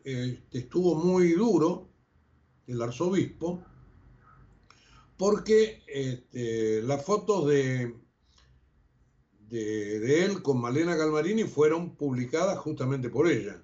Este, 0.05 0.59
estuvo 0.59 0.94
muy 0.94 1.32
duro 1.32 1.88
el 2.66 2.80
arzobispo 2.80 3.62
porque 5.16 5.82
este, 5.86 6.80
las 6.82 7.05
fotos 7.05 7.46
de, 7.48 7.94
de, 9.48 10.24
él 10.24 10.40
con 10.40 10.61
Malena 10.61 10.96
Galmarini 10.96 11.44
fueron 11.44 11.94
publicadas 11.96 12.59
justamente 12.59 13.11
por 13.11 13.30
ella. 13.30 13.62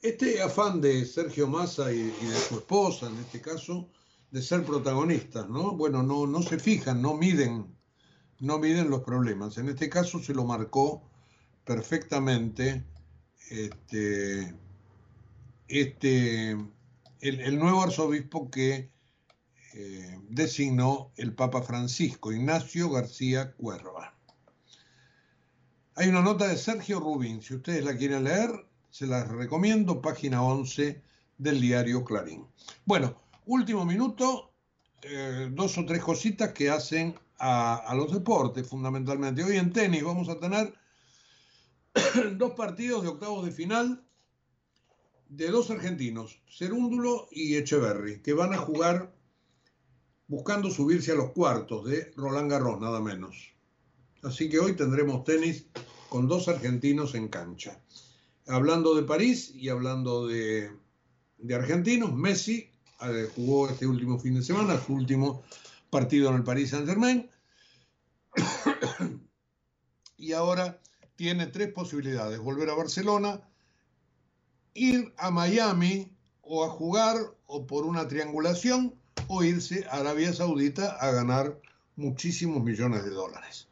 Este 0.00 0.40
afán 0.40 0.80
de 0.80 1.04
Sergio 1.04 1.46
Massa 1.46 1.92
y, 1.92 1.98
y 1.98 2.26
de 2.26 2.36
su 2.36 2.56
esposa, 2.56 3.08
en 3.08 3.18
este 3.18 3.42
caso, 3.42 3.90
de 4.30 4.40
ser 4.40 4.64
protagonistas, 4.64 5.48
¿no? 5.50 5.76
Bueno, 5.76 6.02
no, 6.02 6.26
no 6.26 6.42
se 6.42 6.58
fijan, 6.58 7.02
no 7.02 7.14
miden, 7.14 7.76
no 8.40 8.58
miden 8.58 8.88
los 8.88 9.02
problemas. 9.02 9.58
En 9.58 9.68
este 9.68 9.90
caso 9.90 10.18
se 10.18 10.32
lo 10.32 10.44
marcó 10.44 11.02
perfectamente 11.64 12.84
este, 13.50 14.54
este, 15.68 16.56
el, 17.20 17.58
nuevo 17.58 17.82
arzobispo 17.82 18.50
que 18.50 18.90
eh, 19.74 20.18
designó 20.28 21.12
el 21.16 21.34
Papa 21.34 21.62
Francisco, 21.62 22.32
Ignacio 22.32 22.90
García 22.90 23.52
Cuerva. 23.52 24.14
Hay 25.94 26.08
una 26.08 26.22
nota 26.22 26.48
de 26.48 26.56
Sergio 26.56 27.00
Rubín, 27.00 27.42
si 27.42 27.54
ustedes 27.54 27.84
la 27.84 27.96
quieren 27.96 28.24
leer, 28.24 28.50
se 28.90 29.06
las 29.06 29.28
recomiendo, 29.28 30.00
página 30.00 30.42
11 30.42 31.02
del 31.38 31.60
diario 31.60 32.04
Clarín. 32.04 32.46
Bueno, 32.84 33.16
último 33.46 33.84
minuto, 33.84 34.52
eh, 35.02 35.48
dos 35.52 35.76
o 35.78 35.84
tres 35.84 36.02
cositas 36.02 36.52
que 36.52 36.70
hacen 36.70 37.14
a 37.44 37.92
los 37.96 38.12
deportes, 38.12 38.68
fundamentalmente. 38.68 39.42
Hoy 39.42 39.56
en 39.56 39.72
tenis 39.72 40.04
vamos 40.04 40.28
a 40.28 40.38
tener 40.38 40.72
dos 42.36 42.52
partidos 42.54 43.02
de 43.02 43.08
octavos 43.08 43.44
de 43.44 43.52
final 43.52 44.04
de 45.28 45.48
dos 45.48 45.70
argentinos, 45.70 46.42
Cerúndulo 46.46 47.28
y 47.30 47.56
Echeverry, 47.56 48.20
que 48.20 48.34
van 48.34 48.52
a 48.52 48.58
jugar 48.58 49.14
buscando 50.26 50.70
subirse 50.70 51.12
a 51.12 51.14
los 51.14 51.30
cuartos 51.32 51.86
de 51.86 52.12
Roland 52.16 52.50
Garros, 52.50 52.80
nada 52.80 53.00
menos. 53.00 53.54
Así 54.22 54.48
que 54.48 54.58
hoy 54.58 54.76
tendremos 54.76 55.24
tenis 55.24 55.66
con 56.08 56.28
dos 56.28 56.48
argentinos 56.48 57.14
en 57.14 57.28
cancha. 57.28 57.80
Hablando 58.46 58.94
de 58.94 59.02
París 59.02 59.52
y 59.54 59.70
hablando 59.70 60.26
de, 60.26 60.70
de 61.38 61.54
argentinos, 61.54 62.14
Messi 62.14 62.70
eh, 63.00 63.28
jugó 63.34 63.68
este 63.68 63.86
último 63.86 64.18
fin 64.18 64.34
de 64.34 64.42
semana, 64.42 64.78
su 64.80 64.94
último 64.94 65.42
partido 65.90 66.28
en 66.28 66.36
el 66.36 66.44
Paris 66.44 66.70
Saint 66.70 66.86
Germain. 66.86 67.30
y 70.16 70.32
ahora 70.32 70.80
tiene 71.22 71.46
tres 71.46 71.72
posibilidades, 71.72 72.40
volver 72.40 72.68
a 72.68 72.74
Barcelona, 72.74 73.40
ir 74.74 75.14
a 75.16 75.30
Miami 75.30 76.10
o 76.40 76.64
a 76.64 76.68
jugar 76.68 77.16
o 77.46 77.64
por 77.64 77.86
una 77.86 78.08
triangulación 78.08 78.96
o 79.28 79.44
irse 79.44 79.86
a 79.88 79.98
Arabia 79.98 80.32
Saudita 80.32 80.96
a 80.96 81.12
ganar 81.12 81.60
muchísimos 81.94 82.64
millones 82.64 83.04
de 83.04 83.10
dólares. 83.10 83.68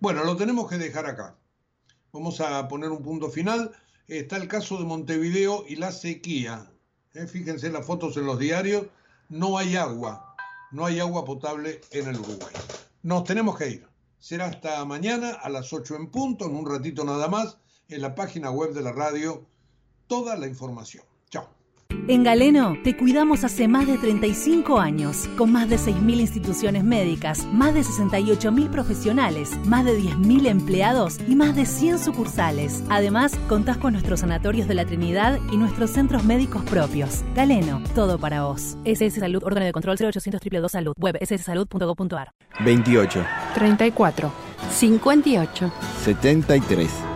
Bueno, 0.00 0.24
lo 0.24 0.38
tenemos 0.38 0.70
que 0.70 0.78
dejar 0.78 1.04
acá. 1.04 1.36
Vamos 2.12 2.40
a 2.40 2.66
poner 2.66 2.88
un 2.88 3.02
punto 3.02 3.28
final. 3.28 3.72
Está 4.08 4.38
el 4.38 4.48
caso 4.48 4.78
de 4.78 4.86
Montevideo 4.86 5.66
y 5.68 5.76
la 5.76 5.92
sequía. 5.92 6.66
Eh, 7.12 7.26
Fíjense 7.26 7.68
las 7.68 7.84
fotos 7.84 8.16
en 8.16 8.24
los 8.24 8.38
diarios. 8.38 8.86
No 9.28 9.58
hay 9.58 9.76
agua. 9.76 10.34
No 10.70 10.86
hay 10.86 11.00
agua 11.00 11.26
potable 11.26 11.82
en 11.90 12.08
el 12.08 12.18
Uruguay. 12.20 12.54
Nos 13.02 13.24
tenemos 13.24 13.58
que 13.58 13.68
ir. 13.68 13.95
Será 14.28 14.46
hasta 14.46 14.84
mañana 14.84 15.34
a 15.34 15.48
las 15.48 15.72
8 15.72 15.94
en 15.94 16.10
punto, 16.10 16.46
en 16.46 16.56
un 16.56 16.66
ratito 16.68 17.04
nada 17.04 17.28
más, 17.28 17.58
en 17.86 18.02
la 18.02 18.16
página 18.16 18.50
web 18.50 18.72
de 18.72 18.82
la 18.82 18.90
radio, 18.90 19.46
toda 20.08 20.34
la 20.34 20.48
información. 20.48 21.04
Chao. 21.30 21.48
En 22.08 22.22
Galeno 22.22 22.76
te 22.84 22.96
cuidamos 22.96 23.42
hace 23.42 23.66
más 23.66 23.88
de 23.88 23.98
35 23.98 24.78
años, 24.78 25.28
con 25.36 25.50
más 25.50 25.68
de 25.68 25.76
6.000 25.76 26.20
instituciones 26.20 26.84
médicas, 26.84 27.44
más 27.46 27.74
de 27.74 27.80
68.000 27.80 28.70
profesionales, 28.70 29.50
más 29.66 29.84
de 29.84 29.98
10.000 29.98 30.46
empleados 30.46 31.18
y 31.26 31.34
más 31.34 31.56
de 31.56 31.66
100 31.66 31.98
sucursales. 31.98 32.84
Además, 32.90 33.34
contás 33.48 33.78
con 33.78 33.94
nuestros 33.94 34.20
sanatorios 34.20 34.68
de 34.68 34.74
la 34.74 34.84
Trinidad 34.84 35.40
y 35.50 35.56
nuestros 35.56 35.90
centros 35.90 36.22
médicos 36.22 36.62
propios. 36.62 37.24
Galeno, 37.34 37.82
todo 37.96 38.18
para 38.20 38.44
vos. 38.44 38.76
SS 38.84 39.18
Salud, 39.18 39.42
órgano 39.42 39.66
de 39.66 39.72
control 39.72 39.96
0800 39.98 40.40
222 40.40 40.70
Salud, 40.70 40.94
web 40.98 41.18
sssalud.gov.ar. 41.20 42.30
28, 42.64 43.24
34, 43.54 44.32
58, 44.70 45.72
73, 46.04 46.90